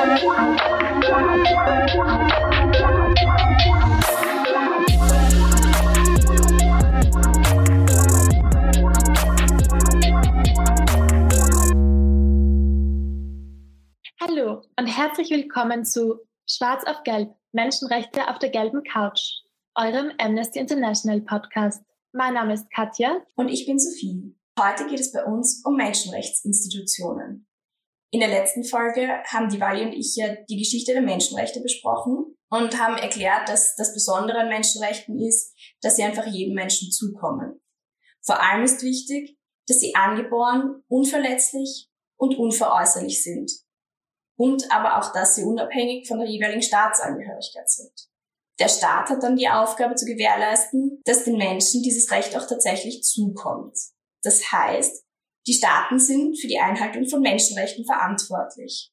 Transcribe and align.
Hallo 0.00 0.16
und 14.78 14.86
herzlich 14.86 15.30
willkommen 15.30 15.84
zu 15.84 16.20
Schwarz 16.46 16.82
auf 16.86 17.02
Gelb, 17.04 17.34
Menschenrechte 17.52 18.26
auf 18.28 18.38
der 18.38 18.48
gelben 18.48 18.82
Couch, 18.84 19.20
eurem 19.74 20.12
Amnesty 20.16 20.60
International 20.60 21.20
Podcast. 21.20 21.84
Mein 22.12 22.32
Name 22.32 22.54
ist 22.54 22.70
Katja. 22.70 23.20
Und 23.34 23.50
ich 23.50 23.66
bin 23.66 23.78
Sophie. 23.78 24.34
Heute 24.58 24.86
geht 24.86 25.00
es 25.00 25.12
bei 25.12 25.22
uns 25.26 25.62
um 25.62 25.76
Menschenrechtsinstitutionen. 25.76 27.49
In 28.12 28.20
der 28.20 28.28
letzten 28.28 28.64
Folge 28.64 29.08
haben 29.26 29.48
die 29.48 29.60
Wally 29.60 29.84
und 29.84 29.92
ich 29.92 30.16
ja 30.16 30.34
die 30.48 30.58
Geschichte 30.58 30.92
der 30.92 31.02
Menschenrechte 31.02 31.60
besprochen 31.60 32.36
und 32.50 32.80
haben 32.80 32.96
erklärt, 32.96 33.48
dass 33.48 33.76
das 33.76 33.94
Besondere 33.94 34.38
an 34.38 34.48
Menschenrechten 34.48 35.18
ist, 35.20 35.54
dass 35.80 35.96
sie 35.96 36.02
einfach 36.02 36.26
jedem 36.26 36.54
Menschen 36.54 36.90
zukommen. 36.90 37.60
Vor 38.22 38.42
allem 38.42 38.64
ist 38.64 38.82
wichtig, 38.82 39.38
dass 39.68 39.78
sie 39.78 39.94
angeboren, 39.94 40.82
unverletzlich 40.88 41.88
und 42.16 42.36
unveräußerlich 42.36 43.22
sind 43.22 43.50
und 44.36 44.72
aber 44.72 44.98
auch, 44.98 45.12
dass 45.12 45.36
sie 45.36 45.44
unabhängig 45.44 46.08
von 46.08 46.18
der 46.18 46.28
jeweiligen 46.28 46.62
Staatsangehörigkeit 46.62 47.70
sind. 47.70 47.92
Der 48.58 48.68
Staat 48.68 49.08
hat 49.08 49.22
dann 49.22 49.36
die 49.36 49.48
Aufgabe 49.48 49.94
zu 49.94 50.04
gewährleisten, 50.04 51.00
dass 51.04 51.24
den 51.24 51.38
Menschen 51.38 51.82
dieses 51.82 52.10
Recht 52.10 52.36
auch 52.36 52.46
tatsächlich 52.46 53.02
zukommt. 53.02 53.78
Das 54.22 54.52
heißt, 54.52 55.04
die 55.46 55.54
Staaten 55.54 55.98
sind 55.98 56.38
für 56.38 56.48
die 56.48 56.58
Einhaltung 56.58 57.08
von 57.08 57.20
Menschenrechten 57.20 57.84
verantwortlich. 57.84 58.92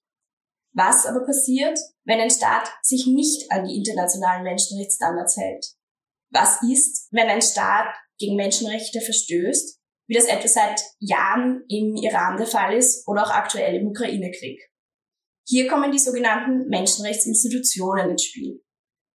Was 0.73 1.05
aber 1.05 1.25
passiert, 1.25 1.77
wenn 2.05 2.19
ein 2.19 2.29
Staat 2.29 2.69
sich 2.83 3.07
nicht 3.07 3.51
an 3.51 3.65
die 3.65 3.75
internationalen 3.75 4.43
Menschenrechtsstandards 4.43 5.37
hält? 5.37 5.65
Was 6.29 6.61
ist, 6.61 7.07
wenn 7.11 7.29
ein 7.29 7.41
Staat 7.41 7.95
gegen 8.19 8.35
Menschenrechte 8.35 9.01
verstößt, 9.01 9.79
wie 10.07 10.13
das 10.13 10.25
etwa 10.25 10.47
seit 10.47 10.81
Jahren 10.99 11.63
im 11.67 11.95
Iran 11.95 12.37
der 12.37 12.47
Fall 12.47 12.75
ist 12.75 13.07
oder 13.07 13.23
auch 13.23 13.31
aktuell 13.31 13.75
im 13.75 13.87
Ukraine-Krieg? 13.87 14.61
Hier 15.47 15.67
kommen 15.67 15.91
die 15.91 15.99
sogenannten 15.99 16.67
Menschenrechtsinstitutionen 16.67 18.11
ins 18.11 18.23
Spiel. 18.23 18.61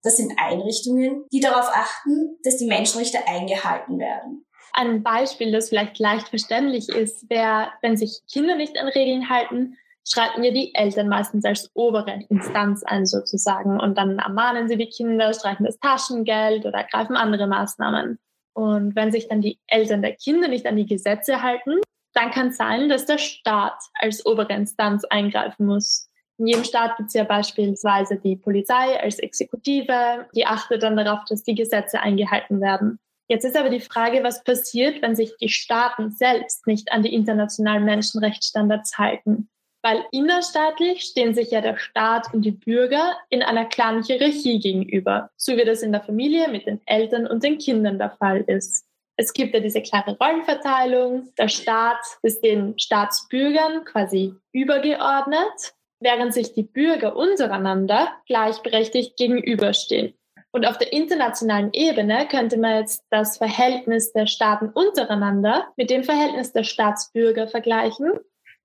Das 0.04 0.18
sind 0.18 0.34
Einrichtungen, 0.38 1.26
die 1.32 1.40
darauf 1.40 1.68
achten, 1.74 2.38
dass 2.44 2.58
die 2.58 2.68
Menschenrechte 2.68 3.28
eingehalten 3.28 4.00
werden. 4.00 4.39
Ein 4.74 5.04
Beispiel, 5.04 5.52
das 5.52 5.70
vielleicht 5.70 6.00
leicht 6.00 6.30
verständlich 6.30 6.90
ist, 6.90 7.30
wäre, 7.30 7.70
wenn 7.82 7.98
sich 7.98 8.22
Kinder 8.32 8.56
nicht 8.56 8.78
an 8.78 8.88
Regeln 8.88 9.30
halten, 9.30 9.78
schreiten 10.08 10.42
wir 10.42 10.54
die 10.54 10.74
Eltern 10.74 11.08
meistens 11.08 11.46
als 11.46 11.70
obere 11.74 12.20
Instanz 12.30 12.84
ein 12.84 13.06
sozusagen 13.06 13.80
und 13.80 13.98
dann 13.98 14.20
ermahnen 14.20 14.68
sie 14.68 14.78
die 14.78 14.90
Kinder, 14.90 15.34
streichen 15.34 15.66
das 15.66 15.80
Taschengeld 15.80 16.66
oder 16.66 16.84
greifen 16.84 17.16
andere 17.16 17.48
Maßnahmen. 17.48 18.20
Und 18.54 18.96
wenn 18.96 19.12
sich 19.12 19.28
dann 19.28 19.42
die 19.42 19.60
Eltern 19.68 20.02
der 20.02 20.16
Kinder 20.16 20.48
nicht 20.48 20.66
an 20.66 20.76
die 20.76 20.88
Gesetze 20.88 21.42
halten, 21.42 21.80
dann 22.14 22.32
kann 22.32 22.48
es 22.48 22.58
sein, 22.58 22.90
dass 22.90 23.06
der 23.06 23.20
Staat 23.20 23.80
als 23.94 24.26
obere 24.26 24.54
Instanz 24.54 25.06
eingreifen 25.06 25.66
muss. 25.66 26.10
In 26.38 26.48
jedem 26.48 26.64
Staat 26.64 26.98
gibt 26.98 27.08
es 27.10 27.14
ja 27.14 27.26
beispielsweise 27.26 28.18
die 28.18 28.36
Polizei 28.36 29.00
als 29.00 29.20
Exekutive, 29.20 30.28
die 30.34 30.46
achtet 30.46 30.84
dann 30.84 30.98
darauf, 30.98 31.26
dass 31.30 31.44
die 31.44 31.56
Gesetze 31.56 32.00
eingehalten 32.00 32.62
werden. 32.62 33.00
Jetzt 33.30 33.46
ist 33.46 33.56
aber 33.56 33.70
die 33.70 33.80
Frage, 33.80 34.24
was 34.24 34.44
passiert, 34.44 35.02
wenn 35.02 35.16
sich 35.16 35.36
die 35.40 35.50
Staaten 35.50 36.12
selbst 36.12 36.66
nicht 36.68 36.92
an 36.92 37.04
die 37.04 37.14
internationalen 37.14 37.86
Menschenrechtsstandards 37.86 38.98
halten. 38.98 39.50
Weil 39.82 40.04
innerstaatlich 40.12 41.04
stehen 41.04 41.34
sich 41.34 41.52
ja 41.52 41.62
der 41.62 41.78
Staat 41.78 42.34
und 42.34 42.42
die 42.42 42.52
Bürger 42.52 43.16
in 43.30 43.44
einer 43.44 43.66
klaren 43.66 44.04
Hierarchie 44.04 44.60
gegenüber, 44.60 45.30
so 45.38 45.56
wie 45.56 45.64
das 45.64 45.84
in 45.84 45.92
der 45.92 46.02
Familie 46.02 46.50
mit 46.50 46.66
den 46.66 46.82
Eltern 46.86 47.28
und 47.28 47.44
den 47.44 47.60
Kindern 47.60 47.98
der 47.98 48.12
Fall 48.12 48.44
ist. 48.48 48.86
Es 49.16 49.32
gibt 49.32 49.54
ja 49.54 49.60
diese 49.60 49.82
klare 49.82 50.18
Rollenverteilung. 50.18 51.30
Der 51.38 51.48
Staat 51.50 52.00
ist 52.24 52.44
den 52.44 52.78
Staatsbürgern 52.78 53.86
quasi 53.86 54.34
übergeordnet 54.52 55.74
während 56.00 56.34
sich 56.34 56.54
die 56.54 56.64
Bürger 56.64 57.16
untereinander 57.16 58.10
gleichberechtigt 58.26 59.18
gegenüberstehen. 59.18 60.14
Und 60.52 60.66
auf 60.66 60.78
der 60.78 60.92
internationalen 60.92 61.70
Ebene 61.74 62.28
könnte 62.28 62.58
man 62.58 62.78
jetzt 62.78 63.04
das 63.12 63.38
Verhältnis 63.38 64.14
der 64.14 64.26
Staaten 64.26 64.70
untereinander 64.70 65.68
mit 65.78 65.90
dem 65.90 66.04
Verhältnis 66.04 66.54
der 66.54 66.64
Staatsbürger 66.64 67.48
vergleichen. 67.48 68.14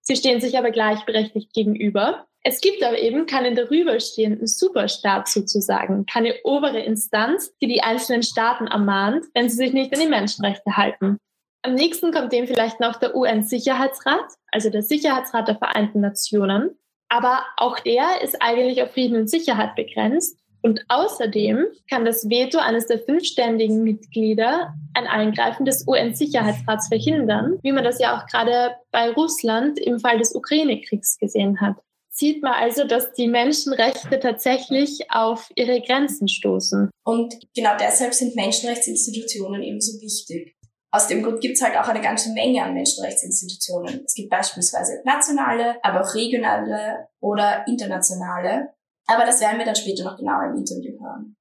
Sie 0.00 0.16
stehen 0.16 0.40
sich 0.40 0.56
aber 0.56 0.70
gleichberechtigt 0.70 1.52
gegenüber. 1.52 2.26
Es 2.42 2.60
gibt 2.60 2.82
aber 2.82 2.98
eben 2.98 3.26
keinen 3.26 3.54
darüberstehenden 3.54 4.46
Superstaat 4.46 5.28
sozusagen, 5.28 6.04
keine 6.04 6.34
obere 6.44 6.80
Instanz, 6.80 7.54
die 7.62 7.68
die 7.68 7.82
einzelnen 7.82 8.22
Staaten 8.22 8.66
ermahnt, 8.66 9.24
wenn 9.34 9.48
sie 9.48 9.56
sich 9.56 9.72
nicht 9.72 9.94
an 9.94 10.00
die 10.00 10.08
Menschenrechte 10.08 10.76
halten. 10.76 11.18
Am 11.62 11.74
nächsten 11.74 12.12
kommt 12.12 12.32
dem 12.32 12.46
vielleicht 12.46 12.80
noch 12.80 12.96
der 12.96 13.16
UN-Sicherheitsrat, 13.16 14.34
also 14.52 14.68
der 14.68 14.82
Sicherheitsrat 14.82 15.48
der 15.48 15.56
Vereinten 15.56 16.00
Nationen. 16.00 16.78
Aber 17.08 17.44
auch 17.56 17.78
der 17.78 18.20
ist 18.22 18.42
eigentlich 18.42 18.82
auf 18.82 18.92
Frieden 18.92 19.16
und 19.16 19.30
Sicherheit 19.30 19.74
begrenzt. 19.74 20.38
Und 20.64 20.82
außerdem 20.88 21.66
kann 21.90 22.06
das 22.06 22.30
Veto 22.30 22.58
eines 22.58 22.86
der 22.86 22.98
fünf 22.98 23.26
ständigen 23.26 23.82
Mitglieder 23.82 24.72
ein 24.94 25.06
Eingreifen 25.06 25.66
des 25.66 25.86
UN-Sicherheitsrats 25.86 26.88
verhindern, 26.88 27.58
wie 27.62 27.72
man 27.72 27.84
das 27.84 27.98
ja 27.98 28.16
auch 28.16 28.26
gerade 28.26 28.74
bei 28.90 29.10
Russland 29.10 29.78
im 29.78 30.00
Fall 30.00 30.16
des 30.16 30.34
Ukraine-Kriegs 30.34 31.18
gesehen 31.18 31.60
hat. 31.60 31.76
Sieht 32.08 32.42
man 32.42 32.54
also, 32.54 32.86
dass 32.86 33.12
die 33.12 33.28
Menschenrechte 33.28 34.18
tatsächlich 34.20 35.10
auf 35.10 35.50
ihre 35.54 35.82
Grenzen 35.82 36.28
stoßen. 36.28 36.88
Und 37.04 37.34
genau 37.54 37.72
deshalb 37.78 38.14
sind 38.14 38.34
Menschenrechtsinstitutionen 38.34 39.62
ebenso 39.62 40.00
wichtig. 40.00 40.56
Aus 40.90 41.08
dem 41.08 41.22
Grund 41.22 41.42
gibt 41.42 41.56
es 41.56 41.62
halt 41.62 41.76
auch 41.76 41.88
eine 41.88 42.00
ganze 42.00 42.32
Menge 42.32 42.62
an 42.62 42.72
Menschenrechtsinstitutionen. 42.72 44.04
Es 44.06 44.14
gibt 44.14 44.30
beispielsweise 44.30 45.02
nationale, 45.04 45.76
aber 45.82 46.00
auch 46.00 46.14
regionale 46.14 47.08
oder 47.20 47.66
internationale. 47.66 48.68
Aber 49.06 49.24
das 49.24 49.40
werden 49.40 49.58
wir 49.58 49.66
dann 49.66 49.76
später 49.76 50.04
noch 50.04 50.16
genauer 50.16 50.50
im 50.50 50.56
Interview 50.56 50.92
hören. 51.00 51.36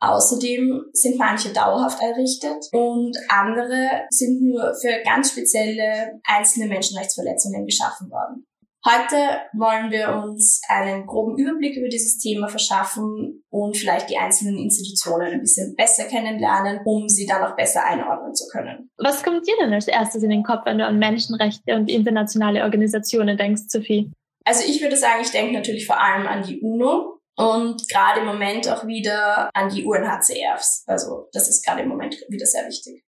Außerdem 0.00 0.84
sind 0.92 1.18
manche 1.18 1.52
dauerhaft 1.52 2.02
errichtet 2.02 2.68
und 2.72 3.16
andere 3.28 4.02
sind 4.10 4.42
nur 4.42 4.74
für 4.74 5.02
ganz 5.04 5.30
spezielle 5.30 6.20
einzelne 6.24 6.66
Menschenrechtsverletzungen 6.66 7.64
geschaffen 7.64 8.10
worden. 8.10 8.44
Heute 8.86 9.16
wollen 9.54 9.90
wir 9.90 10.14
uns 10.22 10.60
einen 10.68 11.06
groben 11.06 11.38
Überblick 11.38 11.74
über 11.78 11.88
dieses 11.88 12.18
Thema 12.18 12.48
verschaffen 12.48 13.42
und 13.48 13.78
vielleicht 13.78 14.10
die 14.10 14.18
einzelnen 14.18 14.58
Institutionen 14.58 15.32
ein 15.32 15.40
bisschen 15.40 15.74
besser 15.74 16.04
kennenlernen, 16.04 16.80
um 16.84 17.08
sie 17.08 17.24
dann 17.24 17.42
auch 17.44 17.56
besser 17.56 17.82
einordnen 17.82 18.34
zu 18.34 18.46
können. 18.52 18.90
Was 18.98 19.22
kommt 19.22 19.48
dir 19.48 19.54
denn 19.58 19.72
als 19.72 19.88
erstes 19.88 20.22
in 20.22 20.28
den 20.28 20.42
Kopf, 20.42 20.66
wenn 20.66 20.76
du 20.76 20.84
an 20.84 20.98
Menschenrechte 20.98 21.74
und 21.76 21.88
internationale 21.88 22.62
Organisationen 22.62 23.38
denkst, 23.38 23.62
Sophie? 23.68 24.12
Also 24.44 24.62
ich 24.66 24.82
würde 24.82 24.96
sagen, 24.96 25.22
ich 25.22 25.30
denke 25.30 25.52
natürlich 25.52 25.86
vor 25.86 26.00
allem 26.00 26.26
an 26.26 26.42
die 26.42 26.60
UNO 26.60 27.20
und 27.36 27.88
gerade 27.88 28.20
im 28.20 28.26
Moment 28.26 28.68
auch 28.68 28.86
wieder 28.86 29.50
an 29.54 29.70
die 29.70 29.84
UNHCRs. 29.84 30.84
Also 30.86 31.28
das 31.32 31.48
ist 31.48 31.64
gerade 31.64 31.82
im 31.82 31.88
Moment 31.88 32.16
wieder 32.28 32.46
sehr 32.46 32.66
wichtig. 32.66 33.02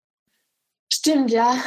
Stimmt, 0.91 1.31
ja. 1.31 1.57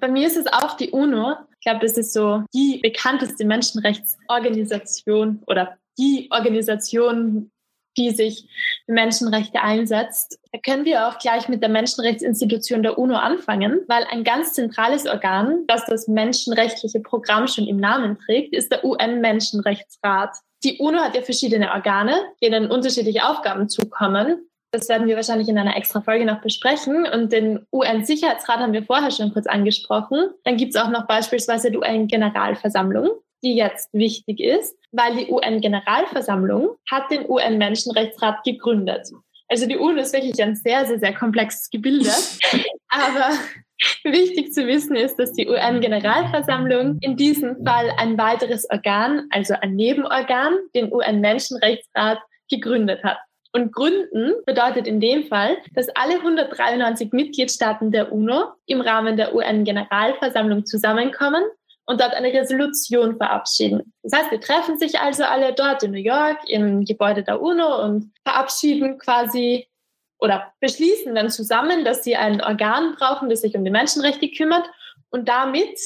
Bei 0.00 0.08
mir 0.08 0.26
ist 0.26 0.36
es 0.36 0.46
auch 0.46 0.76
die 0.76 0.90
UNO. 0.90 1.36
Ich 1.60 1.64
glaube, 1.64 1.86
das 1.86 1.96
ist 1.96 2.12
so 2.12 2.42
die 2.52 2.80
bekannteste 2.82 3.44
Menschenrechtsorganisation 3.44 5.42
oder 5.46 5.78
die 5.98 6.28
Organisation, 6.32 7.52
die 7.96 8.10
sich 8.10 8.46
für 8.86 8.92
Menschenrechte 8.92 9.60
einsetzt. 9.60 10.38
Da 10.52 10.58
können 10.58 10.84
wir 10.84 11.08
auch 11.08 11.18
gleich 11.18 11.48
mit 11.48 11.62
der 11.62 11.68
Menschenrechtsinstitution 11.68 12.82
der 12.82 12.98
UNO 12.98 13.16
anfangen, 13.16 13.80
weil 13.88 14.04
ein 14.10 14.24
ganz 14.24 14.54
zentrales 14.54 15.06
Organ, 15.06 15.64
das 15.66 15.84
das 15.86 16.08
menschenrechtliche 16.08 17.00
Programm 17.00 17.46
schon 17.48 17.66
im 17.66 17.78
Namen 17.78 18.18
trägt, 18.18 18.54
ist 18.54 18.72
der 18.72 18.84
UN-Menschenrechtsrat. 18.84 20.36
Die 20.64 20.78
UNO 20.78 20.98
hat 20.98 21.16
ja 21.16 21.22
verschiedene 21.22 21.72
Organe, 21.72 22.14
denen 22.42 22.70
unterschiedliche 22.70 23.26
Aufgaben 23.26 23.68
zukommen. 23.68 24.48
Das 24.70 24.88
werden 24.88 25.06
wir 25.06 25.16
wahrscheinlich 25.16 25.48
in 25.48 25.58
einer 25.58 25.76
extra 25.76 26.00
Folge 26.00 26.24
noch 26.24 26.40
besprechen. 26.40 27.06
Und 27.06 27.30
den 27.30 27.66
UN-Sicherheitsrat 27.72 28.58
haben 28.58 28.72
wir 28.72 28.84
vorher 28.84 29.10
schon 29.10 29.32
kurz 29.32 29.46
angesprochen. 29.46 30.30
Dann 30.44 30.56
gibt 30.56 30.74
es 30.74 30.80
auch 30.80 30.88
noch 30.88 31.06
beispielsweise 31.06 31.70
die 31.70 31.76
UN-Generalversammlung, 31.76 33.10
die 33.42 33.56
jetzt 33.56 33.92
wichtig 33.92 34.40
ist, 34.40 34.76
weil 34.92 35.16
die 35.16 35.30
UN-Generalversammlung 35.30 36.76
hat 36.90 37.10
den 37.10 37.28
UN-Menschenrechtsrat 37.28 38.44
gegründet. 38.44 39.10
Also 39.48 39.66
die 39.66 39.76
UNO 39.76 40.00
ist 40.00 40.14
wirklich 40.14 40.42
ein 40.42 40.56
sehr, 40.56 40.86
sehr, 40.86 40.98
sehr 40.98 41.14
komplexes 41.14 41.68
Gebilde. 41.68 42.08
Aber 42.88 43.34
wichtig 44.04 44.52
zu 44.52 44.66
wissen 44.66 44.96
ist, 44.96 45.18
dass 45.18 45.32
die 45.32 45.48
UN-Generalversammlung 45.48 46.98
in 47.00 47.16
diesem 47.16 47.62
Fall 47.64 47.90
ein 47.98 48.16
weiteres 48.16 48.68
Organ, 48.70 49.26
also 49.30 49.54
ein 49.60 49.74
Nebenorgan, 49.74 50.54
den 50.74 50.92
UN-Menschenrechtsrat 50.92 52.18
gegründet 52.48 53.02
hat. 53.04 53.18
Und 53.54 53.72
gründen 53.72 54.32
bedeutet 54.46 54.86
in 54.86 55.00
dem 55.00 55.24
Fall, 55.24 55.58
dass 55.74 55.90
alle 55.90 56.14
193 56.14 57.12
Mitgliedstaaten 57.12 57.90
der 57.90 58.10
UNO 58.10 58.52
im 58.64 58.80
Rahmen 58.80 59.18
der 59.18 59.34
UN-Generalversammlung 59.34 60.64
zusammenkommen 60.64 61.42
und 61.86 62.00
dort 62.00 62.14
eine 62.14 62.32
Resolution 62.32 63.16
verabschieden. 63.16 63.92
Das 64.02 64.18
heißt, 64.18 64.30
wir 64.30 64.40
treffen 64.40 64.78
sich 64.78 65.00
also 65.00 65.24
alle 65.24 65.52
dort 65.52 65.82
in 65.82 65.90
New 65.90 65.98
York 65.98 66.38
im 66.48 66.84
Gebäude 66.84 67.22
der 67.22 67.40
UNO 67.40 67.84
und 67.84 68.12
verabschieden 68.24 68.98
quasi 68.98 69.68
oder 70.18 70.52
beschließen 70.60 71.14
dann 71.16 71.30
zusammen, 71.30 71.84
dass 71.84 72.04
sie 72.04 72.14
ein 72.14 72.40
Organ 72.40 72.94
brauchen, 72.96 73.28
das 73.28 73.40
sich 73.40 73.56
um 73.56 73.64
die 73.64 73.72
Menschenrechte 73.72 74.30
kümmert. 74.30 74.64
Und 75.10 75.28
damit 75.28 75.76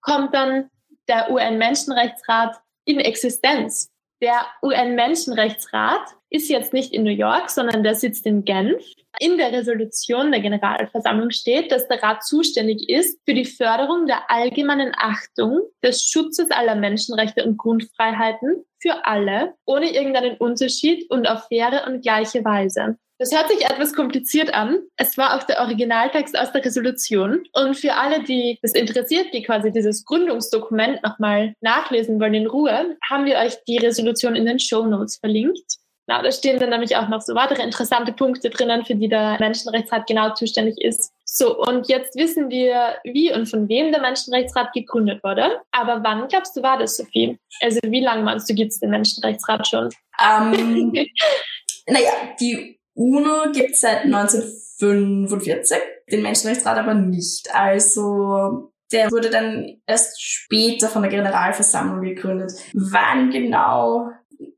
kommt 0.00 0.34
dann 0.34 0.70
der 1.08 1.30
UN-Menschenrechtsrat 1.30 2.56
in 2.86 3.00
Existenz. 3.00 3.91
Der 4.22 4.46
UN-Menschenrechtsrat 4.62 6.14
ist 6.30 6.48
jetzt 6.48 6.72
nicht 6.72 6.92
in 6.92 7.02
New 7.02 7.10
York, 7.10 7.50
sondern 7.50 7.82
der 7.82 7.96
sitzt 7.96 8.24
in 8.24 8.44
Genf. 8.44 8.80
In 9.18 9.36
der 9.36 9.50
Resolution 9.50 10.30
der 10.30 10.40
Generalversammlung 10.40 11.30
steht, 11.30 11.72
dass 11.72 11.88
der 11.88 12.00
Rat 12.00 12.22
zuständig 12.22 12.88
ist 12.88 13.18
für 13.24 13.34
die 13.34 13.44
Förderung 13.44 14.06
der 14.06 14.30
allgemeinen 14.30 14.92
Achtung 14.96 15.62
des 15.82 16.04
Schutzes 16.04 16.52
aller 16.52 16.76
Menschenrechte 16.76 17.44
und 17.44 17.56
Grundfreiheiten 17.56 18.64
für 18.80 19.04
alle, 19.04 19.54
ohne 19.66 19.92
irgendeinen 19.92 20.36
Unterschied 20.36 21.10
und 21.10 21.26
auf 21.26 21.48
faire 21.48 21.88
und 21.88 22.02
gleiche 22.02 22.44
Weise. 22.44 22.98
Das 23.22 23.30
hört 23.30 23.48
sich 23.48 23.64
etwas 23.64 23.94
kompliziert 23.94 24.52
an. 24.52 24.80
Es 24.96 25.16
war 25.16 25.36
auch 25.36 25.44
der 25.44 25.60
Originaltext 25.60 26.36
aus 26.36 26.50
der 26.50 26.64
Resolution. 26.64 27.44
Und 27.52 27.76
für 27.76 27.94
alle, 27.94 28.24
die 28.24 28.58
das 28.62 28.72
interessiert, 28.72 29.32
die 29.32 29.44
quasi 29.44 29.70
dieses 29.70 30.04
Gründungsdokument 30.04 31.04
nochmal 31.04 31.54
nachlesen 31.60 32.18
wollen 32.18 32.34
in 32.34 32.48
Ruhe, 32.48 32.96
haben 33.08 33.24
wir 33.24 33.36
euch 33.36 33.62
die 33.68 33.78
Resolution 33.78 34.34
in 34.34 34.44
den 34.44 34.58
Show 34.58 34.84
Notes 34.84 35.18
verlinkt. 35.18 35.76
Na, 36.08 36.20
da 36.20 36.32
stehen 36.32 36.58
dann 36.58 36.70
nämlich 36.70 36.96
auch 36.96 37.08
noch 37.08 37.20
so 37.20 37.36
weitere 37.36 37.62
interessante 37.62 38.12
Punkte 38.12 38.50
drinnen, 38.50 38.84
für 38.84 38.96
die 38.96 39.08
der 39.08 39.36
Menschenrechtsrat 39.38 40.08
genau 40.08 40.34
zuständig 40.34 40.80
ist. 40.80 41.12
So, 41.24 41.56
und 41.56 41.88
jetzt 41.88 42.16
wissen 42.16 42.50
wir, 42.50 42.96
wie 43.04 43.32
und 43.32 43.46
von 43.46 43.68
wem 43.68 43.92
der 43.92 44.00
Menschenrechtsrat 44.00 44.72
gegründet 44.72 45.22
wurde. 45.22 45.60
Aber 45.70 46.02
wann 46.02 46.26
glaubst 46.26 46.56
du, 46.56 46.62
war 46.64 46.76
das, 46.76 46.96
Sophie? 46.96 47.38
Also 47.60 47.78
wie 47.84 48.00
lange 48.00 48.24
meinst 48.24 48.50
du, 48.50 48.54
gibt 48.54 48.72
es 48.72 48.80
den 48.80 48.90
Menschenrechtsrat 48.90 49.68
schon? 49.68 49.90
Ähm, 50.20 50.92
naja, 51.86 52.10
die 52.40 52.81
UNO 52.94 53.52
gibt 53.52 53.72
es 53.72 53.80
seit 53.80 54.04
1945, 54.04 55.78
den 56.10 56.22
Menschenrechtsrat 56.22 56.78
aber 56.78 56.94
nicht. 56.94 57.54
Also 57.54 58.72
der 58.92 59.10
wurde 59.10 59.30
dann 59.30 59.80
erst 59.86 60.22
später 60.22 60.88
von 60.88 61.02
der 61.02 61.10
Generalversammlung 61.10 62.02
gegründet. 62.02 62.52
Wann 62.74 63.30
genau? 63.30 64.10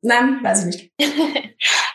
Nein, 0.02 0.42
weiß 0.42 0.66
ich 0.66 0.66
nicht. 0.66 0.92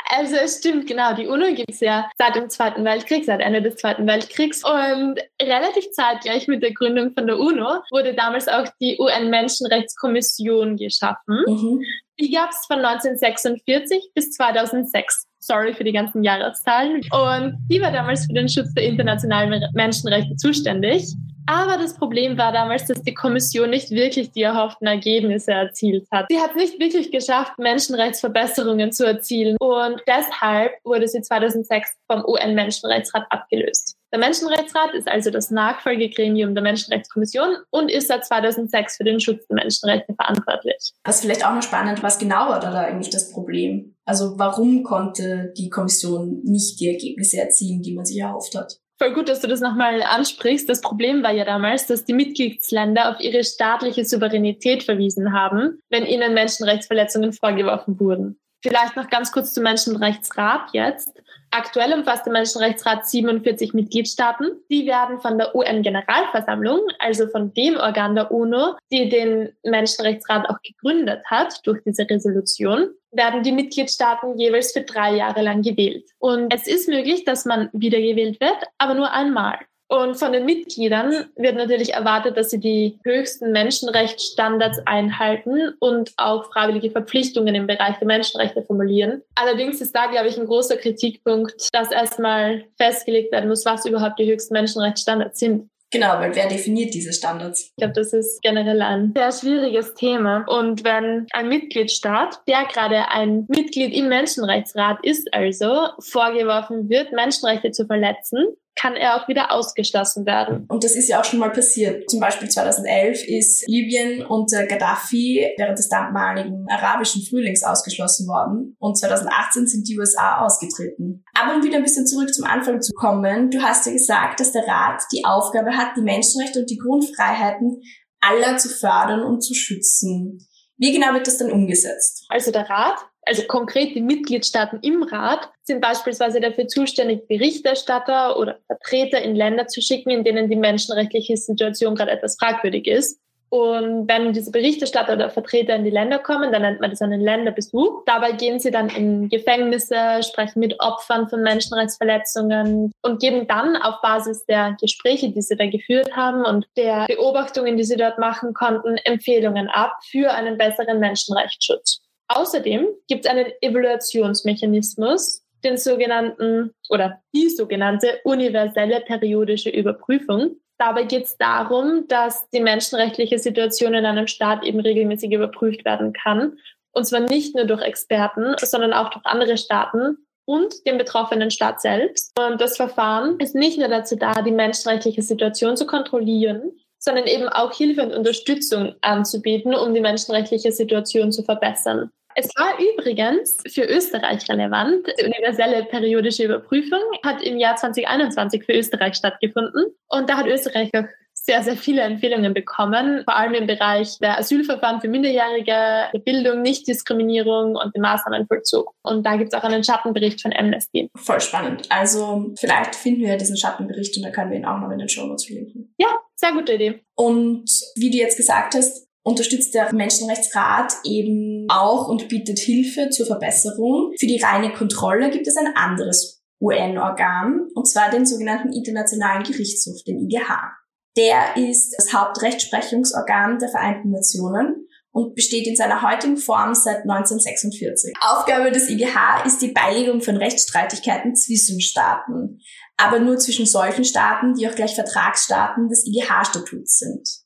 also 0.09 0.35
es 0.35 0.59
stimmt, 0.59 0.87
genau. 0.87 1.15
Die 1.15 1.27
UNO 1.27 1.53
gibt 1.53 1.71
es 1.71 1.79
ja 1.79 2.09
seit 2.17 2.35
dem 2.35 2.49
Zweiten 2.49 2.85
Weltkrieg, 2.85 3.25
seit 3.25 3.41
Ende 3.41 3.61
des 3.61 3.77
Zweiten 3.77 4.07
Weltkriegs. 4.07 4.63
Und 4.63 5.19
relativ 5.41 5.91
zeitgleich 5.91 6.47
mit 6.47 6.63
der 6.63 6.73
Gründung 6.73 7.13
von 7.13 7.27
der 7.27 7.37
UNO 7.39 7.81
wurde 7.91 8.13
damals 8.13 8.47
auch 8.47 8.67
die 8.79 8.97
UN-Menschenrechtskommission 8.99 10.77
geschaffen. 10.77 11.43
Mhm. 11.45 11.83
Die 12.19 12.31
gab 12.31 12.49
es 12.51 12.65
von 12.67 12.83
1946 12.83 14.11
bis 14.13 14.31
2006 14.31 15.28
sorry 15.39 15.73
für 15.73 15.83
die 15.83 15.91
ganzen 15.91 16.23
Jahreszahlen. 16.23 17.01
Und 17.11 17.57
die 17.69 17.81
war 17.81 17.91
damals 17.91 18.25
für 18.25 18.33
den 18.33 18.49
Schutz 18.49 18.73
der 18.73 18.83
internationalen 18.83 19.63
Menschenrechte 19.73 20.35
zuständig. 20.35 21.05
Aber 21.49 21.77
das 21.77 21.95
Problem 21.95 22.37
war 22.37 22.51
damals, 22.51 22.85
dass 22.85 23.01
die 23.01 23.15
Kommission 23.15 23.71
nicht 23.71 23.89
wirklich 23.89 24.31
die 24.31 24.43
erhofften 24.43 24.85
Ergebnisse 24.85 25.51
erzielt 25.51 26.07
hat. 26.11 26.27
Sie 26.29 26.39
hat 26.39 26.55
nicht 26.55 26.79
wirklich 26.79 27.11
geschafft, 27.11 27.57
Menschenrechtsverbesserungen 27.57 28.91
zu 28.91 29.07
erzielen. 29.07 29.57
Und 29.59 29.99
deshalb 30.07 30.73
wurde 30.83 31.07
sie 31.07 31.21
2006 31.21 31.97
vom 32.05 32.23
UN-Menschenrechtsrat 32.23 33.25
abgelöst. 33.31 33.98
Der 34.11 34.19
Menschenrechtsrat 34.19 34.95
ist 34.95 35.07
also 35.07 35.29
das 35.29 35.51
Nachfolgegremium 35.51 36.55
der 36.55 36.63
Menschenrechtskommission 36.63 37.57
und 37.69 37.89
ist 37.89 38.07
seit 38.07 38.25
2006 38.25 38.97
für 38.97 39.03
den 39.03 39.19
Schutz 39.19 39.45
der 39.47 39.55
Menschenrechte 39.55 40.15
verantwortlich. 40.15 40.93
Das 41.03 41.15
ist 41.15 41.21
vielleicht 41.21 41.45
auch 41.45 41.53
noch 41.53 41.61
spannend, 41.61 42.01
was 42.01 42.17
genau 42.17 42.49
war 42.49 42.59
da 42.59 42.73
eigentlich 42.73 43.11
das 43.11 43.31
Problem? 43.31 43.95
Also 44.05 44.39
warum 44.39 44.83
konnte 44.83 45.53
die 45.55 45.69
Kommission 45.69 46.41
nicht 46.43 46.79
die 46.79 46.87
Ergebnisse 46.87 47.37
erzielen, 47.37 47.83
die 47.83 47.93
man 47.93 48.05
sich 48.05 48.17
erhofft 48.17 48.55
hat? 48.55 48.79
Voll 48.97 49.13
gut, 49.13 49.29
dass 49.29 49.39
du 49.39 49.47
das 49.47 49.61
nochmal 49.61 50.01
ansprichst. 50.01 50.67
Das 50.67 50.81
Problem 50.81 51.23
war 51.23 51.31
ja 51.31 51.45
damals, 51.45 51.85
dass 51.85 52.03
die 52.03 52.13
Mitgliedsländer 52.13 53.11
auf 53.11 53.21
ihre 53.21 53.43
staatliche 53.43 54.03
Souveränität 54.03 54.83
verwiesen 54.83 55.33
haben, 55.33 55.79
wenn 55.89 56.05
ihnen 56.05 56.33
Menschenrechtsverletzungen 56.33 57.31
vorgeworfen 57.31 57.99
wurden. 57.99 58.39
Vielleicht 58.61 58.97
noch 58.97 59.09
ganz 59.09 59.31
kurz 59.31 59.53
zum 59.53 59.63
Menschenrechtsrat 59.63 60.71
jetzt. 60.73 61.13
Aktuell 61.51 61.93
umfasst 61.93 62.25
der 62.25 62.33
Menschenrechtsrat 62.33 63.07
47 63.07 63.73
Mitgliedstaaten. 63.73 64.51
Die 64.69 64.85
werden 64.85 65.19
von 65.19 65.37
der 65.37 65.55
UN-Generalversammlung, 65.55 66.81
also 66.99 67.27
von 67.27 67.53
dem 67.53 67.75
Organ 67.77 68.15
der 68.15 68.31
UNO, 68.31 68.75
die 68.91 69.09
den 69.09 69.49
Menschenrechtsrat 69.63 70.49
auch 70.49 70.61
gegründet 70.61 71.21
hat 71.25 71.59
durch 71.65 71.81
diese 71.83 72.07
Resolution, 72.09 72.89
werden 73.11 73.41
die 73.41 73.51
Mitgliedstaaten 73.51 74.37
jeweils 74.37 74.73
für 74.73 74.81
drei 74.81 75.15
Jahre 75.15 75.41
lang 75.41 75.63
gewählt. 75.63 76.05
Und 76.19 76.53
es 76.53 76.67
ist 76.67 76.87
möglich, 76.87 77.25
dass 77.25 77.45
man 77.45 77.69
wiedergewählt 77.73 78.39
wird, 78.39 78.63
aber 78.77 78.93
nur 78.93 79.11
einmal. 79.11 79.57
Und 79.91 80.17
von 80.17 80.31
den 80.31 80.45
Mitgliedern 80.45 81.25
wird 81.35 81.55
natürlich 81.55 81.93
erwartet, 81.93 82.37
dass 82.37 82.51
sie 82.51 82.59
die 82.59 82.99
höchsten 83.03 83.51
Menschenrechtsstandards 83.51 84.79
einhalten 84.85 85.73
und 85.79 86.13
auch 86.17 86.51
freiwillige 86.53 86.91
Verpflichtungen 86.91 87.55
im 87.55 87.65
Bereich 87.65 87.97
der 87.97 88.05
Menschenrechte 88.05 88.61
formulieren. 88.61 89.23
Allerdings 89.33 89.81
ist 89.81 89.95
da, 89.95 90.05
glaube 90.05 90.27
ich, 90.27 90.37
ein 90.37 90.45
großer 90.45 90.77
Kritikpunkt, 90.77 91.69
dass 91.73 91.91
erstmal 91.91 92.65
festgelegt 92.77 93.31
werden 93.31 93.49
muss, 93.49 93.65
was 93.65 93.85
überhaupt 93.87 94.19
die 94.19 94.31
höchsten 94.31 94.53
Menschenrechtsstandards 94.53 95.39
sind. 95.39 95.69
Genau, 95.91 96.19
weil 96.19 96.35
wer 96.35 96.47
definiert 96.47 96.93
diese 96.93 97.11
Standards? 97.11 97.71
Ich 97.71 97.75
glaube, 97.77 97.93
das 97.93 98.13
ist 98.13 98.43
generell 98.43 98.81
ein 98.83 99.11
sehr 99.15 99.31
schwieriges 99.31 99.95
Thema. 99.95 100.45
Und 100.47 100.83
wenn 100.83 101.25
ein 101.31 101.49
Mitgliedstaat, 101.49 102.41
der 102.47 102.65
gerade 102.71 103.09
ein 103.09 103.45
Mitglied 103.47 103.95
im 103.95 104.07
Menschenrechtsrat 104.07 104.99
ist, 105.01 105.33
also 105.33 105.87
vorgeworfen 105.97 106.89
wird, 106.89 107.11
Menschenrechte 107.11 107.71
zu 107.71 107.87
verletzen, 107.87 108.55
kann 108.79 108.95
er 108.95 109.15
auch 109.15 109.27
wieder 109.27 109.51
ausgeschlossen 109.51 110.25
werden. 110.25 110.65
Und 110.69 110.83
das 110.83 110.95
ist 110.95 111.09
ja 111.09 111.19
auch 111.19 111.25
schon 111.25 111.39
mal 111.39 111.51
passiert. 111.51 112.09
Zum 112.09 112.19
Beispiel 112.19 112.49
2011 112.49 113.27
ist 113.27 113.67
Libyen 113.67 114.25
unter 114.25 114.65
Gaddafi 114.65 115.45
während 115.57 115.77
des 115.77 115.89
damaligen 115.89 116.65
arabischen 116.69 117.21
Frühlings 117.23 117.63
ausgeschlossen 117.63 118.27
worden. 118.27 118.75
Und 118.79 118.97
2018 118.97 119.67
sind 119.67 119.87
die 119.87 119.99
USA 119.99 120.45
ausgetreten. 120.45 121.23
Aber 121.33 121.55
um 121.55 121.63
wieder 121.63 121.77
ein 121.77 121.83
bisschen 121.83 122.07
zurück 122.07 122.33
zum 122.33 122.45
Anfang 122.45 122.81
zu 122.81 122.93
kommen, 122.93 123.51
du 123.51 123.61
hast 123.61 123.85
ja 123.85 123.91
gesagt, 123.91 124.39
dass 124.39 124.53
der 124.53 124.65
Rat 124.65 125.03
die 125.11 125.25
Aufgabe 125.25 125.75
hat, 125.75 125.97
die 125.97 126.01
Menschenrechte 126.01 126.59
und 126.59 126.69
die 126.69 126.77
Grundfreiheiten 126.77 127.81
aller 128.21 128.57
zu 128.57 128.69
fördern 128.69 129.23
und 129.23 129.41
zu 129.41 129.53
schützen. 129.53 130.47
Wie 130.77 130.93
genau 130.93 131.13
wird 131.13 131.27
das 131.27 131.37
dann 131.37 131.51
umgesetzt? 131.51 132.25
Also 132.29 132.51
der 132.51 132.69
Rat 132.69 132.97
also 133.29 133.43
konkret 133.43 133.95
die 133.95 134.01
Mitgliedstaaten 134.01 134.79
im 134.81 135.03
Rat 135.03 135.49
sind 135.63 135.81
beispielsweise 135.81 136.41
dafür 136.41 136.67
zuständig, 136.67 137.27
Berichterstatter 137.27 138.37
oder 138.39 138.57
Vertreter 138.65 139.21
in 139.21 139.35
Länder 139.35 139.67
zu 139.67 139.81
schicken, 139.81 140.09
in 140.09 140.23
denen 140.23 140.49
die 140.49 140.55
menschenrechtliche 140.55 141.37
Situation 141.37 141.95
gerade 141.95 142.11
etwas 142.11 142.37
fragwürdig 142.39 142.87
ist. 142.87 143.19
Und 143.49 144.07
wenn 144.07 144.31
diese 144.33 144.51
Berichterstatter 144.51 145.13
oder 145.13 145.29
Vertreter 145.31 145.75
in 145.75 145.83
die 145.83 145.89
Länder 145.89 146.19
kommen, 146.19 146.51
dann 146.51 146.61
nennt 146.61 146.81
man 146.81 146.91
das 146.91 147.01
einen 147.01 147.21
Länderbesuch. 147.21 148.03
Dabei 148.05 148.33
gehen 148.33 148.59
sie 148.59 148.69
dann 148.69 148.89
in 148.89 149.27
Gefängnisse, 149.29 150.21
sprechen 150.21 150.59
mit 150.59 150.79
Opfern 150.79 151.27
von 151.27 151.41
Menschenrechtsverletzungen 151.41 152.91
und 153.01 153.19
geben 153.19 153.47
dann 153.47 153.75
auf 153.75 154.01
Basis 154.01 154.45
der 154.45 154.77
Gespräche, 154.79 155.31
die 155.31 155.41
sie 155.41 155.55
da 155.55 155.67
geführt 155.67 156.15
haben 156.15 156.45
und 156.45 156.67
der 156.77 157.05
Beobachtungen, 157.07 157.75
die 157.75 157.83
sie 157.83 157.97
dort 157.97 158.19
machen 158.19 158.53
konnten, 158.53 158.97
Empfehlungen 158.97 159.67
ab 159.67 159.93
für 160.07 160.31
einen 160.31 160.57
besseren 160.57 160.99
Menschenrechtsschutz. 160.99 162.01
Außerdem 162.29 162.87
gibt 163.07 163.25
es 163.25 163.31
einen 163.31 163.47
Evaluationsmechanismus, 163.61 165.43
den 165.63 165.77
sogenannten 165.77 166.71
oder 166.89 167.21
die 167.33 167.49
sogenannte 167.49 168.19
universelle 168.23 169.01
periodische 169.01 169.69
Überprüfung. 169.69 170.57
Dabei 170.77 171.03
geht 171.03 171.25
es 171.25 171.37
darum, 171.37 172.07
dass 172.07 172.49
die 172.51 172.61
menschenrechtliche 172.61 173.39
Situation 173.39 173.93
in 173.93 174.05
einem 174.05 174.27
Staat 174.27 174.63
eben 174.63 174.79
regelmäßig 174.79 175.31
überprüft 175.31 175.83
werden 175.83 176.13
kann. 176.13 176.57
Und 176.93 177.05
zwar 177.05 177.19
nicht 177.19 177.55
nur 177.55 177.65
durch 177.65 177.81
Experten, 177.81 178.55
sondern 178.59 178.93
auch 178.93 179.09
durch 179.09 179.25
andere 179.25 179.57
Staaten 179.57 180.17
und 180.45 180.85
den 180.85 180.97
betroffenen 180.97 181.51
Staat 181.51 181.81
selbst. 181.81 182.31
Und 182.39 182.61
das 182.61 182.77
Verfahren 182.77 183.39
ist 183.39 183.55
nicht 183.55 183.77
nur 183.77 183.89
dazu 183.89 184.15
da, 184.15 184.41
die 184.41 184.51
menschenrechtliche 184.51 185.21
Situation 185.21 185.75
zu 185.75 185.85
kontrollieren, 185.85 186.71
sondern 186.99 187.27
eben 187.27 187.49
auch 187.49 187.73
Hilfe 187.73 188.03
und 188.03 188.13
Unterstützung 188.13 188.95
anzubieten, 189.01 189.73
um 189.73 189.93
die 189.93 190.01
menschenrechtliche 190.01 190.71
Situation 190.71 191.31
zu 191.31 191.43
verbessern. 191.43 192.11
Es 192.35 192.49
war 192.55 192.79
übrigens 192.79 193.57
für 193.67 193.83
Österreich 193.83 194.47
relevant. 194.49 195.07
Die 195.19 195.25
universelle 195.25 195.83
periodische 195.85 196.45
Überprüfung 196.45 196.99
hat 197.25 197.41
im 197.41 197.57
Jahr 197.57 197.75
2021 197.75 198.63
für 198.63 198.73
Österreich 198.73 199.15
stattgefunden. 199.15 199.87
Und 200.07 200.29
da 200.29 200.37
hat 200.37 200.47
Österreich 200.47 200.89
auch 200.93 201.05
sehr, 201.49 201.63
sehr 201.63 201.77
viele 201.77 202.01
Empfehlungen 202.01 202.53
bekommen, 202.53 203.23
vor 203.23 203.35
allem 203.35 203.53
im 203.55 203.67
Bereich 203.67 204.19
der 204.19 204.37
Asylverfahren 204.37 205.01
für 205.01 205.07
Minderjährige, 205.07 205.65
der 206.13 206.19
Bildung, 206.23 206.61
Nichtdiskriminierung 206.61 207.75
und 207.75 207.95
den 207.95 208.01
Maßnahmenvollzug. 208.01 208.93
Und 209.01 209.25
da 209.25 209.35
gibt 209.35 209.53
es 209.53 209.59
auch 209.59 209.63
einen 209.63 209.83
Schattenbericht 209.83 210.41
von 210.41 210.53
Amnesty. 210.53 211.09
Voll 211.15 211.41
spannend. 211.41 211.87
Also 211.89 212.53
vielleicht 212.59 212.95
finden 212.95 213.21
wir 213.21 213.37
diesen 213.37 213.57
Schattenbericht 213.57 214.15
und 214.17 214.23
da 214.23 214.29
können 214.29 214.51
wir 214.51 214.57
ihn 214.57 214.65
auch 214.65 214.79
noch 214.79 214.91
in 214.91 214.99
den 214.99 215.09
Show 215.09 215.25
Notes 215.25 215.45
verlinken. 215.45 215.93
Ja, 215.97 216.19
sehr 216.35 216.51
gute 216.51 216.73
Idee. 216.73 217.01
Und 217.15 217.69
wie 217.95 218.11
du 218.11 218.17
jetzt 218.17 218.37
gesagt 218.37 218.75
hast, 218.75 219.08
unterstützt 219.29 219.73
der 219.73 219.93
Menschenrechtsrat 219.93 220.93
eben 221.05 221.67
auch 221.69 222.07
und 222.07 222.27
bietet 222.27 222.59
Hilfe 222.59 223.09
zur 223.09 223.25
Verbesserung. 223.25 224.11
Für 224.19 224.27
die 224.27 224.41
reine 224.41 224.73
Kontrolle 224.73 225.29
gibt 225.29 225.47
es 225.47 225.55
ein 225.55 225.73
anderes 225.75 226.41
UN-Organ, 226.61 227.67
und 227.73 227.87
zwar 227.87 228.09
den 228.09 228.25
sogenannten 228.25 228.73
Internationalen 228.73 229.43
Gerichtshof, 229.43 230.03
den 230.05 230.19
IGH. 230.19 230.73
Der 231.15 231.55
ist 231.55 231.95
das 231.97 232.13
Hauptrechtsprechungsorgan 232.13 233.59
der 233.59 233.69
Vereinten 233.69 234.11
Nationen 234.11 234.87
und 235.11 235.35
besteht 235.35 235.67
in 235.67 235.75
seiner 235.75 236.01
heutigen 236.01 236.37
Form 236.37 236.75
seit 236.75 237.01
1946. 237.01 238.13
Aufgabe 238.21 238.71
des 238.71 238.89
IGH 238.89 239.43
ist 239.45 239.61
die 239.61 239.71
Beilegung 239.71 240.21
von 240.21 240.37
Rechtsstreitigkeiten 240.37 241.35
zwischen 241.35 241.81
Staaten, 241.81 242.59
aber 242.97 243.19
nur 243.19 243.37
zwischen 243.37 243.65
solchen 243.65 244.03
Staaten, 244.03 244.53
die 244.53 244.67
auch 244.67 244.75
gleich 244.75 244.95
Vertragsstaaten 244.95 245.87
des 245.87 246.05
IGH-Statuts 246.05 246.99
sind. 246.99 247.38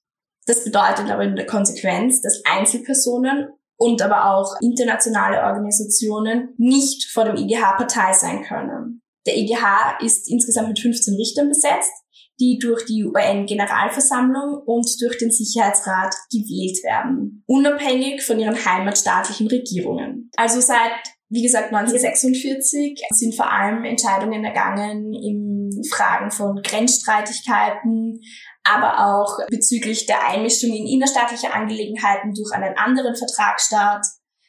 Das 0.46 0.64
bedeutet 0.64 1.10
aber 1.10 1.24
in 1.24 1.36
der 1.36 1.46
Konsequenz, 1.46 2.22
dass 2.22 2.42
Einzelpersonen 2.46 3.50
und 3.78 4.02
aber 4.02 4.34
auch 4.34 4.56
internationale 4.62 5.42
Organisationen 5.44 6.54
nicht 6.58 7.12
vor 7.12 7.26
dem 7.26 7.36
IGH 7.36 7.74
Partei 7.78 8.14
sein 8.14 8.44
können. 8.44 9.02
Der 9.26 9.38
IGH 9.38 10.00
ist 10.02 10.30
insgesamt 10.30 10.70
mit 10.70 10.80
15 10.80 11.16
Richtern 11.16 11.50
besetzt, 11.50 11.92
die 12.40 12.58
durch 12.60 12.86
die 12.86 13.06
UN-Generalversammlung 13.06 14.62
und 14.66 14.90
durch 15.02 15.18
den 15.18 15.32
Sicherheitsrat 15.32 16.14
gewählt 16.32 16.84
werden, 16.84 17.44
unabhängig 17.46 18.24
von 18.24 18.40
ihren 18.40 18.56
heimatstaatlichen 18.56 19.48
Regierungen. 19.48 20.32
Also 20.36 20.60
seit, 20.60 20.92
wie 21.30 21.44
gesagt, 21.44 21.74
1946 21.74 23.02
sind 23.12 23.36
vor 23.36 23.52
allem 23.52 23.86
Entscheidungen 23.86 24.44
ergangen 24.44 25.14
in 25.14 25.84
Fragen 25.90 26.32
von 26.32 26.62
Grenzstreitigkeiten, 26.62 28.20
aber 28.64 29.06
auch 29.06 29.40
bezüglich 29.50 30.06
der 30.06 30.28
Einmischung 30.28 30.72
in 30.72 30.88
innerstaatliche 30.88 31.54
Angelegenheiten 31.54 32.34
durch 32.34 32.52
einen 32.54 32.78
anderen 32.78 33.16
Vertragsstaat. 33.16 34.06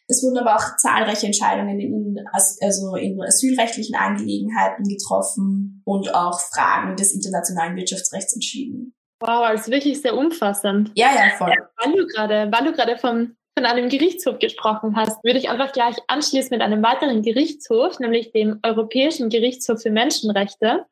Es 0.06 0.22
wurden 0.22 0.38
aber 0.38 0.56
auch 0.56 0.76
zahlreiche 0.76 1.26
Entscheidungen 1.26 1.80
in, 1.80 2.16
also 2.32 2.94
in 2.96 3.20
asylrechtlichen 3.22 3.96
Angelegenheiten 3.96 4.84
getroffen 4.84 5.82
und 5.84 6.14
auch 6.14 6.38
Fragen 6.40 6.96
des 6.96 7.14
internationalen 7.14 7.76
Wirtschaftsrechts 7.76 8.34
entschieden. 8.34 8.94
Wow, 9.20 9.44
also 9.44 9.70
wirklich 9.70 10.02
sehr 10.02 10.16
umfassend. 10.16 10.92
Ja, 10.94 11.08
ja, 11.14 11.30
voll. 11.36 11.52
Weil 11.78 11.92
du 11.92 12.06
gerade, 12.06 12.50
weil 12.52 12.64
du 12.64 12.72
gerade 12.72 12.98
vom 12.98 13.34
von 13.56 13.66
einem 13.66 13.88
Gerichtshof 13.88 14.40
gesprochen 14.40 14.96
hast, 14.96 15.22
würde 15.22 15.38
ich 15.38 15.48
einfach 15.48 15.72
gleich 15.72 15.96
anschließen 16.08 16.50
mit 16.50 16.60
einem 16.60 16.82
weiteren 16.82 17.22
Gerichtshof, 17.22 18.00
nämlich 18.00 18.32
dem 18.32 18.58
Europäischen 18.64 19.28
Gerichtshof 19.28 19.80
für 19.80 19.90
Menschenrechte 19.90 20.86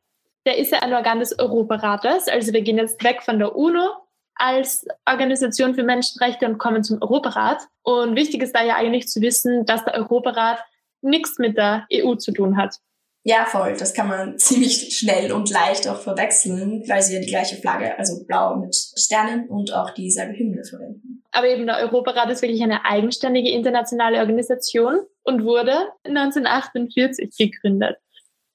der 0.47 0.59
ist 0.59 0.73
ja 0.73 0.81
ein 0.81 0.93
Organ 0.93 1.21
des 1.21 1.39
Europarates. 1.39 2.29
Also 2.29 2.53
wir 2.53 2.63
gehen 2.63 2.79
jetzt 2.79 3.03
weg 3.03 3.23
von 3.23 3.39
der 3.39 3.55
UNO 3.57 3.91
als 4.35 4.87
Organisation 5.09 5.75
für 5.75 5.83
Menschenrechte 5.83 6.47
und 6.47 6.59
kommen 6.59 6.83
zum 6.83 7.01
Europarat. 7.01 7.63
Und 7.83 8.17
wichtig 8.17 8.43
ist 8.43 8.55
da 8.55 8.65
ja 8.65 8.77
eigentlich 8.77 9.09
zu 9.09 9.21
wissen, 9.21 9.65
dass 9.67 9.85
der 9.85 9.95
Europarat 9.95 10.59
nichts 11.01 11.39
mit 11.39 11.57
der 11.57 11.87
EU 11.93 12.15
zu 12.15 12.33
tun 12.33 12.57
hat. 12.57 12.77
Ja, 13.25 13.45
voll. 13.45 13.77
Das 13.79 13.95
kann 13.95 14.09
man 14.09 14.39
ziemlich 14.39 14.97
schnell 14.97 15.33
und 15.33 15.51
leicht 15.51 15.87
auch 15.89 16.01
verwechseln, 16.01 16.83
weil 16.89 17.03
sie 17.03 17.15
ja 17.15 17.21
die 17.21 17.27
gleiche 17.27 17.57
Flagge, 17.57 17.97
also 17.99 18.25
blau 18.27 18.57
mit 18.57 18.75
Sternen 18.75 19.49
und 19.49 19.73
auch 19.73 19.91
dieselbe 19.91 20.37
Hymne 20.37 20.65
verwenden. 20.65 21.23
Aber 21.31 21.47
eben 21.47 21.67
der 21.67 21.79
Europarat 21.79 22.31
ist 22.31 22.43
wirklich 22.43 22.63
eine 22.63 22.85
eigenständige 22.85 23.51
internationale 23.51 24.19
Organisation 24.19 25.01
und 25.23 25.45
wurde 25.45 25.89
1948 26.05 27.31
gegründet. 27.39 27.97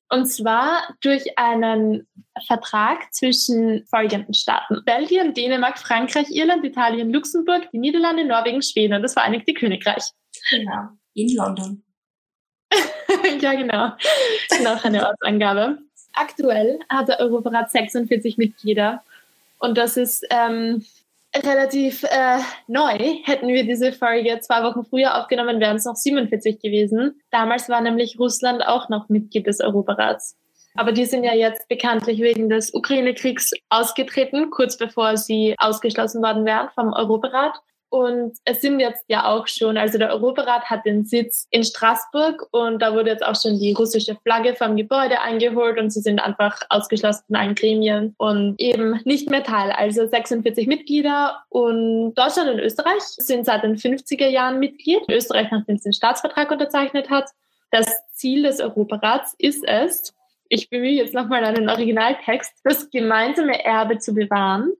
Und 0.09 0.25
zwar 0.27 0.95
durch 1.01 1.37
einen 1.37 2.07
Vertrag 2.45 3.13
zwischen 3.13 3.85
folgenden 3.87 4.33
Staaten. 4.33 4.83
Belgien, 4.85 5.33
Dänemark, 5.33 5.77
Frankreich, 5.77 6.29
Irland, 6.29 6.63
Italien, 6.63 7.11
Luxemburg, 7.11 7.69
die 7.71 7.79
Niederlande, 7.79 8.25
Norwegen, 8.25 8.61
Schweden 8.61 8.93
und 8.93 9.01
das 9.01 9.13
Vereinigte 9.13 9.53
Königreich. 9.53 10.03
Genau. 10.49 10.89
In 11.13 11.35
London. 11.35 11.83
ja, 13.41 13.53
genau. 13.53 13.93
Noch 14.63 14.83
eine 14.85 15.07
Ortsangabe. 15.07 15.79
Aktuell 16.13 16.79
hat 16.89 17.09
der 17.09 17.19
Europarat 17.19 17.71
46 17.71 18.37
Mitglieder. 18.37 19.03
Und 19.59 19.77
das 19.77 19.97
ist 19.97 20.25
ähm, 20.29 20.85
relativ 21.45 22.03
äh, 22.03 22.39
neu. 22.67 22.97
Hätten 23.23 23.47
wir 23.47 23.65
diese 23.65 23.91
Folge 23.91 24.39
zwei 24.39 24.63
Wochen 24.63 24.83
früher 24.83 25.19
aufgenommen, 25.19 25.59
wären 25.59 25.77
es 25.77 25.85
noch 25.85 25.95
47 25.95 26.59
gewesen. 26.59 27.21
Damals 27.31 27.69
war 27.69 27.81
nämlich 27.81 28.17
Russland 28.19 28.65
auch 28.65 28.89
noch 28.89 29.09
Mitglied 29.09 29.47
des 29.47 29.59
Europarats. 29.59 30.37
Aber 30.75 30.91
die 30.91 31.05
sind 31.05 31.23
ja 31.23 31.33
jetzt 31.33 31.67
bekanntlich 31.67 32.21
wegen 32.21 32.49
des 32.49 32.73
Ukraine-Kriegs 32.73 33.51
ausgetreten, 33.69 34.51
kurz 34.51 34.77
bevor 34.77 35.17
sie 35.17 35.55
ausgeschlossen 35.57 36.21
worden 36.21 36.45
wären 36.45 36.69
vom 36.75 36.93
Europarat. 36.93 37.59
Und 37.89 38.37
es 38.43 38.59
sind 38.59 38.81
jetzt 38.81 39.05
ja 39.07 39.25
auch 39.25 39.47
schon, 39.47 39.77
also 39.77 39.97
der 39.97 40.11
Europarat 40.11 40.65
hat 40.65 40.85
den 40.85 41.05
Sitz 41.05 41.47
in 41.51 41.63
Straßburg 41.63 42.47
und 42.51 42.81
da 42.81 42.93
wurde 42.93 43.11
jetzt 43.11 43.25
auch 43.25 43.39
schon 43.39 43.59
die 43.59 43.71
russische 43.71 44.17
Flagge 44.23 44.55
vom 44.55 44.75
Gebäude 44.75 45.21
eingeholt 45.21 45.79
und 45.79 45.91
sie 45.91 46.01
sind 46.01 46.19
einfach 46.19 46.59
ausgeschlossen 46.69 47.23
von 47.27 47.35
allen 47.37 47.55
Gremien 47.55 48.13
und 48.17 48.59
eben 48.59 48.99
nicht 49.05 49.29
mehr 49.29 49.43
Teil. 49.43 49.71
Also 49.71 50.05
46 50.05 50.67
Mitglieder 50.67 51.43
und 51.47 52.13
Deutschland 52.15 52.49
und 52.49 52.59
Österreich 52.59 53.01
sind 53.01 53.45
seit 53.45 53.63
den 53.63 53.77
50er 53.77 54.27
Jahren 54.27 54.59
Mitglied. 54.59 55.01
Österreich, 55.09 55.47
nachdem 55.49 55.75
es 55.75 55.83
den 55.83 55.93
Staatsvertrag 55.93 56.51
unterzeichnet 56.51 57.09
hat. 57.09 57.29
Das 57.71 57.87
Ziel 58.13 58.43
des 58.43 58.59
Europarats 58.59 59.33
ist 59.37 59.63
es, 59.65 60.13
ich 60.49 60.69
bemühe 60.69 60.91
jetzt 60.91 61.13
nochmal 61.13 61.43
einen 61.43 61.69
Originaltext, 61.69 62.53
das 62.63 62.89
gemeinsame 62.89 63.63
Erbe 63.63 63.97
zu 63.99 64.13
bewahren 64.13 64.73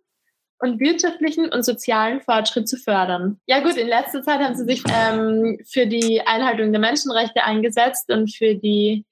und 0.60 0.80
wirtschaftlichen 0.80 1.50
und 1.50 1.64
sozialen 1.64 2.22
Fortschritt 2.22 2.68
zu 2.68 2.78
fördern. 2.78 3.40
Ja 3.46 3.60
gut, 3.60 3.78
in 3.78 3.88
letzter 3.88 4.24
Zeit 4.24 4.40
haben 4.40 4.56
sie 4.56 4.66
sich 4.66 4.84
ähm, 4.92 5.60
für 5.66 5.86
die 5.86 6.22
Einhaltung 6.26 6.72
der 6.72 6.82
Menschenrechte 6.82 7.44
eingesetzt 7.44 8.10
und 8.12 8.34
für 8.34 8.56
die 8.56 9.06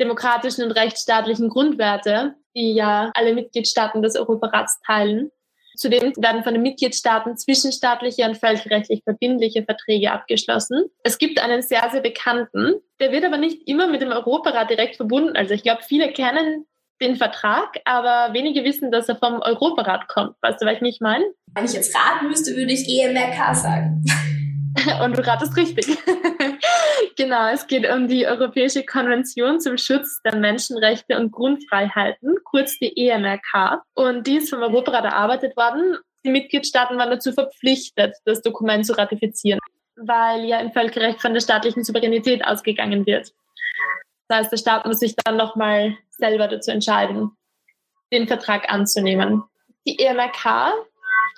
demokratischen 0.00 0.64
und 0.64 0.72
rechtsstaatlichen 0.72 1.48
Grundwerte, 1.50 2.34
die 2.56 2.72
ja 2.72 3.10
alle 3.14 3.34
Mitgliedstaaten 3.34 4.02
des 4.02 4.16
Europarats 4.16 4.80
teilen. 4.86 5.30
Zudem 5.76 6.12
werden 6.16 6.42
von 6.42 6.52
den 6.52 6.62
Mitgliedstaaten 6.62 7.36
zwischenstaatliche 7.36 8.24
und 8.24 8.36
völkerrechtlich 8.36 9.02
verbindliche 9.04 9.64
Verträge 9.64 10.10
abgeschlossen. 10.12 10.86
Es 11.04 11.16
gibt 11.16 11.40
einen 11.42 11.62
sehr, 11.62 11.88
sehr 11.90 12.00
bekannten, 12.00 12.74
der 12.98 13.12
wird 13.12 13.24
aber 13.24 13.38
nicht 13.38 13.66
immer 13.68 13.86
mit 13.86 14.02
dem 14.02 14.10
Europarat 14.10 14.68
direkt 14.68 14.96
verbunden. 14.96 15.36
Also 15.36 15.54
ich 15.54 15.62
glaube, 15.62 15.82
viele 15.82 16.12
kennen 16.12 16.66
den 17.00 17.16
Vertrag, 17.16 17.80
aber 17.84 18.32
wenige 18.34 18.64
wissen, 18.64 18.90
dass 18.90 19.08
er 19.08 19.16
vom 19.16 19.40
Europarat 19.40 20.08
kommt. 20.08 20.36
Weißt 20.42 20.60
du, 20.60 20.66
was 20.66 20.74
ich 20.74 20.80
nicht 20.80 21.00
meine? 21.00 21.24
Wenn 21.54 21.64
ich 21.64 21.72
jetzt 21.72 21.94
raten 21.96 22.28
müsste, 22.28 22.54
würde 22.56 22.72
ich 22.72 22.88
EMRK 22.88 23.54
sagen. 23.54 24.04
Und 25.04 25.16
du 25.16 25.26
ratest 25.26 25.56
richtig. 25.56 25.86
genau, 27.16 27.48
es 27.48 27.66
geht 27.66 27.90
um 27.90 28.08
die 28.08 28.26
Europäische 28.26 28.84
Konvention 28.84 29.60
zum 29.60 29.76
Schutz 29.78 30.20
der 30.24 30.36
Menschenrechte 30.36 31.18
und 31.18 31.32
Grundfreiheiten, 31.32 32.36
kurz 32.44 32.78
die 32.78 32.96
EMRK. 32.96 33.82
Und 33.94 34.26
die 34.26 34.36
ist 34.36 34.50
vom 34.50 34.62
Europarat 34.62 35.04
erarbeitet 35.04 35.56
worden. 35.56 35.98
Die 36.24 36.30
Mitgliedstaaten 36.30 36.98
waren 36.98 37.10
dazu 37.10 37.32
verpflichtet, 37.32 38.16
das 38.24 38.42
Dokument 38.42 38.86
zu 38.86 38.96
ratifizieren, 38.96 39.58
weil 39.96 40.44
ja 40.44 40.60
im 40.60 40.72
Völkerrecht 40.72 41.20
von 41.20 41.32
der 41.32 41.40
staatlichen 41.40 41.82
Souveränität 41.82 42.44
ausgegangen 42.44 43.06
wird. 43.06 43.32
Das 44.28 44.38
heißt, 44.38 44.52
der 44.52 44.58
Staat 44.58 44.86
muss 44.86 45.00
sich 45.00 45.16
dann 45.16 45.36
nochmal 45.36 45.96
selber 46.20 46.46
dazu 46.46 46.70
entscheiden, 46.70 47.32
den 48.12 48.28
Vertrag 48.28 48.70
anzunehmen. 48.70 49.42
Die 49.86 49.98
EMRK 49.98 50.72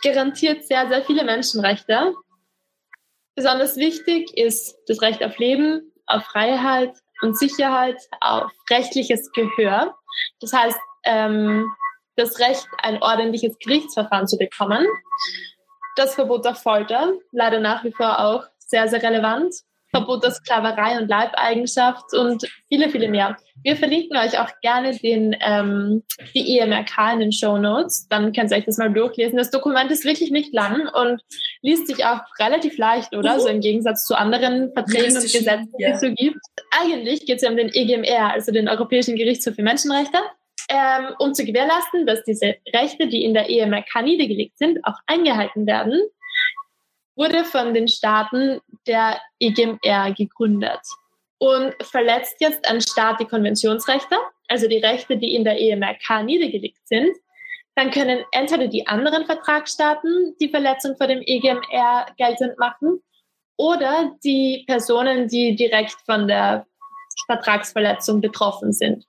garantiert 0.02 0.66
sehr, 0.66 0.88
sehr 0.88 1.02
viele 1.02 1.24
Menschenrechte. 1.24 2.14
Besonders 3.34 3.76
wichtig 3.76 4.36
ist 4.36 4.76
das 4.88 5.00
Recht 5.00 5.24
auf 5.24 5.38
Leben, 5.38 5.92
auf 6.06 6.24
Freiheit 6.24 6.94
und 7.22 7.38
Sicherheit, 7.38 7.96
auf 8.20 8.50
rechtliches 8.68 9.30
Gehör. 9.32 9.94
Das 10.40 10.52
heißt, 10.52 10.78
ähm, 11.04 11.72
das 12.16 12.38
Recht, 12.40 12.66
ein 12.82 13.02
ordentliches 13.02 13.56
Gerichtsverfahren 13.58 14.26
zu 14.26 14.36
bekommen. 14.36 14.86
Das 15.96 16.14
Verbot 16.14 16.44
der 16.44 16.54
Folter, 16.54 17.14
leider 17.32 17.60
nach 17.60 17.84
wie 17.84 17.92
vor 17.92 18.18
auch 18.18 18.44
sehr, 18.58 18.88
sehr 18.88 19.02
relevant. 19.02 19.54
Verbot 19.94 20.24
der 20.24 20.30
Sklaverei 20.30 20.98
und 20.98 21.08
Leibeigenschaft 21.08 22.14
und 22.14 22.44
viele, 22.68 22.88
viele 22.88 23.08
mehr. 23.08 23.36
Wir 23.62 23.76
verlinken 23.76 24.16
euch 24.16 24.38
auch 24.40 24.48
gerne 24.62 24.96
den, 24.96 25.36
ähm, 25.40 26.02
die 26.34 26.58
EMRK 26.58 27.12
in 27.12 27.20
den 27.20 27.32
Show 27.32 27.58
Notes. 27.58 28.08
Dann 28.08 28.32
könnt 28.32 28.50
ihr 28.50 28.56
euch 28.56 28.64
das 28.64 28.78
mal 28.78 28.92
durchlesen. 28.92 29.36
Das 29.36 29.50
Dokument 29.50 29.90
ist 29.90 30.04
wirklich 30.04 30.30
nicht 30.30 30.52
lang 30.54 30.88
und 30.88 31.20
liest 31.60 31.86
sich 31.88 32.04
auch 32.04 32.20
relativ 32.40 32.78
leicht, 32.78 33.14
oder? 33.14 33.36
Mhm. 33.36 33.40
So 33.40 33.48
im 33.48 33.60
Gegensatz 33.60 34.04
zu 34.04 34.14
anderen 34.14 34.72
Verträgen 34.72 35.14
und 35.14 35.22
Gesetzen, 35.22 35.72
die 35.78 35.84
es 35.84 36.00
so 36.00 36.10
gibt. 36.14 36.40
Eigentlich 36.80 37.26
geht 37.26 37.36
es 37.36 37.42
ja 37.42 37.50
um 37.50 37.56
den 37.56 37.68
EGMR, 37.72 38.32
also 38.32 38.50
den 38.50 38.68
Europäischen 38.68 39.16
Gerichtshof 39.16 39.54
für 39.54 39.62
Menschenrechte. 39.62 40.18
ähm, 40.68 41.14
um 41.18 41.34
zu 41.34 41.44
gewährleisten, 41.44 42.06
dass 42.06 42.22
diese 42.24 42.54
Rechte, 42.72 43.08
die 43.08 43.24
in 43.24 43.34
der 43.34 43.50
EMRK 43.50 44.02
niedergelegt 44.02 44.56
sind, 44.58 44.78
auch 44.84 44.94
eingehalten 45.06 45.66
werden, 45.66 46.00
wurde 47.16 47.44
von 47.44 47.74
den 47.74 47.88
Staaten 47.88 48.60
der 48.86 49.20
EGMR 49.38 50.12
gegründet 50.12 50.80
und 51.38 51.74
verletzt 51.82 52.36
jetzt 52.40 52.66
ein 52.68 52.80
Staat 52.80 53.20
die 53.20 53.26
Konventionsrechte, 53.26 54.16
also 54.48 54.68
die 54.68 54.78
Rechte, 54.78 55.16
die 55.16 55.34
in 55.34 55.44
der 55.44 55.60
EMRK 55.60 56.24
niedergelegt 56.24 56.86
sind, 56.86 57.16
dann 57.74 57.90
können 57.90 58.24
entweder 58.32 58.68
die 58.68 58.86
anderen 58.86 59.24
Vertragsstaaten 59.24 60.36
die 60.40 60.48
Verletzung 60.48 60.96
vor 60.96 61.06
dem 61.06 61.22
EGMR 61.24 62.06
geltend 62.16 62.58
machen 62.58 63.02
oder 63.56 64.12
die 64.24 64.64
Personen, 64.66 65.28
die 65.28 65.56
direkt 65.56 65.96
von 66.04 66.28
der 66.28 66.66
Vertragsverletzung 67.26 68.20
betroffen 68.20 68.72
sind. 68.72 69.06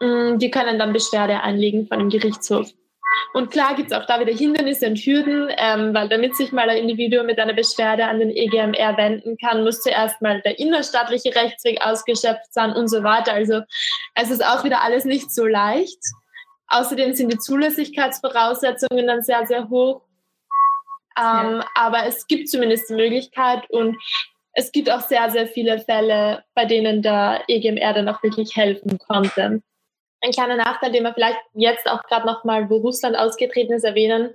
Mm, 0.00 0.38
die 0.38 0.50
können 0.50 0.78
dann 0.78 0.92
Beschwerde 0.92 1.40
einlegen 1.40 1.86
von 1.86 1.98
dem 1.98 2.10
Gerichtshof. 2.10 2.70
Und 3.32 3.50
klar 3.50 3.74
gibt 3.74 3.90
es 3.90 3.96
auch 3.96 4.06
da 4.06 4.20
wieder 4.20 4.32
Hindernisse 4.32 4.86
und 4.86 4.98
Hürden, 4.98 5.50
ähm, 5.56 5.94
weil 5.94 6.08
damit 6.08 6.36
sich 6.36 6.52
mal 6.52 6.68
ein 6.68 6.78
Individuum 6.78 7.26
mit 7.26 7.38
einer 7.38 7.54
Beschwerde 7.54 8.06
an 8.06 8.18
den 8.18 8.30
EGMR 8.30 8.96
wenden 8.96 9.36
kann, 9.36 9.64
muss 9.64 9.82
zuerst 9.82 10.20
mal 10.22 10.40
der 10.42 10.58
innerstaatliche 10.58 11.34
Rechtsweg 11.34 11.80
ausgeschöpft 11.84 12.52
sein 12.52 12.72
und 12.72 12.88
so 12.88 13.02
weiter. 13.02 13.32
Also 13.32 13.62
es 14.14 14.30
ist 14.30 14.44
auch 14.44 14.64
wieder 14.64 14.82
alles 14.82 15.04
nicht 15.04 15.30
so 15.32 15.46
leicht. 15.46 16.00
Außerdem 16.68 17.14
sind 17.14 17.32
die 17.32 17.38
Zulässigkeitsvoraussetzungen 17.38 19.06
dann 19.06 19.22
sehr, 19.22 19.46
sehr 19.46 19.68
hoch. 19.68 20.02
Ähm, 21.18 21.58
ja. 21.58 21.66
Aber 21.74 22.06
es 22.06 22.26
gibt 22.26 22.48
zumindest 22.48 22.90
die 22.90 22.94
Möglichkeit 22.94 23.68
und 23.70 23.96
es 24.52 24.72
gibt 24.72 24.90
auch 24.90 25.00
sehr, 25.00 25.30
sehr 25.30 25.46
viele 25.46 25.78
Fälle, 25.78 26.42
bei 26.54 26.64
denen 26.64 27.02
der 27.02 27.42
EGMR 27.48 27.92
dann 27.92 28.08
auch 28.08 28.22
wirklich 28.22 28.56
helfen 28.56 28.98
konnte. 28.98 29.62
Ein 30.20 30.32
kleiner 30.32 30.56
Nachteil, 30.56 30.92
den 30.92 31.02
man 31.02 31.14
vielleicht 31.14 31.38
jetzt 31.54 31.86
auch 31.88 32.02
gerade 32.04 32.26
nochmal, 32.26 32.68
wo 32.70 32.76
Russland 32.76 33.16
ausgetreten 33.16 33.74
ist, 33.74 33.84
erwähnen 33.84 34.34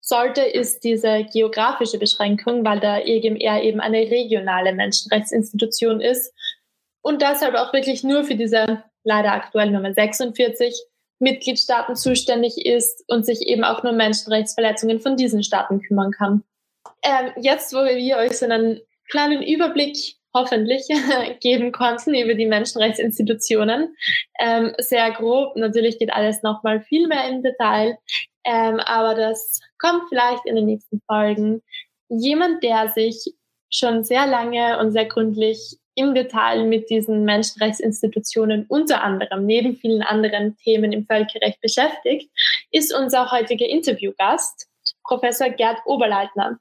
sollte, 0.00 0.42
ist 0.42 0.84
diese 0.84 1.24
geografische 1.24 1.98
Beschränkung, 1.98 2.64
weil 2.64 2.80
der 2.80 3.08
EGMR 3.08 3.62
eben 3.62 3.80
eine 3.80 3.98
regionale 4.10 4.74
Menschenrechtsinstitution 4.74 6.00
ist 6.00 6.34
und 7.00 7.22
deshalb 7.22 7.54
auch 7.54 7.72
wirklich 7.72 8.04
nur 8.04 8.24
für 8.24 8.34
diese 8.34 8.84
leider 9.02 9.32
aktuell 9.32 9.70
Nummer 9.70 9.92
46 9.92 10.74
Mitgliedstaaten 11.20 11.96
zuständig 11.96 12.66
ist 12.66 13.04
und 13.08 13.24
sich 13.24 13.46
eben 13.46 13.64
auch 13.64 13.82
nur 13.82 13.92
Menschenrechtsverletzungen 13.92 15.00
von 15.00 15.16
diesen 15.16 15.42
Staaten 15.42 15.80
kümmern 15.80 16.10
kann. 16.10 16.42
Ähm, 17.02 17.32
jetzt, 17.36 17.72
wo 17.72 17.78
wir 17.78 18.16
euch 18.16 18.38
so 18.38 18.46
einen 18.46 18.80
kleinen 19.08 19.42
Überblick 19.42 20.16
hoffentlich 20.34 20.86
geben 21.40 21.72
konnten 21.72 22.14
über 22.14 22.34
die 22.34 22.46
Menschenrechtsinstitutionen. 22.46 23.96
Ähm, 24.40 24.74
sehr 24.78 25.10
grob, 25.12 25.56
natürlich 25.56 25.98
geht 25.98 26.12
alles 26.12 26.42
nochmal 26.42 26.80
viel 26.80 27.06
mehr 27.06 27.28
im 27.28 27.42
Detail, 27.42 27.96
ähm, 28.44 28.80
aber 28.80 29.14
das 29.14 29.60
kommt 29.78 30.08
vielleicht 30.08 30.44
in 30.44 30.56
den 30.56 30.66
nächsten 30.66 31.00
Folgen. 31.06 31.62
Jemand, 32.08 32.62
der 32.62 32.88
sich 32.88 33.34
schon 33.70 34.04
sehr 34.04 34.26
lange 34.26 34.78
und 34.78 34.92
sehr 34.92 35.06
gründlich 35.06 35.78
im 35.96 36.14
Detail 36.14 36.64
mit 36.64 36.90
diesen 36.90 37.24
Menschenrechtsinstitutionen 37.24 38.66
unter 38.68 39.02
anderem 39.02 39.46
neben 39.46 39.76
vielen 39.76 40.02
anderen 40.02 40.56
Themen 40.56 40.92
im 40.92 41.06
Völkerrecht 41.06 41.60
beschäftigt, 41.60 42.30
ist 42.72 42.92
unser 42.92 43.30
heutiger 43.30 43.66
Interviewgast, 43.66 44.68
Professor 45.04 45.50
Gerd 45.50 45.78
Oberleitner. 45.86 46.58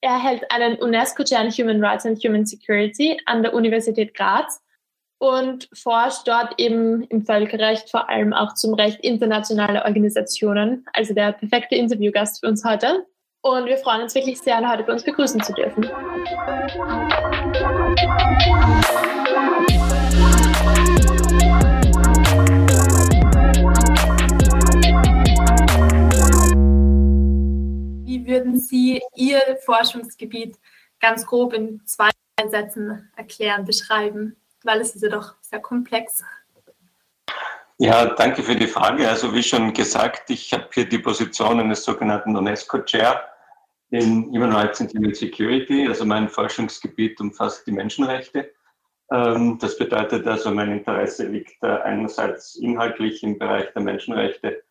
Er 0.00 0.22
hält 0.22 0.48
einen 0.52 0.80
UNESCO-Chair 0.80 1.42
in 1.42 1.50
Human 1.50 1.84
Rights 1.84 2.06
and 2.06 2.22
Human 2.22 2.46
Security 2.46 3.18
an 3.26 3.42
der 3.42 3.52
Universität 3.52 4.14
Graz 4.14 4.62
und 5.18 5.68
forscht 5.72 6.28
dort 6.28 6.54
eben 6.58 7.02
im 7.04 7.24
Völkerrecht 7.24 7.90
vor 7.90 8.08
allem 8.08 8.32
auch 8.32 8.54
zum 8.54 8.74
Recht 8.74 9.00
internationaler 9.00 9.84
Organisationen. 9.84 10.86
Also 10.92 11.14
der 11.14 11.32
perfekte 11.32 11.74
Interviewgast 11.74 12.38
für 12.38 12.46
uns 12.46 12.64
heute. 12.64 13.06
Und 13.42 13.66
wir 13.66 13.78
freuen 13.78 14.02
uns 14.02 14.14
wirklich 14.14 14.38
sehr, 14.38 14.60
ihn 14.60 14.70
heute 14.70 14.84
bei 14.84 14.92
uns 14.92 15.02
begrüßen 15.02 15.42
zu 15.42 15.52
dürfen. 15.52 15.90
Würden 28.38 28.60
Sie 28.60 29.02
Ihr 29.16 29.40
Forschungsgebiet 29.64 30.56
ganz 31.00 31.26
grob 31.26 31.54
in 31.54 31.80
zwei 31.86 32.10
Sätzen 32.48 33.10
erklären, 33.16 33.64
beschreiben? 33.64 34.36
Weil 34.62 34.80
es 34.80 34.94
ist 34.94 35.02
ja 35.02 35.08
doch 35.08 35.34
sehr 35.40 35.60
komplex. 35.60 36.24
Ja, 37.78 38.06
danke 38.06 38.42
für 38.42 38.56
die 38.56 38.66
Frage. 38.66 39.08
Also 39.08 39.32
wie 39.34 39.42
schon 39.42 39.72
gesagt, 39.72 40.30
ich 40.30 40.52
habe 40.52 40.68
hier 40.72 40.88
die 40.88 40.98
Position 40.98 41.60
eines 41.60 41.84
sogenannten 41.84 42.36
UNESCO-Chair 42.36 43.24
in 43.90 44.26
Human 44.26 44.52
Rights 44.52 44.80
and 44.80 44.92
Human 44.94 45.14
Security. 45.14 45.86
Also 45.88 46.04
mein 46.04 46.28
Forschungsgebiet 46.28 47.20
umfasst 47.20 47.66
die 47.66 47.72
Menschenrechte. 47.72 48.52
Ähm, 49.12 49.58
das 49.60 49.78
bedeutet 49.78 50.26
also, 50.26 50.50
mein 50.50 50.72
Interesse 50.72 51.26
liegt 51.26 51.62
einerseits 51.62 52.56
inhaltlich 52.56 53.22
im 53.22 53.38
Bereich 53.38 53.72
der 53.72 53.82
Menschenrechte 53.82 54.62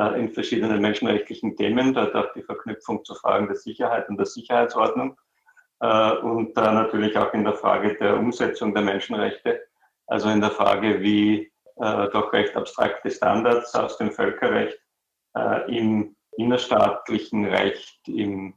äh, 0.00 0.18
in 0.18 0.30
verschiedenen 0.30 0.80
menschenrechtlichen 0.80 1.56
Themen, 1.56 1.92
dort 1.92 2.14
auch 2.14 2.32
die 2.32 2.42
Verknüpfung 2.42 3.04
zu 3.04 3.14
Fragen 3.14 3.48
der 3.48 3.56
Sicherheit 3.56 4.08
und 4.08 4.16
der 4.16 4.24
Sicherheitsordnung 4.24 5.18
äh, 5.80 6.12
und 6.12 6.56
da 6.56 6.72
natürlich 6.72 7.18
auch 7.18 7.34
in 7.34 7.44
der 7.44 7.52
Frage 7.52 7.96
der 7.96 8.16
Umsetzung 8.16 8.72
der 8.72 8.82
Menschenrechte, 8.82 9.62
also 10.06 10.30
in 10.30 10.40
der 10.40 10.52
Frage, 10.52 11.02
wie 11.02 11.52
äh, 11.76 12.08
doch 12.12 12.32
recht 12.32 12.56
abstrakte 12.56 13.10
Standards 13.10 13.74
aus 13.74 13.98
dem 13.98 14.10
Völkerrecht 14.10 14.78
im 15.68 16.16
innerstaatlichen 16.36 17.44
Recht, 17.44 18.00
im, 18.08 18.54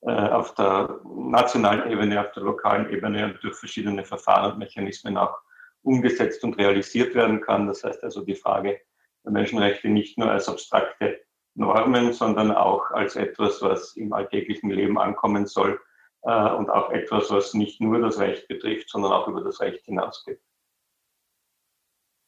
auf 0.00 0.54
der 0.54 0.98
nationalen 1.04 1.90
Ebene, 1.90 2.18
auf 2.18 2.32
der 2.32 2.42
lokalen 2.42 2.88
Ebene 2.88 3.26
und 3.26 3.44
durch 3.44 3.54
verschiedene 3.54 4.02
Verfahren 4.02 4.52
und 4.52 4.58
Mechanismen 4.58 5.18
auch 5.18 5.36
umgesetzt 5.82 6.42
und 6.42 6.56
realisiert 6.56 7.14
werden 7.14 7.42
kann. 7.42 7.66
Das 7.66 7.84
heißt 7.84 8.02
also 8.02 8.22
die 8.22 8.34
Frage 8.34 8.80
Menschenrechte 9.30 9.88
nicht 9.88 10.18
nur 10.18 10.30
als 10.30 10.48
abstrakte 10.48 11.20
Normen, 11.54 12.12
sondern 12.12 12.52
auch 12.52 12.90
als 12.90 13.16
etwas, 13.16 13.62
was 13.62 13.96
im 13.96 14.12
alltäglichen 14.12 14.70
Leben 14.70 14.98
ankommen 14.98 15.46
soll 15.46 15.80
äh, 16.22 16.50
und 16.50 16.70
auch 16.70 16.90
etwas, 16.90 17.30
was 17.30 17.54
nicht 17.54 17.80
nur 17.80 18.00
das 18.00 18.18
Recht 18.18 18.46
betrifft, 18.48 18.90
sondern 18.90 19.12
auch 19.12 19.26
über 19.28 19.42
das 19.42 19.60
Recht 19.60 19.84
hinausgeht. 19.84 20.40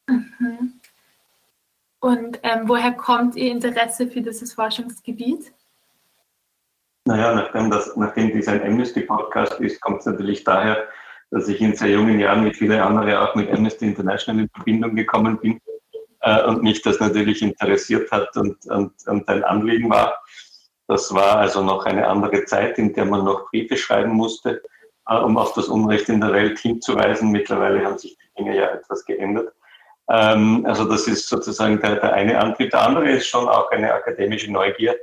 Mhm. 0.08 0.80
Und 2.00 2.40
ähm, 2.42 2.68
woher 2.68 2.92
kommt 2.92 3.36
Ihr 3.36 3.50
Interesse 3.50 4.08
für 4.08 4.22
dieses 4.22 4.54
Forschungsgebiet? 4.54 5.52
Naja, 7.04 7.34
nachdem, 7.34 7.70
das, 7.70 7.96
nachdem 7.96 8.32
dies 8.32 8.48
ein 8.48 8.62
Amnesty-Podcast 8.62 9.60
ist, 9.60 9.80
kommt 9.80 10.00
es 10.00 10.06
natürlich 10.06 10.44
daher, 10.44 10.88
dass 11.30 11.48
ich 11.48 11.60
in 11.60 11.74
sehr 11.74 11.90
jungen 11.90 12.20
Jahren 12.20 12.44
wie 12.44 12.54
viele 12.54 12.82
andere 12.82 13.20
auch 13.20 13.34
mit 13.34 13.50
Amnesty 13.50 13.86
International 13.86 14.42
in 14.42 14.50
Verbindung 14.50 14.94
gekommen 14.94 15.38
bin 15.40 15.60
äh, 16.20 16.44
und 16.44 16.62
mich 16.62 16.82
das 16.82 17.00
natürlich 17.00 17.42
interessiert 17.42 18.10
hat 18.10 18.36
und, 18.36 18.64
und, 18.66 18.92
und 19.06 19.28
ein 19.28 19.44
Anliegen 19.44 19.90
war. 19.90 20.22
Das 20.86 21.12
war 21.12 21.36
also 21.36 21.62
noch 21.62 21.84
eine 21.84 22.06
andere 22.08 22.44
Zeit, 22.44 22.78
in 22.78 22.92
der 22.94 23.04
man 23.04 23.24
noch 23.24 23.50
Briefe 23.50 23.76
schreiben 23.76 24.12
musste, 24.12 24.62
äh, 25.08 25.16
um 25.16 25.36
auf 25.36 25.52
das 25.54 25.68
Unrecht 25.68 26.08
in 26.08 26.20
der 26.20 26.32
Welt 26.32 26.58
hinzuweisen. 26.58 27.30
Mittlerweile 27.30 27.84
haben 27.84 27.98
sich 27.98 28.16
die 28.16 28.34
Dinge 28.38 28.56
ja 28.56 28.68
etwas 28.68 29.04
geändert. 29.04 29.52
Ähm, 30.10 30.64
also 30.66 30.84
das 30.84 31.06
ist 31.06 31.28
sozusagen 31.28 31.80
der, 31.80 31.96
der 31.96 32.14
eine 32.14 32.38
Antrieb. 32.40 32.70
Der 32.70 32.86
andere 32.86 33.10
ist 33.10 33.26
schon 33.26 33.48
auch 33.48 33.70
eine 33.70 33.92
akademische 33.92 34.50
Neugier 34.50 34.96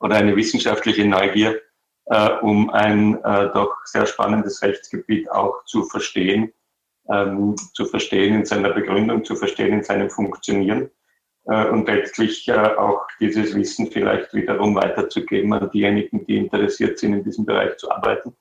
oder 0.00 0.16
eine 0.16 0.34
wissenschaftliche 0.34 1.04
Neugier, 1.04 1.60
äh, 2.06 2.30
um 2.42 2.70
ein 2.70 3.22
äh, 3.22 3.50
doch 3.52 3.74
sehr 3.84 4.06
spannendes 4.06 4.62
Rechtsgebiet 4.62 5.30
auch 5.30 5.64
zu 5.64 5.84
verstehen 5.84 6.52
ähm, 7.10 7.56
zu 7.74 7.84
verstehen 7.84 8.34
in 8.34 8.44
seiner 8.44 8.70
Begründung, 8.70 9.24
zu 9.24 9.36
verstehen 9.36 9.72
in 9.72 9.82
seinem 9.82 10.10
Funktionieren. 10.10 10.90
Äh, 11.46 11.68
und 11.68 11.88
letztlich 11.88 12.46
äh, 12.48 12.52
auch 12.52 13.06
dieses 13.20 13.54
Wissen 13.54 13.90
vielleicht 13.90 14.34
wiederum 14.34 14.74
weiterzugeben 14.74 15.52
an 15.54 15.70
diejenigen, 15.70 16.26
die 16.26 16.36
interessiert 16.36 16.98
sind, 16.98 17.14
in 17.14 17.24
diesem 17.24 17.46
Bereich 17.46 17.76
zu 17.78 17.90
arbeiten, 17.90 18.36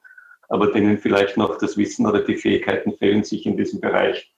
aber 0.49 0.71
denen 0.71 0.97
vielleicht 0.97 1.37
noch 1.37 1.57
das 1.57 1.77
Wissen 1.77 2.05
oder 2.05 2.21
die 2.21 2.35
Fähigkeiten 2.35 2.93
fehlen, 2.97 3.23
sich 3.23 3.45
in 3.45 3.57
diesem 3.57 3.79
Bereich 3.79 4.33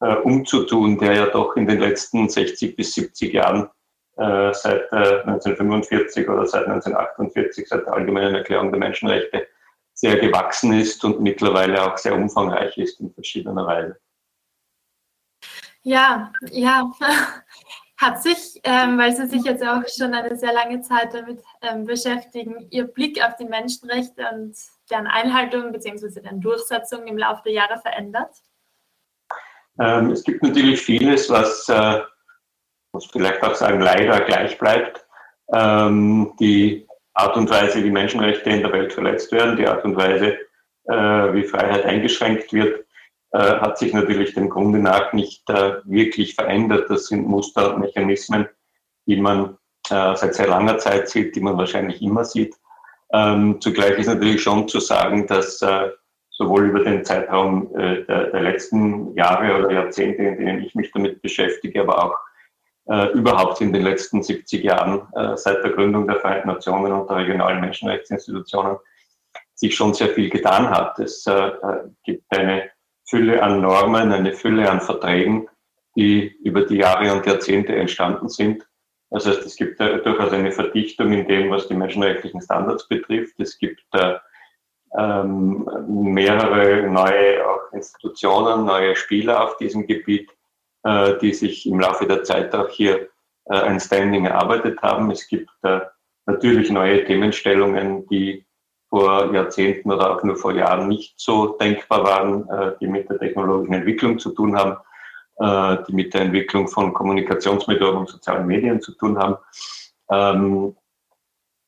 äh, 0.00 0.16
umzutun, 0.16 0.98
der 0.98 1.14
ja 1.14 1.26
doch 1.26 1.56
in 1.56 1.66
den 1.66 1.80
letzten 1.80 2.28
60 2.28 2.76
bis 2.76 2.94
70 2.94 3.32
Jahren 3.32 3.68
äh, 4.16 4.52
seit 4.52 4.92
1945 4.92 6.26
äh, 6.26 6.30
oder 6.30 6.46
seit 6.46 6.66
1948, 6.66 7.68
seit 7.68 7.86
der 7.86 7.94
Allgemeinen 7.94 8.34
Erklärung 8.34 8.70
der 8.70 8.80
Menschenrechte, 8.80 9.46
sehr 10.00 10.18
gewachsen 10.18 10.72
ist 10.72 11.04
und 11.04 11.20
mittlerweile 11.20 11.82
auch 11.82 11.98
sehr 11.98 12.14
umfangreich 12.14 12.76
ist 12.78 13.00
in 13.00 13.12
verschiedener 13.12 13.66
Weise. 13.66 14.00
Ja, 15.82 16.32
ja. 16.50 16.90
Hat 17.98 18.22
sich, 18.22 18.58
ähm, 18.64 18.96
weil 18.96 19.14
Sie 19.14 19.26
sich 19.26 19.44
jetzt 19.44 19.62
auch 19.62 19.82
schon 19.86 20.14
eine 20.14 20.34
sehr 20.34 20.54
lange 20.54 20.80
Zeit 20.80 21.12
damit 21.12 21.42
ähm, 21.60 21.84
beschäftigen, 21.84 22.66
Ihr 22.70 22.84
Blick 22.84 23.22
auf 23.22 23.36
die 23.36 23.44
Menschenrechte 23.44 24.26
und 24.32 24.56
deren 24.90 25.06
Einhaltung 25.06 25.70
bzw. 25.70 26.22
deren 26.22 26.40
Durchsetzung 26.40 27.06
im 27.06 27.18
Laufe 27.18 27.42
der 27.44 27.52
Jahre 27.52 27.78
verändert? 27.78 28.34
Ähm, 29.78 30.12
es 30.12 30.24
gibt 30.24 30.42
natürlich 30.42 30.80
vieles, 30.80 31.28
was 31.28 31.68
äh, 31.68 32.00
muss 32.92 33.04
vielleicht 33.04 33.42
auch 33.42 33.54
sagen, 33.54 33.82
leider 33.82 34.20
gleich 34.20 34.58
bleibt. 34.58 35.06
Ähm, 35.52 36.32
die 36.40 36.86
Art 37.20 37.36
und 37.36 37.50
Weise, 37.50 37.84
wie 37.84 37.90
Menschenrechte 37.90 38.50
in 38.50 38.62
der 38.62 38.72
Welt 38.72 38.92
verletzt 38.92 39.32
werden, 39.32 39.56
die 39.56 39.66
Art 39.66 39.84
und 39.84 39.96
Weise, 39.96 40.38
äh, 40.84 41.34
wie 41.34 41.44
Freiheit 41.44 41.84
eingeschränkt 41.84 42.52
wird, 42.52 42.84
äh, 43.32 43.38
hat 43.38 43.78
sich 43.78 43.92
natürlich 43.92 44.34
dem 44.34 44.48
Grunde 44.48 44.78
nach 44.78 45.12
nicht 45.12 45.48
äh, 45.50 45.74
wirklich 45.84 46.34
verändert. 46.34 46.88
Das 46.88 47.06
sind 47.06 47.26
Muster 47.26 47.74
und 47.74 47.80
Mechanismen, 47.80 48.48
die 49.06 49.16
man 49.16 49.56
äh, 49.90 50.16
seit 50.16 50.34
sehr 50.34 50.48
langer 50.48 50.78
Zeit 50.78 51.08
sieht, 51.08 51.36
die 51.36 51.40
man 51.40 51.56
wahrscheinlich 51.56 52.02
immer 52.02 52.24
sieht. 52.24 52.54
Ähm, 53.12 53.60
zugleich 53.60 53.98
ist 53.98 54.06
natürlich 54.06 54.42
schon 54.42 54.68
zu 54.68 54.80
sagen, 54.80 55.26
dass 55.26 55.60
äh, 55.62 55.90
sowohl 56.30 56.68
über 56.68 56.80
den 56.80 57.04
Zeitraum 57.04 57.74
äh, 57.76 58.04
der, 58.04 58.30
der, 58.30 58.40
letzten 58.40 59.14
Jahre 59.14 59.58
oder 59.58 59.72
Jahrzehnte, 59.72 60.22
in 60.22 60.38
denen 60.38 60.62
ich 60.62 60.74
mich 60.74 60.90
damit 60.92 61.20
beschäftige, 61.20 61.82
aber 61.82 62.04
auch 62.04 62.14
äh, 62.90 63.12
überhaupt 63.12 63.60
in 63.60 63.72
den 63.72 63.82
letzten 63.82 64.22
70 64.22 64.64
Jahren 64.64 65.06
äh, 65.14 65.36
seit 65.36 65.62
der 65.62 65.70
Gründung 65.70 66.08
der 66.08 66.16
Vereinten 66.16 66.48
Nationen 66.48 66.92
und 66.92 67.08
der 67.08 67.18
regionalen 67.18 67.60
Menschenrechtsinstitutionen 67.60 68.78
sich 69.54 69.76
schon 69.76 69.94
sehr 69.94 70.08
viel 70.08 70.28
getan 70.28 70.68
hat. 70.68 70.98
Es 70.98 71.24
äh, 71.26 71.32
äh, 71.32 71.88
gibt 72.02 72.24
eine 72.30 72.70
Fülle 73.08 73.42
an 73.42 73.60
Normen, 73.60 74.12
eine 74.12 74.32
Fülle 74.32 74.68
an 74.68 74.80
Verträgen, 74.80 75.48
die 75.94 76.34
über 76.42 76.62
die 76.62 76.78
Jahre 76.78 77.12
und 77.12 77.26
Jahrzehnte 77.26 77.76
entstanden 77.76 78.28
sind. 78.28 78.66
Das 79.10 79.26
heißt, 79.26 79.44
es 79.44 79.56
gibt 79.56 79.80
äh, 79.80 79.98
durchaus 80.02 80.32
eine 80.32 80.50
Verdichtung 80.50 81.12
in 81.12 81.28
dem, 81.28 81.50
was 81.50 81.68
die 81.68 81.74
menschenrechtlichen 81.74 82.40
Standards 82.40 82.88
betrifft. 82.88 83.38
Es 83.38 83.58
gibt 83.58 83.84
äh, 83.92 84.16
ähm, 84.98 85.68
mehrere 85.88 86.88
neue 86.88 87.46
auch 87.46 87.72
Institutionen, 87.72 88.64
neue 88.64 88.96
Spieler 88.96 89.44
auf 89.44 89.56
diesem 89.58 89.86
Gebiet, 89.86 90.30
äh, 90.84 91.18
die 91.18 91.34
sich 91.34 91.66
im 91.66 91.80
Laufe 91.80 92.06
der 92.06 92.22
Zeit 92.24 92.54
auch 92.54 92.68
hier 92.68 93.08
äh, 93.46 93.54
ein 93.54 93.80
Standing 93.80 94.26
erarbeitet 94.26 94.80
haben. 94.82 95.10
Es 95.10 95.26
gibt 95.28 95.50
äh, 95.62 95.80
natürlich 96.26 96.70
neue 96.70 97.04
Themenstellungen, 97.04 98.06
die 98.08 98.46
vor 98.88 99.32
Jahrzehnten 99.32 99.90
oder 99.92 100.10
auch 100.10 100.22
nur 100.22 100.36
vor 100.36 100.52
Jahren 100.52 100.88
nicht 100.88 101.14
so 101.16 101.56
denkbar 101.58 102.04
waren, 102.04 102.48
äh, 102.48 102.72
die 102.80 102.88
mit 102.88 103.08
der 103.08 103.18
technologischen 103.18 103.74
Entwicklung 103.74 104.18
zu 104.18 104.30
tun 104.30 104.56
haben, 104.56 104.76
äh, 105.36 105.82
die 105.86 105.94
mit 105.94 106.12
der 106.12 106.22
Entwicklung 106.22 106.68
von 106.68 106.92
Kommunikationsmethoden 106.92 107.98
und 107.98 108.08
sozialen 108.08 108.46
Medien 108.46 108.80
zu 108.80 108.92
tun 108.92 109.16
haben. 109.18 109.36
Ähm, 110.10 110.76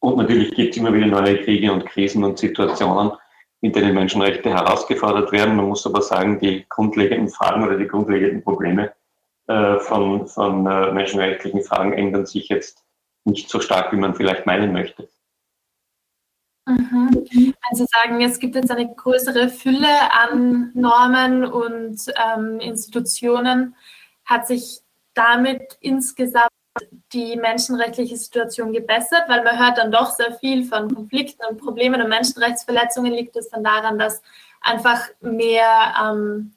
und 0.01 0.17
natürlich 0.17 0.53
gibt 0.55 0.73
es 0.73 0.77
immer 0.79 0.93
wieder 0.93 1.07
neue 1.07 1.41
Kriege 1.43 1.73
und 1.73 1.87
Krisen 1.87 2.25
und 2.25 2.39
Situationen, 2.39 3.13
in 3.61 3.73
denen 3.73 3.95
Menschenrechte 3.95 4.51
herausgefordert 4.51 5.31
werden. 5.31 5.55
Man 5.55 5.69
muss 5.69 5.87
aber 5.87 6.03
sagen, 6.03 6.41
die 6.41 6.67
grundlegenden 6.69 7.29
Fragen 7.29 7.63
oder 7.63 7.79
die 7.79 7.87
grundlegenden 7.87 8.43
Probleme 8.43 8.93
äh, 9.53 9.81
von, 9.81 10.27
von 10.27 10.63
menschenrechtlichen 10.63 11.63
Fragen 11.63 11.93
ändern 11.93 12.27
sich 12.27 12.49
jetzt 12.49 12.83
nicht 13.25 13.49
so 13.49 13.61
stark, 13.61 13.93
wie 13.93 13.97
man 13.97 14.15
vielleicht 14.15 14.47
meinen 14.47 14.73
möchte. 14.73 15.09
Mhm. 16.67 17.55
Also 17.71 17.87
sagen, 17.91 18.21
es 18.21 18.39
gibt 18.39 18.55
jetzt 18.55 18.71
eine 18.71 18.95
größere 18.95 19.49
Fülle 19.49 20.13
an 20.13 20.71
Normen 20.75 21.45
und 21.45 22.01
ähm, 22.17 22.61
Institutionen. 22.61 23.75
Hat 24.25 24.47
sich 24.47 24.81
damit 25.15 25.77
insgesamt 25.81 26.49
die 27.13 27.37
menschenrechtliche 27.37 28.17
Situation 28.17 28.73
gebessert? 28.73 29.25
Weil 29.29 29.43
man 29.43 29.59
hört 29.59 29.79
dann 29.79 29.91
doch 29.91 30.13
sehr 30.13 30.35
viel 30.35 30.65
von 30.65 30.95
Konflikten 30.95 31.45
und 31.49 31.59
Problemen 31.59 32.01
und 32.01 32.09
Menschenrechtsverletzungen. 32.09 33.13
Liegt 33.13 33.37
es 33.37 33.51
dann 33.51 33.65
daran, 33.65 33.99
dass 33.99 34.23
einfach 34.61 35.09
mehr 35.21 35.95
ähm, 36.01 36.55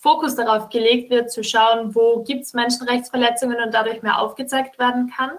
Fokus 0.00 0.36
darauf 0.36 0.68
gelegt 0.68 1.10
wird, 1.10 1.30
zu 1.30 1.42
schauen, 1.42 1.94
wo 1.94 2.22
gibt 2.22 2.44
es 2.44 2.54
Menschenrechtsverletzungen 2.54 3.60
und 3.60 3.74
dadurch 3.74 4.00
mehr 4.02 4.20
aufgezeigt 4.20 4.78
werden 4.78 5.12
kann? 5.14 5.38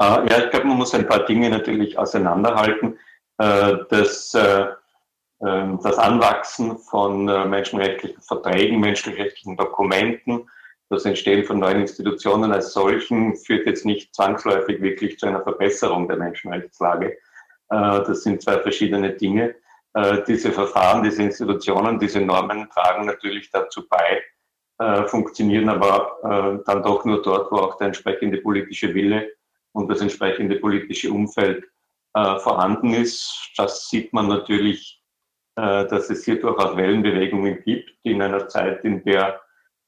Äh, 0.00 0.30
ja, 0.30 0.44
ich 0.44 0.50
glaube, 0.50 0.66
man 0.66 0.76
muss 0.76 0.94
ein 0.94 1.08
paar 1.08 1.24
Dinge 1.24 1.50
natürlich 1.50 1.98
auseinanderhalten. 1.98 2.96
Äh, 3.38 3.78
das, 3.90 4.34
äh, 4.34 4.66
ähm, 5.44 5.80
das 5.82 5.98
Anwachsen 5.98 6.78
von 6.78 7.24
menschenrechtlichen 7.24 8.22
Verträgen, 8.22 8.78
menschenrechtlichen 8.78 9.56
Dokumenten, 9.56 10.48
das 10.88 11.04
Entstehen 11.04 11.44
von 11.44 11.58
neuen 11.58 11.80
Institutionen 11.80 12.52
als 12.52 12.72
solchen 12.72 13.36
führt 13.36 13.66
jetzt 13.66 13.84
nicht 13.84 14.14
zwangsläufig 14.14 14.80
wirklich 14.80 15.18
zu 15.18 15.26
einer 15.26 15.42
Verbesserung 15.42 16.08
der 16.08 16.16
Menschenrechtslage. 16.16 17.18
Das 17.68 18.22
sind 18.22 18.40
zwei 18.40 18.58
verschiedene 18.60 19.10
Dinge. 19.12 19.54
Diese 20.28 20.52
Verfahren, 20.52 21.02
diese 21.02 21.22
Institutionen, 21.22 21.98
diese 21.98 22.20
Normen 22.20 22.68
tragen 22.70 23.06
natürlich 23.06 23.50
dazu 23.50 23.82
bei, 23.88 24.22
funktionieren 25.06 25.68
aber 25.68 26.62
dann 26.66 26.82
doch 26.82 27.04
nur 27.04 27.22
dort, 27.22 27.50
wo 27.50 27.56
auch 27.56 27.78
der 27.78 27.88
entsprechende 27.88 28.38
politische 28.38 28.94
Wille 28.94 29.28
und 29.72 29.90
das 29.90 30.00
entsprechende 30.00 30.56
politische 30.56 31.10
Umfeld 31.10 31.64
äh, 32.14 32.38
vorhanden 32.40 32.94
ist. 32.94 33.52
Das 33.56 33.88
sieht 33.88 34.12
man 34.12 34.28
natürlich, 34.28 35.02
äh, 35.56 35.86
dass 35.86 36.10
es 36.10 36.24
hier 36.24 36.40
durchaus 36.40 36.76
Wellenbewegungen 36.76 37.62
gibt, 37.62 37.90
die 38.04 38.12
in 38.12 38.22
einer 38.22 38.48
Zeit, 38.48 38.84
in 38.84 39.04
der, 39.04 39.40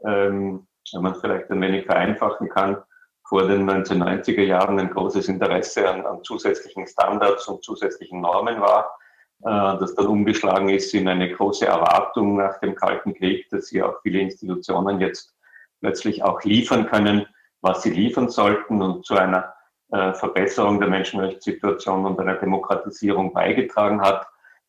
ähm, 0.05 0.66
wenn 0.92 1.03
man 1.03 1.14
vielleicht 1.16 1.51
ein 1.51 1.61
wenig 1.61 1.87
vereinfachen 1.87 2.49
kann, 2.49 2.83
vor 3.27 3.46
den 3.46 3.68
1990er 3.68 4.42
Jahren 4.42 4.79
ein 4.79 4.90
großes 4.90 5.29
Interesse 5.29 5.88
an, 5.88 6.05
an 6.05 6.23
zusätzlichen 6.23 6.87
Standards 6.87 7.49
und 7.49 7.64
zusätzlichen 7.64 8.20
Normen 8.20 8.61
war, 8.61 8.83
äh, 8.85 8.99
das 9.42 9.94
dann 9.94 10.07
umgeschlagen 10.07 10.68
ist 10.68 10.92
in 10.92 11.09
eine 11.09 11.33
große 11.33 11.66
Erwartung 11.66 12.37
nach 12.37 12.61
dem 12.61 12.74
Kalten 12.74 13.14
Krieg, 13.14 13.48
dass 13.48 13.68
hier 13.68 13.88
auch 13.88 14.03
viele 14.03 14.20
Institutionen 14.20 15.00
jetzt 15.00 15.35
plötzlich 15.81 16.22
auch 16.22 16.42
liefern 16.44 16.87
können, 16.87 17.26
was 17.62 17.83
sie 17.83 17.90
liefern 17.90 18.29
sollten 18.29 18.83
und 18.83 19.05
zu 19.05 19.14
einer 19.14 19.55
äh, 19.92 20.14
Verbesserung 20.14 20.79
der 20.79 20.88
Menschenrechtssituation 20.88 22.07
und 22.07 22.20
einer 22.20 22.37
Demokratisierung 22.37 23.33
beigetragen 23.33 24.00
hat, 24.00 24.26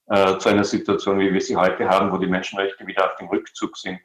äh, 0.08 0.38
zu 0.40 0.50
einer 0.50 0.64
Situation, 0.64 1.20
wie 1.20 1.32
wir 1.32 1.42
sie 1.42 1.56
heute 1.56 1.88
haben, 1.88 2.12
wo 2.12 2.18
die 2.18 2.28
Menschenrechte 2.28 2.88
wieder 2.88 3.06
auf 3.06 3.16
dem 3.18 3.28
Rückzug 3.28 3.78
sind, 3.78 4.00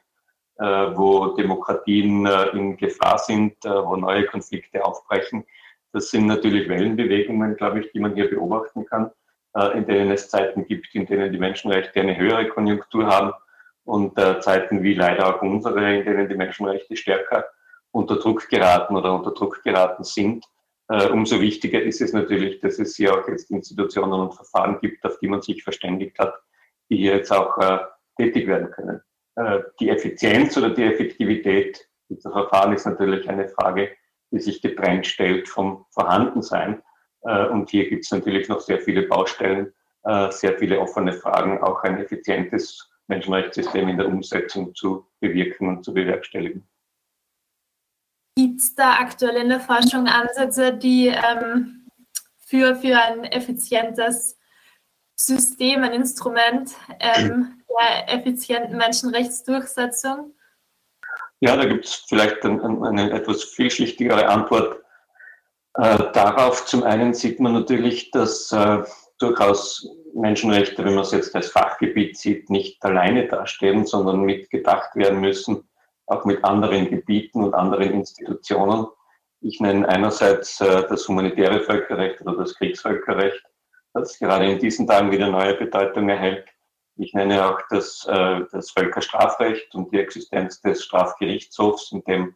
äh, 0.57 0.63
wo 0.63 1.35
Demokratien 1.35 2.27
in 2.53 2.77
Gefahr 2.77 3.17
sind, 3.17 3.55
wo 3.63 3.95
neue 3.95 4.25
Konflikte 4.25 4.85
aufbrechen. 4.85 5.43
Das 5.91 6.11
sind 6.11 6.27
natürlich 6.27 6.69
Wellenbewegungen, 6.69 7.55
glaube 7.55 7.79
ich, 7.79 7.91
die 7.91 7.99
man 7.99 8.13
hier 8.13 8.29
beobachten 8.29 8.85
kann, 8.85 9.09
in 9.75 9.87
denen 9.87 10.11
es 10.11 10.29
Zeiten 10.29 10.65
gibt, 10.65 10.93
in 10.93 11.05
denen 11.05 11.31
die 11.31 11.39
Menschenrechte 11.39 11.99
eine 11.99 12.17
höhere 12.17 12.47
Konjunktur 12.49 13.07
haben 13.07 13.33
und 13.85 14.15
Zeiten 14.41 14.83
wie 14.83 14.93
leider 14.93 15.35
auch 15.35 15.41
unsere, 15.41 15.97
in 15.97 16.05
denen 16.05 16.29
die 16.29 16.35
Menschenrechte 16.35 16.95
stärker 16.95 17.45
unter 17.91 18.17
Druck 18.17 18.47
geraten 18.49 18.95
oder 18.95 19.13
unter 19.13 19.31
Druck 19.31 19.63
geraten 19.63 20.03
sind. 20.03 20.45
Äh, 20.89 21.09
umso 21.09 21.41
wichtiger 21.41 21.81
ist 21.81 22.01
es 22.01 22.13
natürlich, 22.13 22.59
dass 22.61 22.79
es 22.79 22.95
hier 22.95 23.13
auch 23.13 23.27
jetzt 23.27 23.51
Institutionen 23.51 24.13
und 24.13 24.33
Verfahren 24.33 24.79
gibt, 24.79 25.05
auf 25.05 25.19
die 25.19 25.27
man 25.27 25.41
sich 25.41 25.63
verständigt 25.63 26.17
hat, 26.17 26.33
die 26.89 26.97
hier 26.97 27.17
jetzt 27.17 27.31
auch 27.31 27.57
äh, 27.57 27.79
tätig 28.17 28.47
werden 28.47 28.71
können. 28.71 29.01
Äh, 29.35 29.63
die 29.79 29.89
Effizienz 29.89 30.55
oder 30.57 30.69
die 30.69 30.83
Effektivität 30.83 31.89
dieser 32.09 32.31
Verfahren 32.31 32.73
ist 32.73 32.85
natürlich 32.85 33.27
eine 33.29 33.49
Frage, 33.49 33.89
die 34.31 34.39
sich 34.39 34.61
getrennt 34.61 35.05
stellt 35.05 35.49
vom 35.49 35.85
Vorhandensein. 35.91 36.81
Äh, 37.23 37.47
und 37.47 37.69
hier 37.69 37.89
gibt 37.89 38.05
es 38.05 38.11
natürlich 38.11 38.47
noch 38.49 38.59
sehr 38.59 38.79
viele 38.79 39.03
Baustellen, 39.03 39.73
äh, 40.03 40.31
sehr 40.31 40.57
viele 40.57 40.79
offene 40.79 41.13
Fragen, 41.13 41.61
auch 41.61 41.83
ein 41.83 41.99
effizientes 41.99 42.89
Menschenrechtssystem 43.07 43.87
in 43.87 43.97
der 43.97 44.07
Umsetzung 44.07 44.75
zu 44.75 45.07
bewirken 45.19 45.69
und 45.69 45.83
zu 45.83 45.93
bewerkstelligen. 45.93 46.67
Gibt 48.35 48.59
es 48.59 48.75
da 48.75 48.93
aktuell 48.99 49.37
in 49.37 49.49
der 49.49 49.59
Forschung 49.59 50.07
Ansätze, 50.07 50.73
die 50.73 51.07
ähm, 51.07 51.87
für, 52.37 52.75
für 52.75 52.97
ein 52.97 53.23
effizientes 53.25 54.37
System, 55.15 55.83
ein 55.83 55.93
Instrument 55.93 56.75
ähm, 56.99 57.63
der 57.67 58.13
effizienten 58.13 58.77
Menschenrechtsdurchsetzung? 58.77 60.35
Ja, 61.39 61.55
da 61.55 61.65
gibt 61.65 61.85
es 61.85 62.05
vielleicht 62.07 62.43
ein, 62.45 62.61
ein, 62.61 62.83
eine 62.83 63.11
etwas 63.11 63.43
vielschichtigere 63.43 64.27
Antwort 64.27 64.83
äh, 65.77 66.11
darauf. 66.13 66.65
Zum 66.65 66.83
einen 66.83 67.13
sieht 67.13 67.39
man 67.39 67.53
natürlich, 67.53 68.11
dass 68.11 68.51
äh, 68.51 68.83
durchaus 69.19 69.89
Menschenrechte, 70.13 70.83
wenn 70.83 70.95
man 70.95 71.03
es 71.03 71.11
jetzt 71.11 71.35
als 71.35 71.49
Fachgebiet 71.49 72.17
sieht, 72.17 72.49
nicht 72.49 72.83
alleine 72.83 73.27
dastehen, 73.27 73.85
sondern 73.85 74.21
mitgedacht 74.21 74.95
werden 74.95 75.19
müssen 75.19 75.67
auch 76.07 76.25
mit 76.25 76.43
anderen 76.43 76.89
Gebieten 76.89 77.43
und 77.43 77.53
anderen 77.53 77.91
Institutionen. 77.91 78.87
Ich 79.41 79.59
nenne 79.59 79.87
einerseits 79.87 80.59
äh, 80.61 80.87
das 80.87 81.07
humanitäre 81.07 81.61
Völkerrecht 81.61 82.21
oder 82.21 82.37
das 82.37 82.55
Kriegsvölkerrecht, 82.55 83.43
das 83.93 84.17
gerade 84.17 84.49
in 84.49 84.57
diesen 84.57 84.87
Tagen 84.87 85.11
wieder 85.11 85.29
neue 85.29 85.53
Bedeutung 85.55 86.09
erhält. 86.09 86.47
Ich 86.95 87.13
nenne 87.13 87.47
auch 87.47 87.61
das, 87.69 88.07
äh, 88.09 88.41
das 88.51 88.71
Völkerstrafrecht 88.71 89.75
und 89.75 89.91
die 89.91 89.99
Existenz 89.99 90.61
des 90.61 90.83
Strafgerichtshofs, 90.83 91.91
in 91.91 92.03
dem 92.05 92.35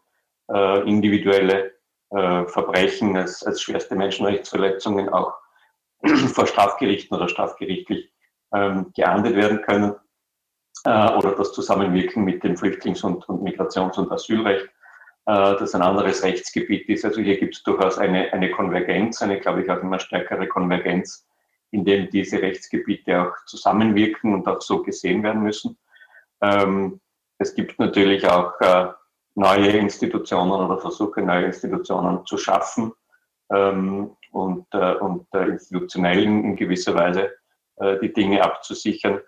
äh, 0.54 0.88
individuelle 0.88 1.73
äh, 2.12 2.45
Verbrechen 2.45 3.17
als, 3.17 3.43
als 3.43 3.62
schwerste 3.62 3.95
Menschenrechtsverletzungen 3.95 5.10
auch 5.10 5.34
vor 6.34 6.47
Strafgerichten 6.47 7.15
oder 7.15 7.30
strafgerichtlich 7.30 8.12
ähm, 8.54 8.91
geahndet 8.93 9.36
werden 9.36 9.62
können 9.62 9.95
äh, 10.86 11.10
oder 11.13 11.32
das 11.36 11.54
Zusammenwirken 11.54 12.24
mit 12.24 12.43
dem 12.43 12.56
Flüchtlings- 12.56 13.04
und, 13.04 13.28
und 13.30 13.43
Migrations- 13.43 13.97
und 13.97 14.12
Asylrecht. 14.12 14.69
Äh, 15.26 15.56
das 15.58 15.76
ein 15.76 15.82
anderes 15.82 16.24
Rechtsgebiet 16.24 16.89
ist. 16.89 17.06
Also 17.06 17.21
hier 17.21 17.39
gibt 17.39 17.56
es 17.56 17.63
durchaus 17.63 17.97
eine, 17.97 18.34
eine 18.34 18.52
Konvergenz, 18.52 19.21
eine, 19.21 19.39
glaube 19.39 19.63
ich, 19.63 19.69
auch 19.69 19.82
immer 19.82 20.00
stärkere 20.00 20.47
Konvergenz, 20.47 21.28
in 21.69 21.86
dem 21.86 22.10
diese 22.10 22.41
Rechtsgebiete 22.41 23.21
auch 23.21 23.45
zusammenwirken 23.45 24.34
und 24.34 24.47
auch 24.47 24.62
so 24.62 24.82
gesehen 24.82 25.24
werden 25.24 25.43
müssen. 25.43 25.78
Ähm, 26.41 27.00
es 27.38 27.56
gibt 27.56 27.80
natürlich 27.80 28.28
auch 28.28 28.60
äh, 28.62 28.88
neue 29.36 29.72
Institutionen 29.72 30.52
oder 30.52 30.80
Versuche, 30.80 31.22
neue 31.22 31.46
Institutionen 31.46 32.26
zu 32.26 32.38
schaffen 32.38 32.94
ähm, 33.52 34.15
und, 34.32 34.67
äh, 34.74 34.96
und 34.96 35.28
institutionell 35.34 36.24
in 36.24 36.56
gewisser 36.56 36.96
Weise 36.96 37.32
die 38.04 38.13
Dinge 38.13 38.44
abzusichern. 38.44 39.22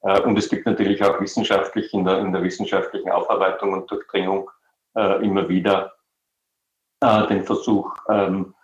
und 0.00 0.38
es 0.38 0.48
gibt 0.48 0.64
natürlich 0.64 1.02
auch 1.02 1.20
wissenschaftlich 1.20 1.92
in 1.92 2.04
der, 2.04 2.20
in 2.20 2.32
der 2.32 2.40
wissenschaftlichen 2.40 3.10
Aufarbeitung 3.10 3.72
und 3.72 3.90
Durchdringung 3.90 4.48
äh, 4.96 5.24
immer 5.24 5.48
wieder 5.48 5.92
äh, 7.00 7.26
den 7.26 7.44
Versuch, 7.44 7.94
ähm, 8.08 8.54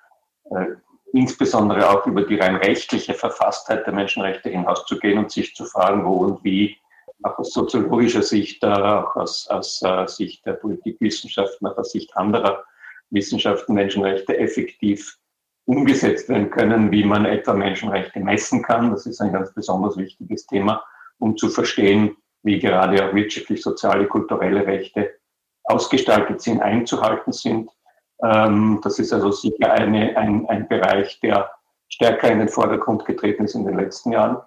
äh, 0.51 0.67
insbesondere 1.13 1.91
auch 1.91 2.07
über 2.07 2.23
die 2.23 2.37
rein 2.37 2.57
rechtliche 2.57 3.13
Verfasstheit 3.13 3.87
der 3.87 3.93
Menschenrechte 3.93 4.49
hinauszugehen 4.49 5.19
und 5.19 5.31
sich 5.31 5.55
zu 5.55 5.67
fragen, 5.67 6.07
wo 6.07 6.17
und 6.19 6.43
wie 6.43 6.79
auch 7.23 7.39
aus 7.39 7.53
soziologischer 7.53 8.23
Sicht, 8.23 8.65
auch 8.65 9.17
aus, 9.17 9.49
aus 9.49 9.83
uh, 9.83 10.07
Sicht 10.07 10.45
der 10.47 10.55
Politikwissenschaften, 10.55 11.67
auch 11.67 11.77
aus 11.77 11.93
Sicht 11.93 12.17
anderer 12.17 12.65
Wissenschaften 13.11 13.75
Menschenrechte 13.75 14.37
effektiv 14.39 15.19
umgesetzt 15.67 16.29
werden 16.29 16.51
können, 16.51 16.91
wie 16.91 17.05
man 17.05 17.25
etwa 17.25 17.55
Menschenrechte 17.55 18.21
messen 18.21 18.63
kann. 18.63 18.91
Das 18.91 19.07
ist 19.07 19.21
ein 19.21 19.33
ganz 19.33 19.53
besonders 19.55 19.97
wichtiges 19.97 20.47
Thema, 20.47 20.85
um 21.19 21.37
zu 21.37 21.49
verstehen, 21.49 22.17
wie 22.43 22.59
gerade 22.59 23.07
auch 23.07 23.15
wirtschaftlich, 23.15 23.63
soziale, 23.63 24.07
kulturelle 24.07 24.67
Rechte 24.67 25.13
ausgestaltet 25.65 26.41
sind, 26.41 26.61
einzuhalten 26.61 27.33
sind. 27.33 27.71
Ähm, 28.23 28.81
das 28.83 28.99
ist 28.99 29.13
also 29.13 29.31
sicher 29.31 29.73
eine, 29.73 30.17
ein, 30.17 30.47
ein 30.49 30.67
Bereich, 30.69 31.21
der 31.21 31.51
stärker 31.89 32.31
in 32.31 32.41
den 32.41 32.49
Vordergrund 32.49 33.05
getreten 33.05 33.45
ist 33.45 33.55
in 33.55 33.65
den 33.65 33.77
letzten 33.77 34.13
Jahren. 34.13 34.39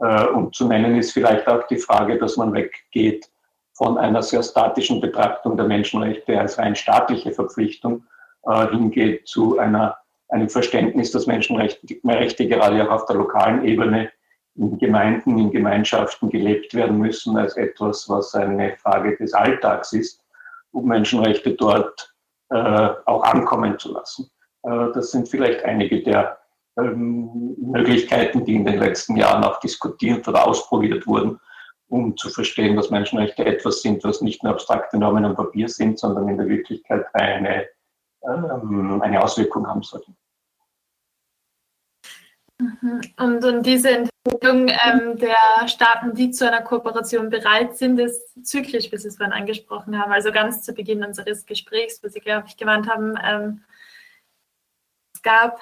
Äh, 0.00 0.26
und 0.26 0.54
zu 0.54 0.66
nennen 0.66 0.96
ist 0.96 1.12
vielleicht 1.12 1.46
auch 1.48 1.66
die 1.68 1.78
Frage, 1.78 2.18
dass 2.18 2.36
man 2.36 2.52
weggeht 2.52 3.30
von 3.74 3.98
einer 3.98 4.22
sehr 4.22 4.42
statischen 4.42 5.00
Betrachtung 5.00 5.56
der 5.56 5.66
Menschenrechte 5.66 6.38
als 6.38 6.58
rein 6.58 6.76
staatliche 6.76 7.32
Verpflichtung 7.32 8.04
äh, 8.44 8.68
hingeht 8.68 9.26
zu 9.26 9.58
einer, 9.58 9.96
einem 10.28 10.48
Verständnis, 10.48 11.12
dass 11.12 11.26
Menschenrechte 11.26 11.96
Rechte 12.04 12.46
gerade 12.46 12.84
auch 12.84 12.92
auf 12.92 13.06
der 13.06 13.16
lokalen 13.16 13.64
Ebene 13.64 14.10
in 14.56 14.78
Gemeinden, 14.78 15.38
in 15.38 15.50
Gemeinschaften 15.50 16.28
gelebt 16.28 16.74
werden 16.74 16.98
müssen 16.98 17.36
als 17.36 17.56
etwas, 17.56 18.08
was 18.08 18.34
eine 18.34 18.76
Frage 18.76 19.16
des 19.16 19.32
Alltags 19.32 19.92
ist 19.92 20.20
um 20.72 20.86
Menschenrechte 20.86 21.54
dort 21.54 22.14
äh, 22.50 22.90
auch 23.06 23.22
ankommen 23.22 23.78
zu 23.78 23.92
lassen. 23.92 24.30
Äh, 24.62 24.92
das 24.94 25.10
sind 25.10 25.28
vielleicht 25.28 25.64
einige 25.64 26.02
der 26.02 26.38
ähm, 26.82 27.54
Möglichkeiten, 27.58 28.44
die 28.44 28.54
in 28.54 28.64
den 28.64 28.78
letzten 28.78 29.16
Jahren 29.16 29.44
auch 29.44 29.60
diskutiert 29.60 30.26
oder 30.28 30.46
ausprobiert 30.46 31.06
wurden, 31.06 31.40
um 31.88 32.16
zu 32.16 32.28
verstehen, 32.28 32.76
dass 32.76 32.90
Menschenrechte 32.90 33.44
etwas 33.44 33.82
sind, 33.82 34.04
was 34.04 34.20
nicht 34.20 34.42
nur 34.42 34.52
abstrakte 34.52 34.98
Normen 34.98 35.24
am 35.24 35.36
Papier 35.36 35.68
sind, 35.68 35.98
sondern 35.98 36.28
in 36.28 36.38
der 36.38 36.48
Wirklichkeit 36.48 37.06
eine, 37.14 37.66
ähm, 38.22 39.00
eine 39.02 39.22
Auswirkung 39.22 39.66
haben 39.66 39.82
sollten. 39.82 40.16
Mhm. 42.60 43.00
Und, 43.18 43.44
und 43.44 43.62
diese 43.64 43.90
Entwicklung 43.90 44.68
ähm, 44.68 45.16
der 45.16 45.66
Staaten, 45.66 46.14
die 46.14 46.30
zu 46.30 46.46
einer 46.46 46.62
Kooperation 46.62 47.30
bereit 47.30 47.76
sind, 47.76 47.98
ist 47.98 48.46
zyklisch, 48.46 48.92
wie 48.92 48.98
Sie 48.98 49.08
es 49.08 49.16
vorhin 49.16 49.32
angesprochen 49.32 49.98
haben. 49.98 50.12
Also 50.12 50.30
ganz 50.30 50.62
zu 50.62 50.72
Beginn 50.74 51.04
unseres 51.04 51.46
Gesprächs, 51.46 52.02
wo 52.02 52.08
Sie, 52.08 52.20
glaube 52.20 52.44
ich, 52.48 52.56
gemeint 52.56 52.88
haben, 52.88 53.14
ähm, 53.22 53.64
es 55.14 55.22
gab 55.22 55.60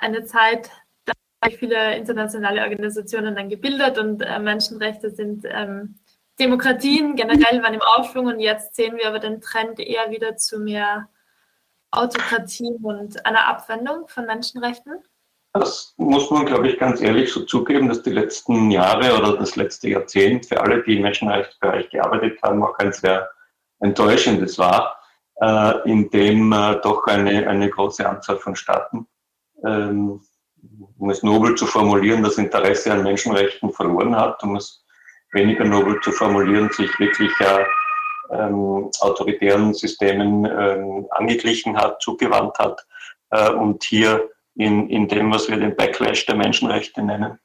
eine 0.00 0.24
Zeit, 0.24 0.70
da 1.04 1.12
haben 1.44 1.56
viele 1.56 1.96
internationale 1.96 2.62
Organisationen 2.62 3.34
dann 3.34 3.48
gebildet 3.48 3.98
und 3.98 4.22
äh, 4.22 4.38
Menschenrechte 4.38 5.10
sind 5.10 5.44
ähm, 5.48 6.00
Demokratien 6.40 7.16
generell 7.16 7.62
waren 7.62 7.74
im 7.74 7.82
Aufschwung 7.82 8.26
und 8.26 8.40
jetzt 8.40 8.74
sehen 8.74 8.96
wir 8.96 9.06
aber 9.06 9.18
den 9.18 9.40
Trend 9.42 9.78
eher 9.78 10.10
wieder 10.10 10.36
zu 10.36 10.58
mehr 10.58 11.08
Autokratie 11.90 12.78
und 12.82 13.26
einer 13.26 13.46
Abwendung 13.46 14.08
von 14.08 14.24
Menschenrechten. 14.24 15.02
Das 15.52 15.94
muss 15.96 16.30
man, 16.30 16.46
glaube 16.46 16.68
ich, 16.68 16.78
ganz 16.78 17.00
ehrlich 17.00 17.32
so 17.32 17.44
zugeben, 17.44 17.88
dass 17.88 18.02
die 18.02 18.12
letzten 18.12 18.70
Jahre 18.70 19.18
oder 19.18 19.36
das 19.36 19.56
letzte 19.56 19.90
Jahrzehnt 19.90 20.46
für 20.46 20.60
alle, 20.60 20.82
die 20.82 20.96
im 20.96 21.02
Menschenrechtsbereich 21.02 21.90
gearbeitet 21.90 22.40
haben, 22.42 22.62
auch 22.62 22.78
ein 22.78 22.92
sehr 22.92 23.28
enttäuschendes 23.80 24.58
war, 24.58 24.98
äh, 25.40 25.90
in 25.90 26.08
dem 26.10 26.52
äh, 26.52 26.80
doch 26.82 27.06
eine, 27.06 27.48
eine 27.48 27.68
große 27.68 28.08
Anzahl 28.08 28.38
von 28.38 28.54
Staaten, 28.54 29.08
ähm, 29.64 30.20
um 30.98 31.10
es 31.10 31.22
nobel 31.22 31.54
zu 31.54 31.66
formulieren, 31.66 32.22
das 32.22 32.38
Interesse 32.38 32.92
an 32.92 33.02
Menschenrechten 33.02 33.72
verloren 33.72 34.14
hat, 34.14 34.42
um 34.42 34.56
es 34.56 34.84
weniger 35.32 35.64
nobel 35.64 36.00
zu 36.00 36.12
formulieren, 36.12 36.70
sich 36.70 36.90
wirklich 36.98 37.32
äh, 37.40 37.64
ähm, 38.30 38.90
autoritären 39.00 39.74
Systemen 39.74 40.44
ähm, 40.44 41.06
angeglichen 41.10 41.76
hat, 41.76 42.00
zugewandt 42.02 42.58
hat 42.58 42.86
äh, 43.30 43.50
und 43.50 43.82
hier 43.84 44.28
in, 44.56 44.88
in 44.88 45.08
dem, 45.08 45.32
was 45.32 45.48
wir 45.48 45.56
den 45.56 45.76
Backlash 45.76 46.26
der 46.26 46.36
Menschenrechte 46.36 47.02
nennen, 47.02 47.38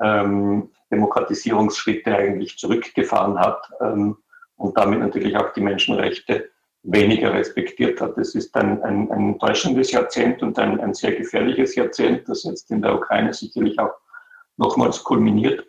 ähm, 0.00 0.70
Demokratisierungsschritte 0.90 2.16
eigentlich 2.16 2.58
zurückgefahren 2.58 3.38
hat 3.38 3.62
ähm, 3.80 4.16
und 4.56 4.76
damit 4.76 5.00
natürlich 5.00 5.36
auch 5.36 5.52
die 5.52 5.60
Menschenrechte 5.60 6.50
weniger 6.82 7.34
respektiert 7.34 8.00
hat. 8.00 8.16
Es 8.18 8.34
ist 8.34 8.54
ein, 8.56 8.82
ein, 8.82 9.10
ein 9.10 9.28
enttäuschendes 9.32 9.92
Jahrzehnt 9.92 10.42
und 10.42 10.58
ein, 10.58 10.80
ein 10.80 10.94
sehr 10.94 11.12
gefährliches 11.12 11.74
Jahrzehnt, 11.74 12.28
das 12.28 12.44
jetzt 12.44 12.70
in 12.70 12.82
der 12.82 12.94
Ukraine 12.94 13.32
sicherlich 13.32 13.78
auch 13.78 13.92
nochmals 14.56 15.02
kulminiert 15.04 15.66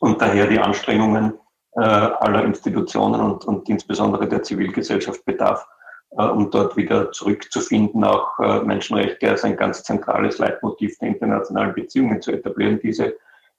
und 0.00 0.20
daher 0.20 0.46
die 0.46 0.58
Anstrengungen 0.58 1.34
äh, 1.72 1.80
aller 1.80 2.44
Institutionen 2.44 3.20
und, 3.20 3.44
und 3.44 3.68
insbesondere 3.68 4.28
der 4.28 4.42
Zivilgesellschaft 4.42 5.24
bedarf, 5.24 5.66
äh, 6.10 6.24
um 6.24 6.50
dort 6.50 6.76
wieder 6.76 7.10
zurückzufinden, 7.12 8.04
auch 8.04 8.38
äh, 8.38 8.60
Menschenrechte 8.60 9.30
als 9.30 9.44
ein 9.44 9.56
ganz 9.56 9.82
zentrales 9.82 10.38
Leitmotiv 10.38 10.98
der 10.98 11.08
internationalen 11.08 11.74
Beziehungen 11.74 12.20
zu 12.22 12.32
etablieren. 12.32 12.80
Diese, 12.82 13.16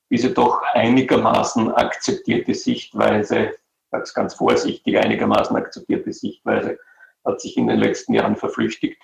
diese 0.09 0.31
doch 0.31 0.61
einigermaßen 0.73 1.71
akzeptierte 1.73 2.53
Sichtweise, 2.53 3.51
als 3.95 4.13
ganz 4.13 4.36
vorsichtig 4.36 4.97
einigermaßen 4.97 5.55
akzeptierte 5.55 6.13
Sichtweise, 6.13 6.77
hat 7.25 7.41
sich 7.41 7.58
in 7.58 7.67
den 7.67 7.79
letzten 7.79 8.13
Jahren 8.13 8.36
verflüchtigt 8.36 9.01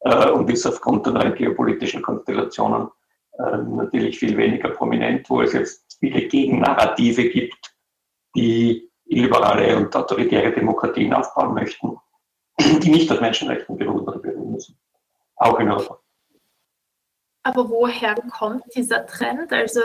äh, 0.00 0.30
und 0.30 0.48
ist 0.50 0.66
aufgrund 0.66 1.06
der 1.06 1.14
neuen 1.14 1.34
geopolitischen 1.34 2.02
Konstellationen 2.02 2.88
natürlich 3.36 4.20
viel 4.20 4.36
weniger 4.36 4.68
prominent, 4.68 5.28
wo 5.28 5.42
es 5.42 5.54
jetzt 5.54 5.96
viele 5.98 6.28
Gegennarrative 6.28 7.30
gibt, 7.30 7.74
die 8.36 8.88
illiberale 9.06 9.76
und 9.76 9.96
autoritäre 9.96 10.52
Demokratien 10.52 11.12
aufbauen 11.12 11.52
möchten 11.52 11.98
die 12.58 12.90
nicht 12.90 13.10
auf 13.10 13.20
Menschenrechten 13.20 13.76
beruhen 13.76 14.00
oder 14.00 14.18
beruhen 14.18 14.52
müssen. 14.52 14.78
Auch 15.36 15.58
in 15.58 15.70
Europa. 15.70 15.98
Aber 17.42 17.68
woher 17.68 18.14
kommt 18.30 18.64
dieser 18.74 19.06
Trend? 19.06 19.52
Also 19.52 19.80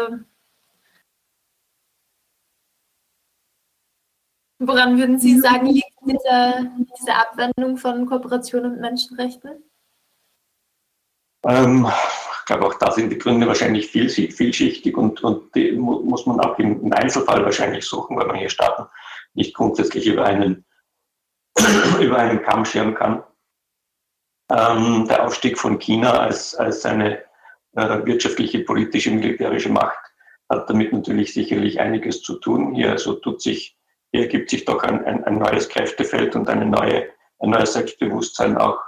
woran 4.59 4.97
würden 4.97 5.19
Sie 5.19 5.39
sagen, 5.39 5.67
liegt 5.67 5.93
diese, 6.05 6.71
diese 6.99 7.15
Abwendung 7.15 7.77
von 7.77 8.05
Kooperation 8.05 8.65
und 8.65 8.79
Menschenrechten? 8.79 9.63
Ähm, 11.45 11.87
ich 12.39 12.45
glaube, 12.45 12.67
auch 12.67 12.73
da 12.75 12.91
sind 12.91 13.09
die 13.09 13.17
Gründe 13.17 13.47
wahrscheinlich 13.47 13.87
vielschichtig 13.87 14.97
und, 14.97 15.23
und 15.23 15.55
die 15.55 15.71
muss 15.71 16.25
man 16.25 16.39
auch 16.39 16.57
im 16.59 16.91
Einzelfall 16.91 17.43
wahrscheinlich 17.45 17.85
suchen, 17.85 18.17
weil 18.17 18.27
man 18.27 18.35
hier 18.37 18.49
Staaten 18.49 18.87
nicht 19.33 19.55
grundsätzlich 19.55 20.05
über 20.07 20.25
einen 20.25 20.65
über 22.01 22.17
einen 22.17 22.41
Kamm 22.41 22.65
scheren 22.65 22.95
kann. 22.95 23.23
Ähm, 24.51 25.07
der 25.07 25.25
Aufstieg 25.25 25.57
von 25.57 25.77
China 25.79 26.19
als, 26.19 26.55
als 26.55 26.85
eine 26.85 27.23
äh, 27.75 28.05
wirtschaftliche, 28.05 28.59
politische, 28.59 29.11
militärische 29.11 29.69
Macht 29.69 29.99
hat 30.49 30.67
damit 30.69 30.91
natürlich 30.91 31.33
sicherlich 31.33 31.79
einiges 31.79 32.23
zu 32.23 32.39
tun. 32.39 32.73
Hier 32.73 32.91
also 32.91 33.13
tut 33.13 33.41
sich, 33.41 33.77
hier 34.11 34.23
ergibt 34.23 34.49
sich 34.49 34.65
doch 34.65 34.83
ein, 34.83 35.05
ein, 35.05 35.23
ein 35.23 35.37
neues 35.37 35.69
Kräftefeld 35.69 36.35
und 36.35 36.49
eine 36.49 36.65
neue, 36.65 37.09
ein 37.39 37.49
neues 37.49 37.73
Selbstbewusstsein 37.73 38.57
auch 38.57 38.79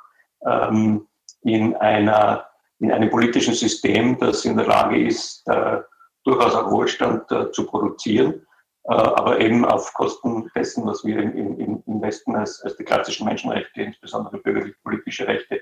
ähm, 0.45 1.07
in, 1.43 1.75
einer, 1.75 2.47
in 2.79 2.91
einem 2.91 3.09
politischen 3.09 3.53
System, 3.53 4.17
das 4.19 4.45
in 4.45 4.57
der 4.57 4.67
Lage 4.67 5.05
ist, 5.05 5.47
äh, 5.47 5.81
durchaus 6.23 6.55
auch 6.55 6.71
Wohlstand 6.71 7.31
äh, 7.31 7.51
zu 7.51 7.65
produzieren 7.65 8.45
äh, 8.85 8.93
aber 8.93 9.39
eben 9.39 9.63
auf 9.63 9.93
Kosten 9.93 10.49
dessen, 10.55 10.85
was 10.85 11.05
wir 11.05 11.19
im, 11.19 11.59
im, 11.59 11.83
im 11.85 12.01
Westen 12.01 12.35
als, 12.35 12.61
als 12.63 12.75
die 12.77 12.83
klassischen 12.83 13.25
Menschenrechte, 13.25 13.81
insbesondere 13.81 14.39
bürgerlich-politische 14.39 15.27
Rechte, 15.27 15.61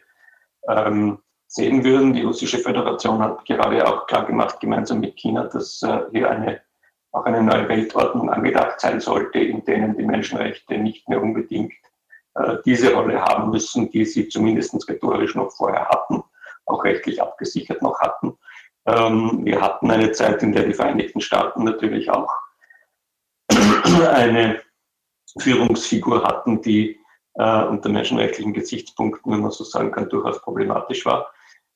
ähm, 0.70 1.20
sehen 1.48 1.84
würden. 1.84 2.14
Die 2.14 2.24
russische 2.24 2.60
Föderation 2.60 3.20
hat 3.20 3.44
gerade 3.46 3.86
auch 3.86 4.08
klar 4.08 4.26
gemacht, 4.26 4.60
gemeinsam 4.62 5.02
mit 5.02 5.18
China, 5.18 5.46
dass 5.46 5.82
äh, 5.82 6.04
hier 6.12 6.30
eine, 6.30 6.62
auch 7.12 7.26
eine 7.26 7.42
neue 7.42 7.68
Weltordnung 7.68 8.30
angedacht 8.30 8.80
sein 8.80 9.00
sollte, 9.00 9.40
in 9.40 9.64
denen 9.66 9.98
die 9.98 10.04
Menschenrechte 10.04 10.78
nicht 10.78 11.10
mehr 11.10 11.22
unbedingt 11.22 11.74
äh, 12.36 12.58
diese 12.66 12.94
Rolle 12.94 13.22
haben 13.22 13.52
müssen, 13.52 13.90
die 13.90 14.06
sie 14.06 14.30
zumindest 14.30 14.88
rhetorisch 14.88 15.36
noch 15.36 15.52
vorher 15.52 15.88
hatten, 15.90 16.24
auch 16.66 16.84
rechtlich 16.84 17.22
abgesichert 17.22 17.82
noch 17.82 18.00
hatten. 18.00 18.38
Ähm, 18.86 19.42
wir 19.44 19.62
hatten 19.62 19.90
eine 19.92 20.12
Zeit, 20.12 20.44
in 20.44 20.52
der 20.52 20.66
die 20.66 20.74
Vereinigten 20.74 21.22
Staaten 21.22 21.64
natürlich 21.64 22.10
auch 22.10 22.32
eine 24.14 24.62
Führungsfigur 25.40 26.24
hatten, 26.24 26.62
die 26.62 27.00
äh, 27.36 27.64
unter 27.64 27.90
menschenrechtlichen 27.90 28.54
Gesichtspunkten, 28.54 29.32
wenn 29.32 29.42
man 29.42 29.52
so 29.52 29.64
sagen 29.64 29.92
kann, 29.92 30.10
durchaus 30.10 30.42
problematisch 30.42 31.06
war. 31.06 31.32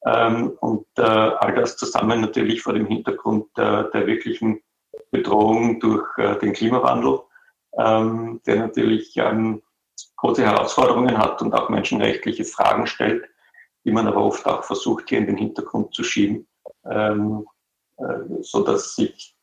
Ähm, 0.05 0.57
und 0.59 0.85
äh, 0.97 1.01
all 1.01 1.53
das 1.55 1.77
zusammen 1.77 2.21
natürlich 2.21 2.61
vor 2.61 2.73
dem 2.73 2.87
Hintergrund 2.87 3.47
äh, 3.57 3.89
der 3.91 4.07
wirklichen 4.07 4.61
Bedrohung 5.11 5.79
durch 5.79 6.05
äh, 6.17 6.37
den 6.39 6.53
Klimawandel, 6.53 7.19
ähm, 7.77 8.41
der 8.45 8.57
natürlich 8.57 9.15
ähm, 9.17 9.61
große 10.17 10.43
Herausforderungen 10.43 11.17
hat 11.17 11.41
und 11.41 11.53
auch 11.53 11.69
menschenrechtliche 11.69 12.45
Fragen 12.45 12.87
stellt, 12.87 13.25
die 13.85 13.91
man 13.91 14.07
aber 14.07 14.23
oft 14.23 14.45
auch 14.45 14.63
versucht, 14.63 15.09
hier 15.09 15.19
in 15.19 15.27
den 15.27 15.37
Hintergrund 15.37 15.93
zu 15.93 16.03
schieben, 16.03 16.47
ähm, 16.89 17.45
äh, 17.97 18.41
so 18.41 18.63
dass 18.63 18.95
sich 18.95 19.35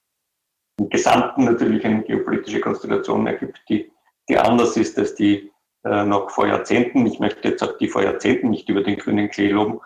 im 0.79 0.89
Gesamten 0.89 1.45
natürlich 1.45 1.85
eine 1.85 2.03
geopolitische 2.03 2.61
Konstellation 2.61 3.27
ergibt, 3.27 3.61
die, 3.69 3.93
die 4.29 4.39
anders 4.39 4.77
ist 4.77 4.99
als 4.99 5.15
die 5.15 5.51
äh, 5.85 6.05
noch 6.05 6.31
vor 6.31 6.47
Jahrzehnten. 6.47 7.07
Ich 7.07 7.21
möchte 7.21 7.49
jetzt 7.49 7.63
auch 7.63 7.77
die 7.79 7.89
vor 7.89 8.03
Jahrzehnten 8.03 8.51
nicht 8.51 8.69
über 8.69 8.83
den 8.83 8.99
grünen 8.99 9.29
Klee 9.29 9.51
loben. 9.51 9.81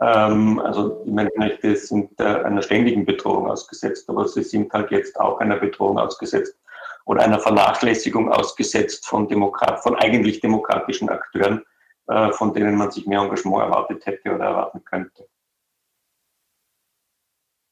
Ähm, 0.00 0.58
also 0.60 1.04
die 1.04 1.10
Menschenrechte 1.10 1.76
sind 1.76 2.20
einer 2.20 2.62
ständigen 2.62 3.04
Bedrohung 3.04 3.50
ausgesetzt, 3.50 4.08
aber 4.08 4.26
sie 4.26 4.42
sind 4.42 4.72
halt 4.72 4.90
jetzt 4.90 5.18
auch 5.20 5.40
einer 5.40 5.56
Bedrohung 5.56 5.98
ausgesetzt 5.98 6.56
oder 7.04 7.22
einer 7.22 7.40
Vernachlässigung 7.40 8.32
ausgesetzt 8.32 9.06
von, 9.06 9.28
Demokrat, 9.28 9.82
von 9.82 9.96
eigentlich 9.96 10.40
demokratischen 10.40 11.08
Akteuren, 11.08 11.64
äh, 12.06 12.32
von 12.32 12.54
denen 12.54 12.76
man 12.76 12.90
sich 12.90 13.06
mehr 13.06 13.20
Engagement 13.20 13.62
erwartet 13.62 14.06
hätte 14.06 14.34
oder 14.34 14.44
erwarten 14.44 14.84
könnte. 14.84 15.28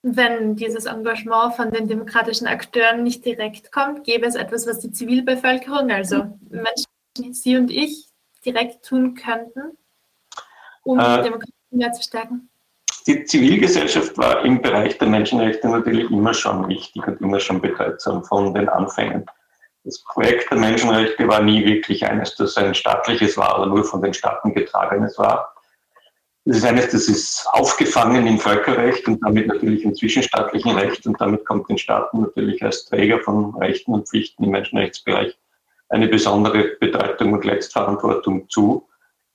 Wenn 0.02 0.54
dieses 0.56 0.86
Engagement 0.86 1.54
von 1.54 1.70
den 1.70 1.88
demokratischen 1.88 2.46
Akteuren 2.46 3.02
nicht 3.02 3.24
direkt 3.24 3.72
kommt, 3.72 4.04
gäbe 4.04 4.26
es 4.26 4.36
etwas, 4.36 4.66
was 4.66 4.78
die 4.78 4.92
Zivilbevölkerung, 4.92 5.90
also 5.90 6.38
Menschen 6.48 6.86
wie 7.18 7.34
Sie 7.34 7.56
und 7.56 7.70
ich, 7.70 8.08
direkt 8.44 8.84
tun 8.84 9.14
könnten, 9.14 9.76
um 10.84 10.98
äh, 10.98 11.16
die 11.16 11.22
Demokratie 11.24 11.57
mehr 11.70 11.92
zu 11.92 12.02
stärken? 12.02 12.48
Die 13.06 13.24
Zivilgesellschaft 13.24 14.18
war 14.18 14.44
im 14.44 14.60
Bereich 14.60 14.98
der 14.98 15.08
Menschenrechte 15.08 15.68
natürlich 15.68 16.10
immer 16.10 16.34
schon 16.34 16.68
wichtig 16.68 17.06
und 17.06 17.20
immer 17.20 17.40
schon 17.40 17.60
bedeutsam 17.60 18.24
von 18.24 18.52
den 18.52 18.68
Anfängen. 18.68 19.24
Das 19.84 20.02
Projekt 20.04 20.50
der 20.50 20.58
Menschenrechte 20.58 21.26
war 21.26 21.40
nie 21.40 21.64
wirklich 21.64 22.04
eines, 22.04 22.36
das 22.36 22.56
ein 22.58 22.74
staatliches 22.74 23.36
war 23.38 23.58
oder 23.58 23.66
nur 23.66 23.84
von 23.84 24.02
den 24.02 24.12
Staaten 24.12 24.52
getragenes 24.52 25.18
war. 25.18 25.54
Das 26.44 26.58
ist 26.58 26.64
eines, 26.64 26.90
das 26.90 27.08
ist 27.08 27.46
aufgefangen 27.52 28.26
im 28.26 28.38
Völkerrecht 28.38 29.06
und 29.08 29.24
damit 29.24 29.46
natürlich 29.46 29.84
im 29.84 29.94
zwischenstaatlichen 29.94 30.72
Recht 30.72 31.06
und 31.06 31.20
damit 31.20 31.44
kommt 31.46 31.68
den 31.70 31.78
Staaten 31.78 32.20
natürlich 32.20 32.62
als 32.62 32.84
Träger 32.86 33.20
von 33.20 33.54
Rechten 33.56 33.94
und 33.94 34.08
Pflichten 34.08 34.44
im 34.44 34.50
Menschenrechtsbereich 34.50 35.38
eine 35.88 36.08
besondere 36.08 36.76
Bedeutung 36.80 37.32
und 37.32 37.44
Letztverantwortung 37.44 38.48
zu. 38.50 38.86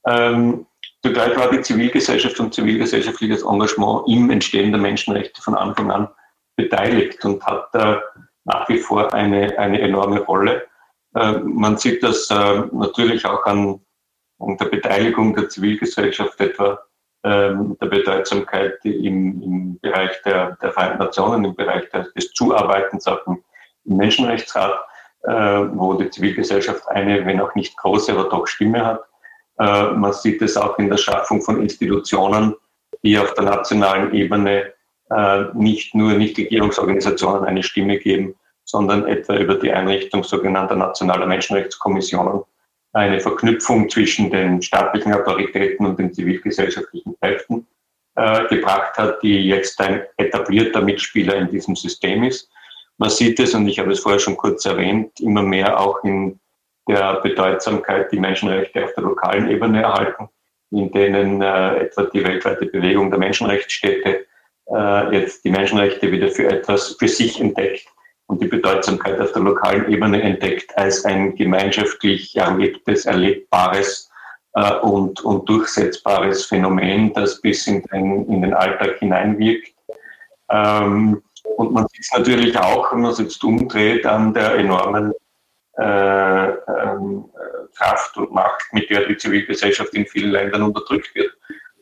Ähm, 0.05 0.65
Zugleich 1.05 1.35
war 1.37 1.51
die 1.51 1.61
Zivilgesellschaft 1.61 2.39
und 2.39 2.53
zivilgesellschaftliches 2.53 3.43
Engagement 3.43 4.07
im 4.07 4.29
Entstehen 4.29 4.71
der 4.71 4.79
Menschenrechte 4.79 5.41
von 5.41 5.53
Anfang 5.55 5.91
an 5.91 6.07
beteiligt 6.55 7.23
und 7.25 7.43
hat 7.45 7.69
äh, 7.73 7.97
nach 8.45 8.69
wie 8.69 8.77
vor 8.77 9.13
eine, 9.13 9.57
eine 9.59 9.81
enorme 9.81 10.21
Rolle. 10.21 10.65
Äh, 11.15 11.39
man 11.39 11.77
sieht 11.77 12.03
das 12.03 12.29
äh, 12.29 12.63
natürlich 12.71 13.25
auch 13.25 13.45
an, 13.45 13.81
an, 14.39 14.57
der 14.57 14.65
Beteiligung 14.65 15.35
der 15.35 15.49
Zivilgesellschaft, 15.49 16.39
etwa 16.39 16.79
ähm, 17.25 17.77
der 17.81 17.87
Bedeutsamkeit 17.87 18.79
im, 18.85 19.41
im 19.41 19.79
Bereich 19.81 20.21
der, 20.23 20.57
der 20.61 20.71
Vereinten 20.71 20.99
Nationen, 20.99 21.43
im 21.43 21.55
Bereich 21.55 21.89
des, 21.89 22.13
des 22.13 22.31
Zuarbeitens 22.31 23.07
im, 23.07 23.43
im 23.85 23.97
Menschenrechtsrat, 23.97 24.73
äh, 25.23 25.31
wo 25.31 25.95
die 25.95 26.09
Zivilgesellschaft 26.09 26.87
eine, 26.87 27.25
wenn 27.25 27.41
auch 27.41 27.55
nicht 27.55 27.75
große, 27.77 28.13
aber 28.13 28.29
doch 28.29 28.47
Stimme 28.47 28.85
hat. 28.85 29.03
Äh, 29.59 29.91
man 29.91 30.13
sieht 30.13 30.41
es 30.41 30.57
auch 30.57 30.77
in 30.79 30.89
der 30.89 30.97
Schaffung 30.97 31.41
von 31.41 31.61
Institutionen, 31.61 32.55
die 33.03 33.17
auf 33.17 33.33
der 33.33 33.43
nationalen 33.43 34.13
Ebene 34.13 34.73
äh, 35.09 35.43
nicht 35.53 35.93
nur 35.95 36.13
Nichtregierungsorganisationen 36.13 37.45
eine 37.45 37.63
Stimme 37.63 37.97
geben, 37.99 38.35
sondern 38.65 39.07
etwa 39.07 39.35
über 39.35 39.55
die 39.55 39.71
Einrichtung 39.71 40.23
sogenannter 40.23 40.75
nationaler 40.75 41.25
Menschenrechtskommissionen 41.25 42.43
eine 42.93 43.19
Verknüpfung 43.19 43.89
zwischen 43.89 44.29
den 44.29 44.61
staatlichen 44.61 45.13
Autoritäten 45.13 45.85
und 45.85 45.99
den 45.99 46.13
zivilgesellschaftlichen 46.13 47.15
Kräften 47.19 47.67
äh, 48.15 48.47
gebracht 48.47 48.97
hat, 48.97 49.21
die 49.23 49.47
jetzt 49.47 49.79
ein 49.81 50.03
etablierter 50.17 50.81
Mitspieler 50.81 51.35
in 51.35 51.49
diesem 51.49 51.75
System 51.75 52.23
ist. 52.23 52.49
Man 52.99 53.09
sieht 53.09 53.39
es, 53.39 53.55
und 53.55 53.67
ich 53.67 53.79
habe 53.79 53.91
es 53.91 53.99
vorher 53.99 54.19
schon 54.19 54.37
kurz 54.37 54.65
erwähnt, 54.65 55.19
immer 55.19 55.41
mehr 55.41 55.79
auch 55.79 56.03
in 56.03 56.39
der 56.87 57.21
Bedeutsamkeit 57.21 58.11
die 58.11 58.19
Menschenrechte 58.19 58.83
auf 58.83 58.93
der 58.93 59.03
lokalen 59.03 59.49
Ebene 59.49 59.83
erhalten, 59.83 60.29
in 60.71 60.91
denen 60.91 61.41
äh, 61.41 61.77
etwa 61.77 62.03
die 62.03 62.23
weltweite 62.23 62.65
Bewegung 62.65 63.09
der 63.09 63.19
Menschenrechtsstädte 63.19 64.25
äh, 64.69 65.15
jetzt 65.15 65.43
die 65.43 65.51
Menschenrechte 65.51 66.11
wieder 66.11 66.29
für 66.29 66.47
etwas 66.47 66.95
für 66.99 67.07
sich 67.07 67.39
entdeckt 67.39 67.87
und 68.27 68.41
die 68.41 68.47
Bedeutsamkeit 68.47 69.19
auf 69.19 69.31
der 69.33 69.41
lokalen 69.41 69.89
Ebene 69.91 70.21
entdeckt 70.21 70.75
als 70.77 71.05
ein 71.05 71.35
gemeinschaftlich 71.35 72.35
erlebtes, 72.35 73.05
erlebbares 73.05 74.09
äh, 74.53 74.75
und, 74.77 75.23
und 75.23 75.47
durchsetzbares 75.47 76.45
Phänomen, 76.45 77.13
das 77.13 77.41
bis 77.41 77.67
in 77.67 77.81
den, 77.83 78.25
in 78.27 78.41
den 78.41 78.53
Alltag 78.53 78.97
hineinwirkt. 78.99 79.73
Ähm, 80.49 81.21
und 81.57 81.71
man 81.71 81.85
sieht 81.89 82.01
es 82.01 82.17
natürlich 82.17 82.57
auch, 82.57 82.91
wenn 82.91 83.01
man 83.01 83.11
es 83.11 83.19
jetzt 83.19 83.43
umdreht, 83.43 84.05
an 84.05 84.33
der 84.33 84.55
enormen 84.55 85.13
äh, 85.77 86.49
ähm, 86.49 87.25
Kraft 87.75 88.17
und 88.17 88.31
Macht, 88.31 88.61
mit 88.73 88.89
der 88.89 89.05
die 89.07 89.17
Zivilgesellschaft 89.17 89.93
in 89.93 90.05
vielen 90.05 90.31
Ländern 90.31 90.63
unterdrückt 90.63 91.13
wird. 91.15 91.31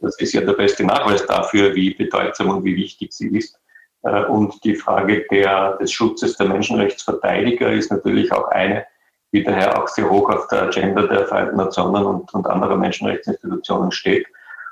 Das 0.02 0.18
ist 0.20 0.34
ja 0.34 0.42
der 0.42 0.54
beste 0.54 0.84
Nachweis 0.84 1.26
dafür, 1.26 1.76
wie 1.76 1.94
bedeutsam 1.94 2.50
und 2.50 2.64
wie 2.64 2.76
wichtig 2.76 3.14
sie 3.14 3.38
ist. 3.38 3.60
Äh, 4.04 4.24
und 4.26 4.64
die 4.64 4.76
Frage 4.76 5.26
der, 5.30 5.78
des 5.78 5.92
Schutzes 5.92 6.38
der 6.38 6.48
Menschenrechtsverteidiger 6.48 7.72
ist 7.72 7.92
natürlich 7.92 8.32
auch 8.32 8.48
eine, 8.50 8.86
die 9.34 9.44
daher 9.44 9.82
auch 9.82 9.88
sehr 9.88 10.10
hoch 10.10 10.30
auf 10.30 10.48
der 10.48 10.64
Agenda 10.64 11.04
der 11.04 11.28
Vereinten 11.28 11.58
Nationen 11.58 12.06
und, 12.06 12.34
und 12.34 12.48
anderer 12.48 12.76
Menschenrechtsinstitutionen 12.78 13.92
steht, 13.92 14.28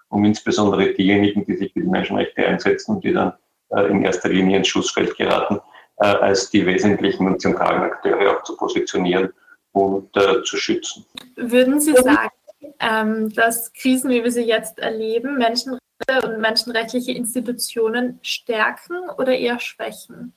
um 0.10 0.26
insbesondere 0.26 0.94
diejenigen, 0.94 1.46
die 1.46 1.56
sich 1.56 1.72
für 1.74 1.82
die 1.82 1.88
Menschenrechte 1.88 2.46
einsetzen 2.46 2.96
und 2.96 3.04
die 3.04 3.14
dann 3.14 3.34
äh, 3.70 3.84
in 3.84 4.04
erster 4.04 4.30
Linie 4.30 4.58
ins 4.58 4.68
Schussfeld 4.68 5.16
geraten, 5.16 5.56
äh, 5.58 5.60
als 6.06 6.50
die 6.50 6.66
wesentlichen 6.66 7.28
und 7.28 7.42
zentralen 7.42 7.84
Akteure 7.84 8.38
auch 8.38 8.44
zu 8.44 8.56
positionieren 8.56 9.34
und 9.72 10.16
äh, 10.16 10.42
zu 10.44 10.58
schützen. 10.58 11.06
Würden 11.36 11.80
Sie 11.80 11.94
sagen, 11.94 12.30
ähm, 12.80 13.34
dass 13.34 13.72
Krisen, 13.74 14.10
wie 14.10 14.24
wir 14.24 14.32
sie 14.32 14.44
jetzt 14.44 14.80
erleben, 14.80 15.38
Menschenrechte 15.38 15.80
und 16.24 16.40
menschenrechtliche 16.40 17.12
Institutionen 17.12 18.20
stärken 18.22 19.10
oder 19.18 19.38
eher 19.38 19.60
schwächen? 19.60 20.34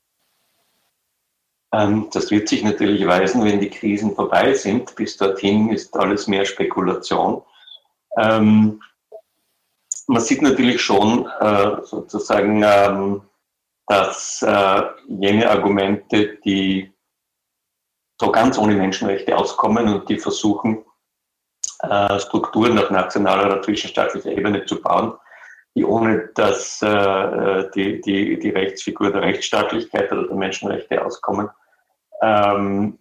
Ähm, 1.73 2.09
das 2.13 2.31
wird 2.31 2.49
sich 2.49 2.63
natürlich 2.63 3.07
weisen, 3.07 3.45
wenn 3.45 3.61
die 3.61 3.71
Krisen 3.71 4.15
vorbei 4.15 4.53
sind. 4.55 4.95
Bis 4.95 5.17
dorthin 5.17 5.71
ist 5.71 5.97
alles 5.97 6.27
mehr 6.27 6.45
Spekulation. 6.45 7.43
Ähm, 8.19 8.81
man 10.07 10.21
sieht 10.21 10.43
natürlich 10.43 10.83
schon 10.83 11.27
äh, 11.41 11.77
sozusagen 11.85 12.63
ähm, 12.65 13.23
dass 13.93 14.41
äh, 14.41 14.83
jene 15.07 15.51
Argumente, 15.51 16.39
die 16.39 16.91
so 18.19 18.33
ganz 18.33 18.57
ohne 18.57 18.75
Menschenrechte 18.75 19.37
auskommen 19.37 19.87
und 19.87 20.09
die 20.09 20.19
versuchen, 20.19 20.83
äh, 21.81 22.19
Strukturen 22.19 22.79
auf 22.79 22.89
nationaler 22.89 23.45
oder 23.45 23.61
zwischenstaatlicher 23.61 24.33
Ebene 24.33 24.65
zu 24.65 24.81
bauen, 24.81 25.13
die 25.75 25.85
ohne 25.85 26.31
dass 26.35 26.81
äh, 26.81 27.69
die, 27.75 28.01
die, 28.01 28.39
die 28.39 28.49
Rechtsfigur 28.49 29.13
der 29.13 29.21
Rechtsstaatlichkeit 29.21 30.11
oder 30.11 30.27
der 30.27 30.37
Menschenrechte 30.37 31.05
auskommen, 31.05 31.51
ähm, 32.23 32.99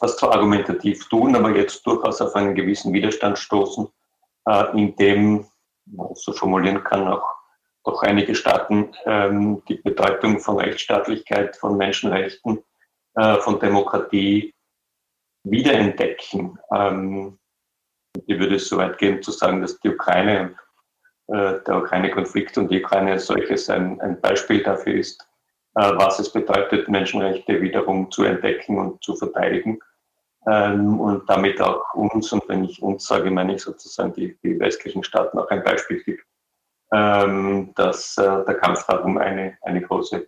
das 0.00 0.18
zwar 0.18 0.32
argumentativ 0.32 1.08
tun, 1.08 1.34
aber 1.34 1.56
jetzt 1.56 1.86
durchaus 1.86 2.20
auf 2.20 2.34
einen 2.34 2.54
gewissen 2.54 2.92
Widerstand 2.92 3.38
stoßen, 3.38 3.88
äh, 4.50 4.78
in 4.78 4.96
dem, 4.96 5.46
man 5.86 6.14
so 6.14 6.34
formulieren 6.34 6.84
kann, 6.84 7.08
auch 7.08 7.35
doch 7.86 8.02
einige 8.02 8.34
Staaten 8.34 8.92
ähm, 9.04 9.62
die 9.68 9.76
Bedeutung 9.76 10.40
von 10.40 10.58
Rechtsstaatlichkeit, 10.58 11.56
von 11.56 11.76
Menschenrechten, 11.76 12.62
äh, 13.14 13.36
von 13.36 13.60
Demokratie 13.60 14.52
wiederentdecken. 15.44 16.58
Ähm, 16.74 17.38
ich 18.26 18.38
würde 18.38 18.58
so 18.58 18.78
weit 18.78 18.98
gehen 18.98 19.22
zu 19.22 19.30
sagen, 19.30 19.60
dass 19.60 19.78
die 19.78 19.90
Ukraine, 19.90 20.56
äh, 21.28 21.60
der 21.66 21.78
Ukraine-Konflikt 21.78 22.58
und 22.58 22.70
die 22.70 22.82
Ukraine 22.82 23.12
als 23.12 23.26
solches 23.26 23.70
ein, 23.70 24.00
ein 24.00 24.20
Beispiel 24.20 24.62
dafür 24.64 24.94
ist, 24.94 25.20
äh, 25.76 25.92
was 25.94 26.18
es 26.18 26.32
bedeutet, 26.32 26.88
Menschenrechte 26.88 27.62
wiederum 27.62 28.10
zu 28.10 28.24
entdecken 28.24 28.78
und 28.78 29.02
zu 29.02 29.14
verteidigen. 29.14 29.78
ähm, 30.48 31.00
und 31.00 31.28
damit 31.28 31.60
auch 31.60 31.94
uns, 31.94 32.32
und 32.32 32.48
wenn 32.48 32.64
ich 32.64 32.80
uns 32.80 33.06
sage, 33.06 33.30
meine 33.30 33.56
ich 33.56 33.62
sozusagen 33.62 34.12
die, 34.12 34.38
die 34.44 34.58
westlichen 34.60 35.02
Staaten 35.02 35.38
auch 35.38 35.48
ein 35.50 35.64
Beispiel 35.64 36.02
gibt, 36.04 36.24
ähm, 36.92 37.72
dass 37.74 38.16
äh, 38.18 38.44
der 38.44 38.54
Kampf 38.54 38.86
darum 38.86 39.18
eine, 39.18 39.58
eine 39.62 39.82
große 39.82 40.26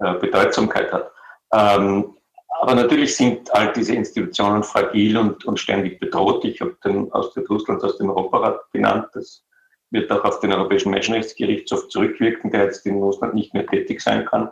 äh, 0.00 0.14
Bedeutsamkeit 0.14 0.92
hat. 0.92 1.10
Ähm, 1.52 2.14
aber 2.60 2.74
natürlich 2.74 3.16
sind 3.16 3.54
all 3.54 3.72
diese 3.72 3.94
Institutionen 3.94 4.62
fragil 4.62 5.16
und, 5.16 5.44
und 5.44 5.60
ständig 5.60 6.00
bedroht. 6.00 6.44
Ich 6.44 6.60
habe 6.60 6.76
den 6.84 7.12
Austritt 7.12 7.48
Russlands 7.48 7.84
aus 7.84 7.98
dem 7.98 8.10
Europarat 8.10 8.60
genannt. 8.72 9.08
Das 9.12 9.44
wird 9.90 10.10
auch 10.10 10.24
auf 10.24 10.40
den 10.40 10.52
Europäischen 10.52 10.90
Menschenrechtsgerichtshof 10.90 11.88
zurückwirken, 11.88 12.50
der 12.50 12.64
jetzt 12.64 12.84
in 12.86 12.96
Russland 12.96 13.34
nicht 13.34 13.54
mehr 13.54 13.66
tätig 13.66 14.00
sein 14.00 14.24
kann. 14.24 14.50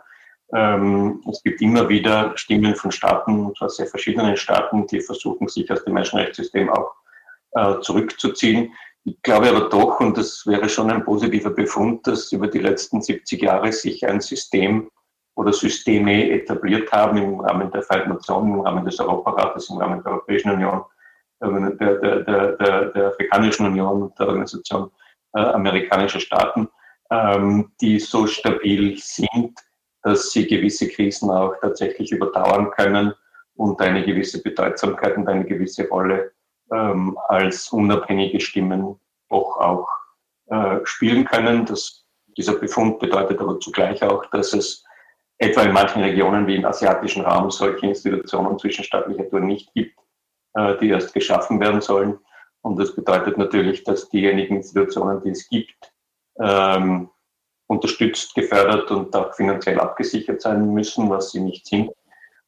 Ähm, 0.53 1.21
es 1.29 1.43
gibt 1.43 1.61
immer 1.61 1.89
wieder 1.89 2.31
Stimmen 2.37 2.75
von 2.75 2.91
Staaten, 2.91 3.45
und 3.45 3.57
zwar 3.57 3.69
sehr 3.69 3.87
verschiedenen 3.87 4.37
Staaten, 4.37 4.87
die 4.87 5.01
versuchen, 5.01 5.47
sich 5.49 5.69
aus 5.69 5.83
dem 5.83 5.93
Menschenrechtssystem 5.93 6.69
auch 6.69 6.93
äh, 7.51 7.79
zurückzuziehen. 7.81 8.73
Ich 9.07 9.21
glaube 9.21 9.47
aber 9.47 9.69
doch, 9.69 10.01
und 10.01 10.17
das 10.17 10.45
wäre 10.45 10.67
schon 10.67 10.91
ein 10.91 11.05
positiver 11.05 11.51
Befund, 11.51 12.05
dass 12.05 12.33
über 12.33 12.47
die 12.49 12.59
letzten 12.59 13.01
70 13.01 13.41
Jahre 13.41 13.71
sich 13.71 14.05
ein 14.05 14.19
System 14.19 14.91
oder 15.37 15.53
Systeme 15.53 16.29
etabliert 16.29 16.91
haben 16.91 17.15
im 17.15 17.39
Rahmen 17.39 17.71
der 17.71 17.83
Vereinten 17.83 18.09
Nationen, 18.09 18.55
im 18.55 18.59
Rahmen 18.59 18.83
des 18.83 18.99
Europarates, 18.99 19.69
im 19.69 19.77
Rahmen 19.77 20.03
der 20.03 20.11
Europäischen 20.11 20.51
Union, 20.51 20.83
der, 21.41 21.95
der, 21.99 22.19
der, 22.21 22.85
der 22.87 23.07
Afrikanischen 23.07 23.67
Union, 23.67 24.11
der 24.19 24.27
Organisation 24.27 24.91
äh, 25.33 25.39
amerikanischer 25.39 26.19
Staaten, 26.19 26.67
ähm, 27.09 27.71
die 27.79 27.99
so 27.99 28.27
stabil 28.27 28.97
sind, 28.97 29.57
dass 30.01 30.31
sie 30.31 30.47
gewisse 30.47 30.89
Krisen 30.89 31.29
auch 31.31 31.55
tatsächlich 31.61 32.11
überdauern 32.11 32.71
können 32.71 33.13
und 33.55 33.79
eine 33.79 34.03
gewisse 34.03 34.43
Bedeutsamkeit 34.43 35.15
und 35.15 35.29
eine 35.29 35.45
gewisse 35.45 35.87
Rolle 35.87 36.33
ähm, 36.71 37.17
als 37.27 37.69
unabhängige 37.69 38.39
Stimmen 38.39 38.99
auch, 39.29 39.57
auch 39.57 39.87
äh, 40.47 40.79
spielen 40.83 41.25
können. 41.25 41.65
Das, 41.65 42.05
dieser 42.37 42.53
Befund 42.53 42.99
bedeutet 42.99 43.39
aber 43.39 43.59
zugleich 43.59 44.03
auch, 44.03 44.25
dass 44.27 44.53
es 44.53 44.83
etwa 45.37 45.61
in 45.61 45.73
manchen 45.73 46.01
Regionen 46.01 46.47
wie 46.47 46.55
im 46.55 46.65
asiatischen 46.65 47.23
Raum 47.23 47.51
solche 47.51 47.85
Institutionen 47.85 48.57
zwischenstaatlicher 48.57 49.29
Tour 49.29 49.39
nicht 49.39 49.73
gibt, 49.73 49.99
äh, 50.53 50.77
die 50.77 50.89
erst 50.89 51.13
geschaffen 51.13 51.59
werden 51.59 51.81
sollen. 51.81 52.17
Und 52.61 52.79
das 52.79 52.95
bedeutet 52.95 53.37
natürlich, 53.37 53.83
dass 53.83 54.09
diejenigen 54.09 54.57
Institutionen, 54.57 55.21
die 55.23 55.29
es 55.29 55.47
gibt, 55.47 55.93
ähm, 56.39 57.09
unterstützt, 57.67 58.33
gefördert 58.35 58.89
und 58.91 59.15
auch 59.15 59.33
finanziell 59.35 59.79
abgesichert 59.79 60.41
sein 60.41 60.73
müssen, 60.73 61.09
was 61.09 61.31
sie 61.31 61.39
nicht 61.39 61.65
sind. 61.67 61.91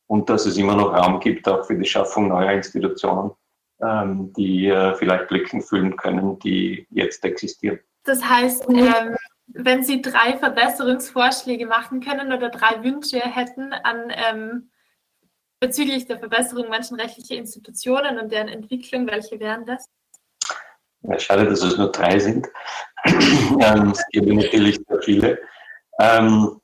Und 0.08 0.30
dass 0.30 0.46
es 0.46 0.58
immer 0.58 0.76
noch 0.76 0.94
Raum 0.94 1.20
gibt, 1.20 1.48
auch 1.48 1.66
für 1.66 1.76
die 1.76 1.86
Schaffung 1.86 2.30
neuer 2.30 2.52
Institutionen, 2.52 3.32
ähm, 3.82 4.34
die 4.34 4.68
äh, 4.68 4.96
vielleicht 4.96 5.32
Lücken 5.32 5.62
füllen 5.62 5.96
können, 5.96 6.40
die 6.40 6.88
jetzt 6.90 7.24
existieren. 7.24 7.80
Das 8.04 8.24
heißt, 8.24 8.68
ähm, 8.70 9.16
wenn 9.48 9.84
Sie 9.84 10.02
drei 10.02 10.38
Verbesserungsvorschläge 10.38 11.66
machen 11.66 12.02
können 12.02 12.32
oder 12.32 12.50
drei 12.50 12.84
Wünsche 12.84 13.20
hätten 13.20 13.74
an 13.74 14.12
ähm, 14.12 14.70
bezüglich 15.60 16.06
der 16.08 16.20
Verbesserung 16.20 16.70
menschenrechtlicher 16.70 17.36
Institutionen 17.36 18.20
und 18.20 18.32
deren 18.32 18.48
Entwicklung, 18.48 19.08
welche 19.08 19.40
wären 19.40 19.66
das? 19.66 19.86
Ja, 21.02 21.18
schade, 21.18 21.46
dass 21.46 21.62
es 21.62 21.78
nur 21.78 21.92
drei 21.92 22.20
sind. 22.20 22.48
ähm, 23.06 23.92
es 23.92 24.06
gibt 24.12 24.28
natürlich 24.28 24.80
sehr 24.88 25.02
viele. 25.02 25.40
Ähm, 26.00 26.60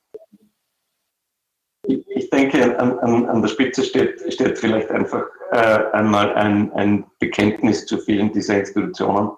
ich 1.87 2.29
denke, 2.29 2.77
an, 2.79 2.99
an, 2.99 3.25
an, 3.27 3.41
der 3.41 3.49
Spitze 3.49 3.83
steht, 3.83 4.21
steht 4.33 4.57
vielleicht 4.57 4.89
einfach 4.91 5.23
äh, 5.51 5.91
einmal 5.93 6.33
ein, 6.35 6.71
ein, 6.73 7.05
Bekenntnis 7.19 7.85
zu 7.85 7.97
vielen 7.97 8.31
dieser 8.31 8.59
Institutionen 8.59 9.31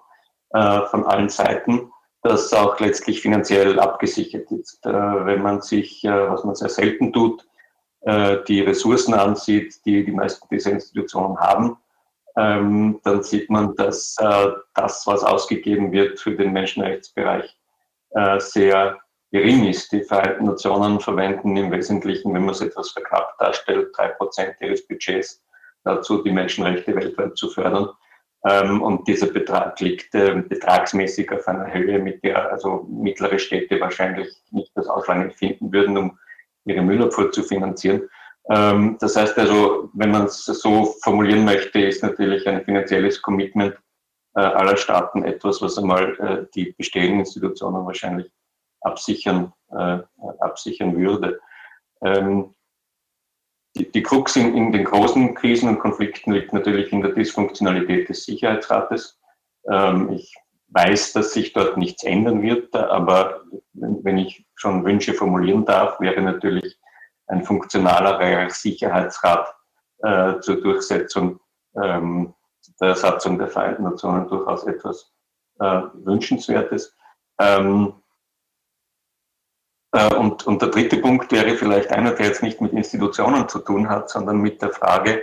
äh, 0.50 0.82
von 0.86 1.04
allen 1.04 1.28
Seiten 1.28 1.90
das 2.22 2.52
auch 2.52 2.78
letztlich 2.80 3.20
finanziell 3.20 3.78
abgesichert 3.78 4.50
ist. 4.50 4.84
Äh, 4.84 4.92
wenn 4.92 5.42
man 5.42 5.62
sich, 5.62 6.04
äh, 6.04 6.30
was 6.30 6.44
man 6.44 6.54
sehr 6.54 6.68
selten 6.68 7.12
tut, 7.12 7.46
äh, 8.00 8.38
die 8.46 8.60
Ressourcen 8.60 9.14
ansieht, 9.14 9.74
die 9.84 10.04
die 10.04 10.12
meisten 10.12 10.46
dieser 10.50 10.72
Institutionen 10.72 11.38
haben, 11.38 11.76
ähm, 12.36 13.00
dann 13.04 13.22
sieht 13.22 13.50
man, 13.50 13.74
dass 13.74 14.14
das, 14.74 15.06
was 15.06 15.24
ausgegeben 15.24 15.90
wird 15.90 16.20
für 16.20 16.36
den 16.36 16.52
Menschenrechtsbereich, 16.52 17.56
sehr 18.38 19.00
gering 19.30 19.68
ist. 19.68 19.92
Die 19.92 20.02
Vereinten 20.02 20.46
Nationen 20.46 21.00
verwenden 21.00 21.56
im 21.56 21.70
Wesentlichen, 21.70 22.32
wenn 22.34 22.44
man 22.44 22.54
es 22.54 22.60
etwas 22.60 22.90
verknappt 22.90 23.40
darstellt, 23.40 23.90
drei 23.96 24.08
Prozent 24.08 24.56
ihres 24.60 24.86
Budgets 24.86 25.42
dazu, 25.84 26.22
die 26.22 26.32
Menschenrechte 26.32 26.94
weltweit 26.94 27.36
zu 27.36 27.48
fördern. 27.48 27.88
Ähm, 28.46 28.82
und 28.82 29.06
dieser 29.08 29.26
Betrag 29.26 29.80
liegt 29.80 30.14
äh, 30.14 30.42
betragsmäßig 30.48 31.30
auf 31.32 31.46
einer 31.48 31.72
Höhe, 31.72 31.98
mit 31.98 32.22
der 32.22 32.52
also 32.52 32.86
mittlere 32.88 33.38
Städte 33.38 33.80
wahrscheinlich 33.80 34.28
nicht 34.50 34.70
das 34.76 34.86
Ausland 34.86 35.34
finden 35.34 35.72
würden, 35.72 35.96
um 35.96 36.18
ihre 36.64 36.82
Müllabfuhr 36.82 37.32
zu 37.32 37.42
finanzieren. 37.42 38.08
Ähm, 38.50 38.96
das 39.00 39.16
heißt 39.16 39.36
also, 39.38 39.90
wenn 39.94 40.10
man 40.10 40.26
es 40.26 40.44
so 40.44 40.94
formulieren 41.02 41.44
möchte, 41.44 41.80
ist 41.80 42.02
natürlich 42.02 42.46
ein 42.46 42.64
finanzielles 42.64 43.20
Commitment 43.20 43.76
äh, 44.36 44.40
aller 44.40 44.76
Staaten 44.76 45.24
etwas, 45.24 45.60
was 45.60 45.76
einmal 45.76 46.16
äh, 46.20 46.46
die 46.54 46.74
bestehenden 46.78 47.20
Institutionen 47.20 47.84
wahrscheinlich 47.84 48.30
absichern, 48.80 49.52
äh, 49.70 49.98
absichern 50.40 50.96
würde. 50.96 51.40
Ähm, 52.02 52.54
die, 53.76 53.90
die 53.90 54.02
Krux 54.02 54.36
in, 54.36 54.54
in, 54.54 54.72
den 54.72 54.84
großen 54.84 55.34
Krisen 55.34 55.68
und 55.68 55.78
Konflikten 55.78 56.32
liegt 56.32 56.52
natürlich 56.52 56.92
in 56.92 57.02
der 57.02 57.12
Dysfunktionalität 57.12 58.08
des 58.08 58.24
Sicherheitsrates. 58.24 59.20
Ähm, 59.68 60.12
ich 60.12 60.34
weiß, 60.68 61.12
dass 61.12 61.32
sich 61.32 61.52
dort 61.52 61.76
nichts 61.76 62.04
ändern 62.04 62.42
wird, 62.42 62.74
aber 62.74 63.42
wenn, 63.72 64.04
wenn 64.04 64.18
ich 64.18 64.44
schon 64.54 64.84
Wünsche 64.84 65.14
formulieren 65.14 65.64
darf, 65.64 66.00
wäre 66.00 66.20
natürlich 66.20 66.78
ein 67.26 67.44
funktionalerer 67.44 68.50
Sicherheitsrat 68.50 69.54
äh, 70.02 70.40
zur 70.40 70.60
Durchsetzung 70.60 71.40
ähm, 71.82 72.34
der 72.80 72.94
Satzung 72.94 73.38
der 73.38 73.48
Vereinten 73.48 73.84
Nationen 73.84 74.28
durchaus 74.28 74.64
etwas 74.64 75.12
äh, 75.60 75.82
Wünschenswertes. 75.94 76.94
Ähm, 77.40 77.94
äh, 77.94 77.97
und, 79.90 80.46
und 80.46 80.60
der 80.60 80.68
dritte 80.68 80.98
Punkt 80.98 81.32
wäre 81.32 81.56
vielleicht 81.56 81.90
einer, 81.90 82.12
der 82.12 82.26
jetzt 82.26 82.42
nicht 82.42 82.60
mit 82.60 82.72
Institutionen 82.72 83.48
zu 83.48 83.60
tun 83.60 83.88
hat, 83.88 84.10
sondern 84.10 84.38
mit 84.38 84.60
der 84.60 84.70
Frage, 84.70 85.22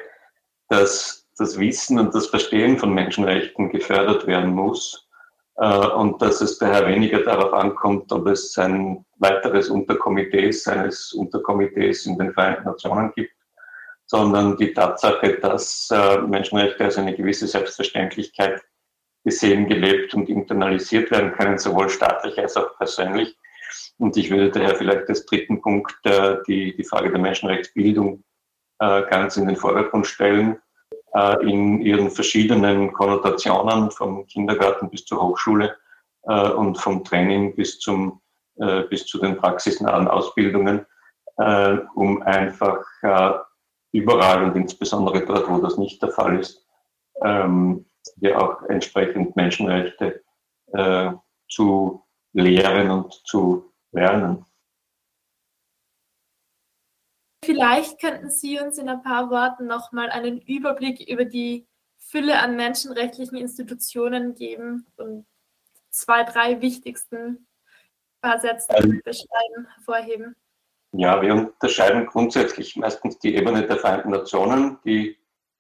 dass 0.70 1.28
das 1.38 1.60
Wissen 1.60 2.00
und 2.00 2.16
das 2.16 2.28
Verstehen 2.28 2.78
von 2.78 2.94
Menschenrechten 2.94 3.70
gefördert 3.70 4.26
werden 4.26 4.54
muss 4.54 5.08
äh, 5.58 5.88
und 5.88 6.22
dass 6.22 6.42
es 6.42 6.58
daher 6.58 6.88
weniger 6.88 7.20
darauf 7.20 7.54
ankommt, 7.54 8.12
ob 8.12 8.28
es 8.28 8.58
ein 8.58 9.06
weiteres 9.18 9.70
Unterkomitee 9.70 10.52
eines 10.68 11.14
Unterkomitees 11.14 12.06
in 12.06 12.18
den 12.18 12.34
Vereinten 12.34 12.66
Nationen 12.66 13.12
gibt, 13.16 13.34
sondern 14.06 14.58
die 14.58 14.74
Tatsache, 14.74 15.40
dass 15.40 15.90
äh, 15.92 16.20
Menschenrechte 16.22 16.86
als 16.86 16.98
eine 16.98 17.16
gewisse 17.16 17.48
Selbstverständlichkeit 17.48 18.62
gesehen, 19.24 19.68
gelebt 19.68 20.14
und 20.14 20.30
internalisiert 20.30 21.12
werden 21.12 21.34
können, 21.34 21.58
sowohl 21.58 21.90
staatlich 21.90 22.38
als 22.38 22.56
auch 22.56 22.78
persönlich, 22.78 23.36
und 23.98 24.18
ich 24.18 24.30
würde 24.30 24.52
daher 24.52 24.76
vielleicht 24.76 25.08
als 25.10 25.26
dritten 25.26 25.62
Punkt 25.62 25.96
äh, 26.06 26.38
die, 26.48 26.76
die 26.76 26.84
Frage 26.84 27.12
der 27.12 27.20
Menschenrechtsbildung 27.20 28.24
äh, 28.80 29.04
ganz 29.10 29.38
in 29.38 29.48
den 29.48 29.56
Vordergrund 29.56 30.06
stellen, 30.06 30.58
äh, 31.14 31.50
in 31.50 31.82
ihren 31.82 32.12
verschiedenen 32.12 32.92
Konnotationen, 32.92 33.92
vom 33.92 34.28
Kindergarten 34.28 34.90
bis 34.90 35.06
zur 35.06 35.22
Hochschule 35.22 35.78
äh, 36.24 36.50
und 36.50 36.78
vom 36.78 37.04
Training 37.04 37.56
bis, 37.56 37.80
zum, 37.80 38.22
äh, 38.58 38.84
bis 38.84 39.06
zu 39.06 39.20
den 39.20 39.38
praxisnahen 39.38 40.08
Ausbildungen, 40.08 40.86
äh, 41.38 41.78
um 41.96 42.22
einfach 42.24 42.84
überall 43.92 44.44
und 44.44 44.56
insbesondere 44.58 45.26
dort, 45.26 45.50
wo 45.50 45.60
das 45.60 45.78
nicht 45.78 46.02
der 46.02 46.10
Fall 46.10 46.40
ist, 46.40 46.66
ähm, 47.24 47.86
hier 48.20 48.42
auch 48.42 48.62
entsprechend 48.64 49.36
Menschenrechte 49.36 50.22
zu 51.48 52.04
lehren 52.34 52.92
und 52.92 53.14
zu 53.26 53.72
lernen. 53.96 54.46
Vielleicht 57.44 58.00
könnten 58.00 58.30
Sie 58.30 58.60
uns 58.60 58.78
in 58.78 58.90
ein 58.90 59.04
paar 59.04 59.30
Worten 59.30 59.68
nochmal 59.68 60.10
einen 60.10 60.42
Überblick 60.42 61.08
über 61.08 61.26
die 61.26 61.68
Fülle 61.98 62.40
an 62.40 62.56
menschenrechtlichen 62.56 63.38
Institutionen 63.38 64.36
geben 64.36 64.88
und 64.98 65.26
zwei, 65.90 66.24
drei 66.24 66.62
wichtigsten 66.62 67.48
paar 68.22 68.40
Sätze 68.40 68.74
ähm, 68.74 69.02
beschreiben, 69.04 69.68
hervorheben. 69.76 70.36
Ja, 70.94 71.22
wir 71.22 71.34
unterscheiden 71.34 72.06
grundsätzlich 72.08 72.76
meistens 72.76 73.20
die 73.20 73.36
Ebene 73.36 73.68
der 73.68 73.78
Vereinten 73.78 74.10
Nationen, 74.10 74.80
die 74.86 75.18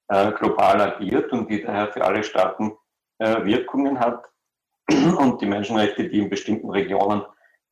äh, 0.08 0.32
global 0.32 0.82
agiert 0.82 1.32
und 1.32 1.50
die 1.50 1.62
daher 1.62 1.92
für 1.92 2.04
alle 2.04 2.24
Staaten 2.24 2.74
äh, 3.20 3.44
Wirkungen 3.44 4.00
hat 4.00 4.26
und 4.90 5.42
die 5.42 5.46
Menschenrechte, 5.46 6.10
die 6.10 6.20
in 6.20 6.30
bestimmten 6.30 6.70
Regionen 6.70 7.24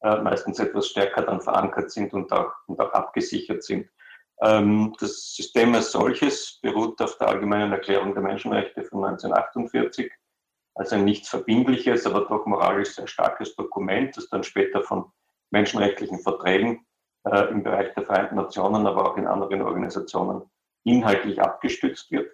äh, 0.04 0.18
meistens 0.22 0.60
etwas 0.60 0.88
stärker 0.88 1.24
dann 1.24 1.42
verankert 1.42 1.92
sind 1.92 2.14
und 2.14 2.32
auch, 2.32 2.54
und 2.68 2.80
auch 2.80 2.92
abgesichert 2.92 3.64
sind. 3.64 3.90
Ähm, 4.42 4.94
das 5.00 5.34
System 5.34 5.74
als 5.74 5.92
solches 5.92 6.60
beruht 6.62 7.02
auf 7.02 7.18
der 7.18 7.30
Allgemeinen 7.30 7.72
Erklärung 7.72 8.14
der 8.14 8.24
Menschenrechte 8.24 8.84
von 8.84 9.06
1948, 9.06 10.12
also 10.76 10.96
ein 10.96 11.06
nicht 11.06 11.28
verbindliches, 11.28 12.06
aber 12.06 12.22
doch 12.22 12.46
moralisch 12.46 12.96
sehr 12.96 13.08
starkes 13.08 13.56
Dokument, 13.56 14.18
das 14.18 14.28
dann 14.30 14.44
später 14.44 14.82
von 14.82 15.12
menschenrechtlichen 15.52 16.20
Verträgen 16.20 16.86
äh, 17.26 17.50
im 17.50 17.64
Bereich 17.64 17.94
der 17.94 18.04
Vereinten 18.04 18.36
Nationen, 18.36 18.86
aber 18.86 19.10
auch 19.10 19.18
in 19.18 19.28
anderen 19.28 19.62
Organisationen 19.62 20.42
inhaltlich 20.84 21.42
abgestützt 21.42 22.12
wird. 22.12 22.30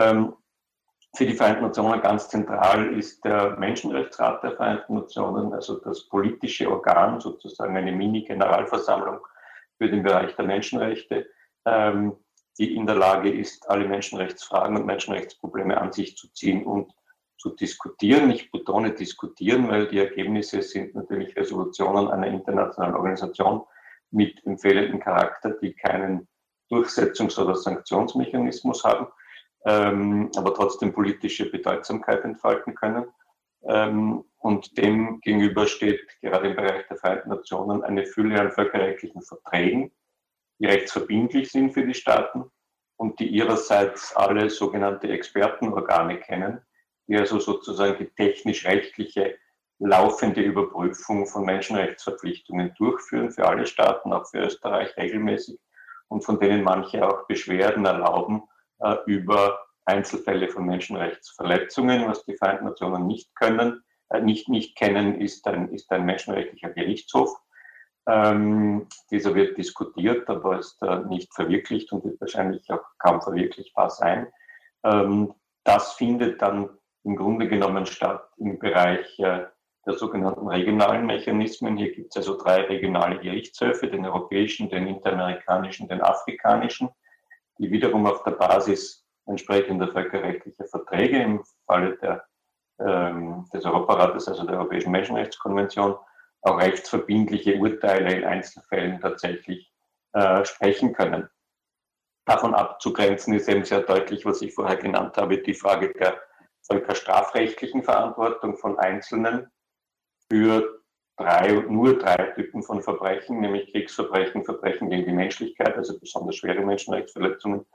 Ähm, 0.00 0.34
für 1.14 1.26
die 1.26 1.34
Vereinten 1.34 1.62
Nationen 1.62 2.00
ganz 2.00 2.28
zentral 2.28 2.92
ist 2.96 3.24
der 3.24 3.56
Menschenrechtsrat 3.58 4.42
der 4.42 4.56
Vereinten 4.56 4.94
Nationen, 4.94 5.52
also 5.52 5.78
das 5.80 6.08
politische 6.08 6.70
Organ, 6.70 7.20
sozusagen 7.20 7.76
eine 7.76 7.92
Mini-Generalversammlung 7.92 9.18
für 9.78 9.88
den 9.88 10.02
Bereich 10.02 10.34
der 10.36 10.44
Menschenrechte, 10.44 11.26
ähm, 11.64 12.16
die 12.58 12.74
in 12.74 12.86
der 12.86 12.96
Lage 12.96 13.30
ist, 13.30 13.68
alle 13.70 13.86
Menschenrechtsfragen 13.86 14.76
und 14.76 14.86
Menschenrechtsprobleme 14.86 15.80
an 15.80 15.92
sich 15.92 16.16
zu 16.16 16.28
ziehen 16.32 16.66
und 16.66 16.92
zu 17.38 17.50
diskutieren. 17.50 18.30
Ich 18.30 18.50
betone 18.50 18.92
diskutieren, 18.92 19.68
weil 19.68 19.86
die 19.86 19.98
Ergebnisse 19.98 20.60
sind 20.62 20.94
natürlich 20.94 21.36
Resolutionen 21.36 22.08
einer 22.08 22.26
internationalen 22.26 22.96
Organisation 22.96 23.62
mit 24.10 24.44
empfehlendem 24.44 25.00
Charakter, 25.00 25.50
die 25.50 25.72
keinen 25.72 26.28
Durchsetzungs- 26.70 27.40
oder 27.40 27.54
Sanktionsmechanismus 27.54 28.84
haben, 28.84 29.06
ähm, 29.64 30.30
aber 30.36 30.54
trotzdem 30.54 30.92
politische 30.92 31.50
Bedeutsamkeit 31.50 32.24
entfalten 32.24 32.74
können. 32.74 33.06
Ähm, 33.64 34.24
und 34.38 34.78
dem 34.78 35.20
gegenüber 35.20 35.66
steht 35.66 36.00
gerade 36.20 36.48
im 36.48 36.56
Bereich 36.56 36.86
der 36.88 36.96
Vereinten 36.96 37.28
Nationen 37.28 37.82
eine 37.82 38.06
Fülle 38.06 38.40
an 38.40 38.52
völkerrechtlichen 38.52 39.22
Verträgen, 39.22 39.92
die 40.58 40.66
rechtsverbindlich 40.66 41.50
sind 41.50 41.72
für 41.72 41.84
die 41.84 41.94
Staaten 41.94 42.44
und 42.96 43.18
die 43.18 43.28
ihrerseits 43.28 44.14
alle 44.14 44.48
sogenannte 44.50 45.08
Expertenorgane 45.08 46.18
kennen, 46.18 46.60
die 47.08 47.16
also 47.16 47.40
sozusagen 47.40 47.98
die 47.98 48.10
technisch-rechtliche 48.10 49.36
laufende 49.80 50.40
Überprüfung 50.40 51.26
von 51.26 51.44
Menschenrechtsverpflichtungen 51.44 52.74
durchführen 52.76 53.30
für 53.30 53.46
alle 53.46 53.66
Staaten, 53.66 54.12
auch 54.12 54.26
für 54.26 54.38
Österreich 54.38 54.96
regelmäßig 54.96 55.58
und 56.08 56.24
von 56.24 56.40
denen 56.40 56.64
manche 56.64 57.06
auch 57.06 57.26
Beschwerden 57.26 57.84
erlauben 57.84 58.42
äh, 58.80 58.96
über 59.06 59.58
Einzelfälle 59.84 60.48
von 60.48 60.66
Menschenrechtsverletzungen, 60.66 62.06
was 62.06 62.24
die 62.24 62.36
Vereinten 62.36 62.66
Nationen 62.66 63.06
nicht 63.06 63.34
können, 63.34 63.82
äh, 64.10 64.20
nicht, 64.20 64.48
nicht 64.48 64.76
kennen, 64.76 65.20
ist 65.20 65.46
ein, 65.46 65.72
ist 65.72 65.90
ein 65.90 66.04
menschenrechtlicher 66.04 66.70
Gerichtshof. 66.70 67.34
Ähm, 68.06 68.86
dieser 69.10 69.34
wird 69.34 69.58
diskutiert, 69.58 70.28
aber 70.28 70.58
ist 70.58 70.80
äh, 70.82 71.00
nicht 71.08 71.32
verwirklicht 71.34 71.92
und 71.92 72.04
wird 72.04 72.20
wahrscheinlich 72.20 72.70
auch 72.70 72.84
kaum 72.98 73.20
verwirklichbar 73.20 73.90
sein. 73.90 74.28
Ähm, 74.84 75.34
das 75.64 75.92
findet 75.94 76.40
dann 76.40 76.70
im 77.04 77.16
Grunde 77.16 77.48
genommen 77.48 77.86
statt 77.86 78.26
im 78.38 78.58
Bereich 78.58 79.18
äh, 79.18 79.44
der 79.86 79.94
sogenannten 79.94 80.48
regionalen 80.48 81.06
Mechanismen. 81.06 81.76
Hier 81.76 81.92
gibt 81.92 82.10
es 82.10 82.16
also 82.18 82.36
drei 82.36 82.62
regionale 82.62 83.18
Gerichtshöfe, 83.18 83.88
den 83.88 84.04
europäischen, 84.04 84.68
den 84.68 84.86
interamerikanischen, 84.86 85.88
den 85.88 86.02
afrikanischen, 86.02 86.88
die 87.58 87.70
wiederum 87.70 88.06
auf 88.06 88.22
der 88.22 88.32
Basis 88.32 89.06
entsprechender 89.26 89.88
völkerrechtlicher 89.88 90.66
Verträge 90.66 91.22
im 91.22 91.44
Falle 91.66 91.96
der, 91.98 92.26
ähm, 92.80 93.46
des 93.52 93.64
Europarates, 93.64 94.28
also 94.28 94.44
der 94.44 94.58
Europäischen 94.58 94.90
Menschenrechtskonvention, 94.92 95.96
auch 96.42 96.58
rechtsverbindliche 96.58 97.56
Urteile 97.56 98.14
in 98.14 98.24
Einzelfällen 98.24 99.00
tatsächlich 99.00 99.72
äh, 100.12 100.44
sprechen 100.44 100.94
können. 100.94 101.28
Davon 102.24 102.54
abzugrenzen 102.54 103.34
ist 103.34 103.48
eben 103.48 103.64
sehr 103.64 103.80
deutlich, 103.80 104.24
was 104.24 104.42
ich 104.42 104.54
vorher 104.54 104.76
genannt 104.76 105.16
habe, 105.16 105.38
die 105.38 105.54
Frage 105.54 105.92
der 105.92 106.20
völkerstrafrechtlichen 106.62 107.82
Verantwortung 107.82 108.56
von 108.56 108.78
Einzelnen 108.78 109.50
für 110.30 110.77
drei, 111.18 111.52
nur 111.68 111.98
drei 111.98 112.32
Typen 112.34 112.62
von 112.62 112.82
Verbrechen, 112.82 113.40
nämlich 113.40 113.70
Kriegsverbrechen, 113.72 114.44
Verbrechen 114.44 114.88
gegen 114.88 115.06
die 115.06 115.12
Menschlichkeit, 115.12 115.76
also 115.76 115.98
besonders 115.98 116.36
schwere 116.36 116.64
Menschenrechtsverletzungen 116.64 117.66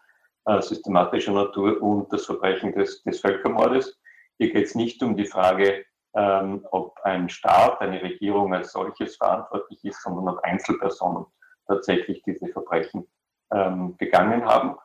äh, 0.46 0.62
systematischer 0.62 1.34
Natur 1.34 1.82
und 1.82 2.12
das 2.12 2.26
Verbrechen 2.26 2.74
des, 2.74 3.04
des 3.04 3.20
Völkermordes. 3.20 4.00
Hier 4.38 4.52
geht 4.52 4.66
es 4.66 4.76
nicht 4.76 5.02
um 5.04 5.16
die 5.16 5.26
Frage, 5.26 5.86
ähm, 6.16 6.66
ob 6.72 7.00
ein 7.04 7.30
Staat, 7.30 7.82
eine 7.82 8.02
Regierung 8.02 8.54
als 8.54 8.72
solches 8.72 9.18
verantwortlich 9.18 9.84
ist, 9.84 10.02
sondern 10.02 10.36
ob 10.36 10.44
Einzelpersonen 10.44 11.26
tatsächlich 11.68 12.24
diese 12.24 12.48
Verbrechen 12.48 13.08
ähm, 13.54 13.96
begangen 13.98 14.46
haben. 14.46 14.78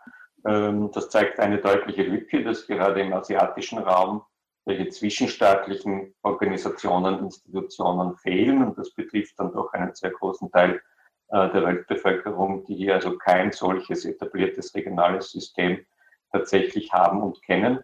Ähm, 0.46 0.90
das 0.92 1.10
zeigt 1.10 1.40
eine 1.40 1.58
deutliche 1.58 2.02
Lücke, 2.02 2.44
dass 2.44 2.66
gerade 2.66 3.00
im 3.00 3.12
asiatischen 3.12 3.78
Raum 3.78 4.22
welche 4.68 4.90
zwischenstaatlichen 4.90 6.14
Organisationen, 6.22 7.20
Institutionen 7.20 8.14
fehlen. 8.16 8.62
Und 8.62 8.76
das 8.76 8.90
betrifft 8.90 9.38
dann 9.38 9.52
doch 9.52 9.72
einen 9.72 9.94
sehr 9.94 10.10
großen 10.10 10.50
Teil 10.50 10.80
äh, 11.28 11.50
der 11.50 11.64
Weltbevölkerung, 11.64 12.66
die 12.66 12.76
hier 12.76 12.94
also 12.94 13.16
kein 13.16 13.50
solches 13.50 14.04
etabliertes 14.04 14.74
regionales 14.74 15.32
System 15.32 15.84
tatsächlich 16.30 16.92
haben 16.92 17.22
und 17.22 17.42
kennen. 17.42 17.80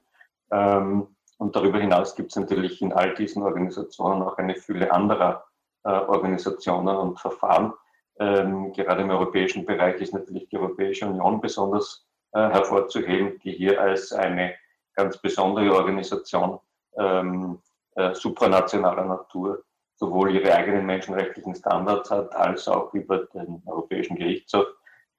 Ähm, 0.52 1.08
und 1.38 1.56
darüber 1.56 1.80
hinaus 1.80 2.14
gibt 2.14 2.30
es 2.30 2.36
natürlich 2.36 2.82
in 2.82 2.92
all 2.92 3.14
diesen 3.14 3.42
Organisationen 3.42 4.22
auch 4.22 4.36
eine 4.36 4.54
Fülle 4.54 4.92
anderer 4.92 5.46
äh, 5.84 5.88
Organisationen 5.88 6.96
und 6.96 7.18
Verfahren. 7.18 7.72
Ähm, 8.18 8.74
gerade 8.74 9.02
im 9.02 9.10
europäischen 9.10 9.64
Bereich 9.64 10.02
ist 10.02 10.12
natürlich 10.12 10.48
die 10.50 10.58
Europäische 10.58 11.06
Union 11.06 11.40
besonders 11.40 12.06
äh, 12.32 12.40
hervorzuheben, 12.40 13.40
die 13.42 13.52
hier 13.52 13.80
als 13.80 14.12
eine 14.12 14.54
ganz 14.94 15.16
besondere 15.16 15.74
Organisation 15.74 16.60
ähm, 16.98 17.60
äh, 17.96 18.14
supranationaler 18.14 19.04
Natur 19.04 19.64
sowohl 19.96 20.34
ihre 20.34 20.54
eigenen 20.54 20.86
menschenrechtlichen 20.86 21.54
Standards 21.54 22.10
hat, 22.10 22.34
als 22.34 22.66
auch 22.68 22.92
über 22.94 23.26
den 23.26 23.62
Europäischen 23.66 24.16
Gerichtshof 24.16 24.66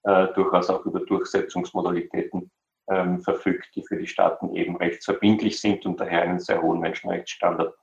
äh, 0.04 0.28
durchaus 0.34 0.70
auch 0.70 0.86
über 0.86 1.00
Durchsetzungsmodalitäten 1.00 2.52
ähm, 2.90 3.22
verfügt, 3.22 3.70
die 3.76 3.84
für 3.84 3.98
die 3.98 4.08
Staaten 4.08 4.54
eben 4.56 4.76
rechtsverbindlich 4.76 5.60
sind 5.60 5.86
und 5.86 6.00
daher 6.00 6.24
einen 6.24 6.40
sehr 6.40 6.62
hohen 6.62 6.80
Menschenrechtsstandard 6.80 7.74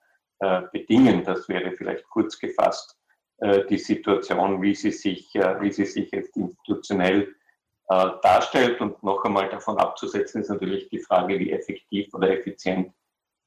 äh, 0.40 0.62
bedingen. 0.72 1.24
Das 1.24 1.48
wäre 1.48 1.72
vielleicht 1.72 2.08
kurz 2.10 2.38
gefasst 2.38 2.96
äh, 3.38 3.64
die 3.66 3.78
Situation, 3.78 4.62
wie 4.62 4.74
sie 4.74 4.92
sich, 4.92 5.34
äh, 5.34 5.60
wie 5.60 5.72
sie 5.72 5.86
sich 5.86 6.10
jetzt 6.12 6.36
institutionell 6.36 7.34
äh, 7.88 8.06
darstellt. 8.22 8.80
Und 8.80 9.02
noch 9.02 9.24
einmal 9.24 9.48
davon 9.48 9.78
abzusetzen 9.78 10.42
ist 10.42 10.50
natürlich 10.50 10.88
die 10.90 11.00
Frage, 11.00 11.38
wie 11.38 11.50
effektiv 11.50 12.14
oder 12.14 12.30
effizient 12.30 12.92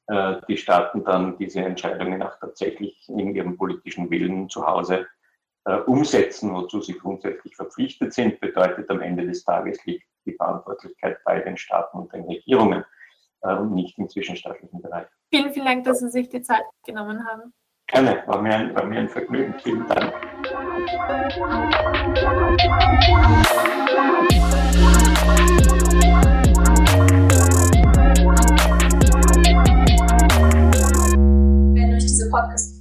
äh, 0.08 0.36
die 0.48 0.56
Staaten 0.56 1.04
dann 1.04 1.36
diese 1.38 1.60
Entscheidungen 1.60 2.22
auch 2.22 2.38
tatsächlich 2.38 3.08
in 3.08 3.34
ihrem 3.34 3.56
politischen 3.56 4.10
Willen 4.10 4.48
zu 4.48 4.66
Hause 4.66 5.06
äh, 5.64 5.78
umsetzen, 5.78 6.54
wozu 6.54 6.80
sie 6.80 6.94
grundsätzlich 6.94 7.56
verpflichtet 7.56 8.12
sind, 8.12 8.40
bedeutet 8.40 8.88
am 8.90 9.00
Ende 9.00 9.26
des 9.26 9.44
Tages 9.44 9.84
liegt 9.84 10.06
die 10.24 10.34
Verantwortlichkeit 10.34 11.18
bei 11.24 11.40
den 11.40 11.56
Staaten 11.56 11.98
und 11.98 12.12
den 12.12 12.24
Regierungen 12.24 12.84
äh, 13.42 13.54
und 13.54 13.74
nicht 13.74 13.98
im 13.98 14.08
zwischenstaatlichen 14.08 14.80
Bereich. 14.80 15.06
Vielen, 15.30 15.52
vielen 15.52 15.66
Dank, 15.66 15.84
dass 15.84 16.00
Sie 16.00 16.08
sich 16.08 16.28
die 16.28 16.42
Zeit 16.42 16.64
genommen 16.84 17.26
haben. 17.26 17.52
Gerne, 17.88 18.22
war 18.26 18.42
mir 18.42 18.54
ein, 18.54 18.74
war 18.74 18.84
mir 18.84 19.00
ein 19.00 19.08
Vergnügen. 19.08 19.54
Vielen 19.60 19.86
Dank. 19.86 20.12
Podcast 25.36 25.85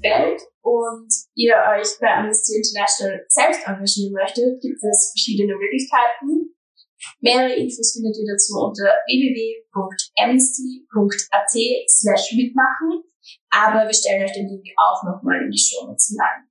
gefällt 0.05 0.41
und 0.61 1.09
ihr 1.35 1.55
euch 1.55 1.87
bei 1.99 2.07
Amnesty 2.07 2.55
International 2.57 3.25
selbst 3.27 3.67
engagieren 3.67 4.13
möchtet, 4.13 4.61
gibt 4.61 4.81
es 4.83 5.11
verschiedene 5.15 5.55
Möglichkeiten. 5.55 6.53
Mehrere 7.19 7.53
Infos 7.55 7.93
findet 7.93 8.17
ihr 8.17 8.25
dazu 8.33 8.57
unter 8.57 8.85
www.amnesty.at 9.05 11.51
slash 11.89 12.33
mitmachen, 12.35 13.03
aber 13.49 13.85
wir 13.85 13.93
stellen 13.93 14.23
euch 14.23 14.33
den 14.33 14.47
Link 14.47 14.65
auch 14.77 15.03
nochmal 15.03 15.43
in 15.43 15.51
die 15.51 15.59
Show 15.59 15.85
Notes 15.85 16.07
hinein. 16.09 16.47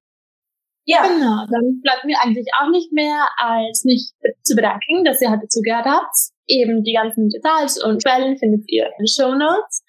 Ja. 0.86 1.02
Genau, 1.02 1.46
dann 1.50 1.80
bleibt 1.80 2.04
mir 2.04 2.18
eigentlich 2.22 2.46
auch 2.60 2.68
nicht 2.70 2.92
mehr, 2.92 3.26
als 3.38 3.84
mich 3.84 4.12
zu 4.42 4.54
bedanken, 4.54 5.02
dass 5.04 5.22
ihr 5.22 5.30
heute 5.30 5.48
zugehört 5.48 5.86
habt. 5.86 6.14
Eben 6.46 6.84
die 6.84 6.92
ganzen 6.92 7.30
Details 7.30 7.82
und 7.82 8.04
Quellen 8.04 8.36
findet 8.36 8.70
ihr 8.70 8.84
in 8.84 8.92
den 8.98 9.08
Show 9.08 9.34
Notes. 9.34 9.82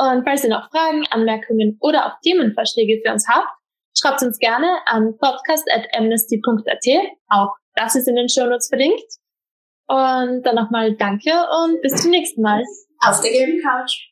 Und 0.00 0.24
falls 0.24 0.44
ihr 0.44 0.50
noch 0.50 0.70
Fragen, 0.70 1.04
Anmerkungen 1.10 1.76
oder 1.78 2.06
auch 2.06 2.18
Themenvorschläge 2.22 3.02
für 3.04 3.12
uns 3.12 3.28
habt, 3.28 3.48
schreibt 3.94 4.22
uns 4.22 4.38
gerne 4.38 4.78
an 4.86 5.14
podcast.amnesty.at. 5.18 7.12
Auch 7.28 7.54
das 7.74 7.96
ist 7.96 8.08
in 8.08 8.16
den 8.16 8.30
Shownotes 8.30 8.68
verlinkt. 8.68 9.04
Und 9.88 10.42
dann 10.44 10.54
nochmal 10.54 10.96
danke 10.96 11.32
und 11.64 11.82
bis 11.82 11.96
zum 12.00 12.12
nächsten 12.12 12.40
Mal. 12.40 12.62
Auf 13.04 13.20
der 13.20 13.30
gelben 13.30 13.60
Couch. 13.60 14.09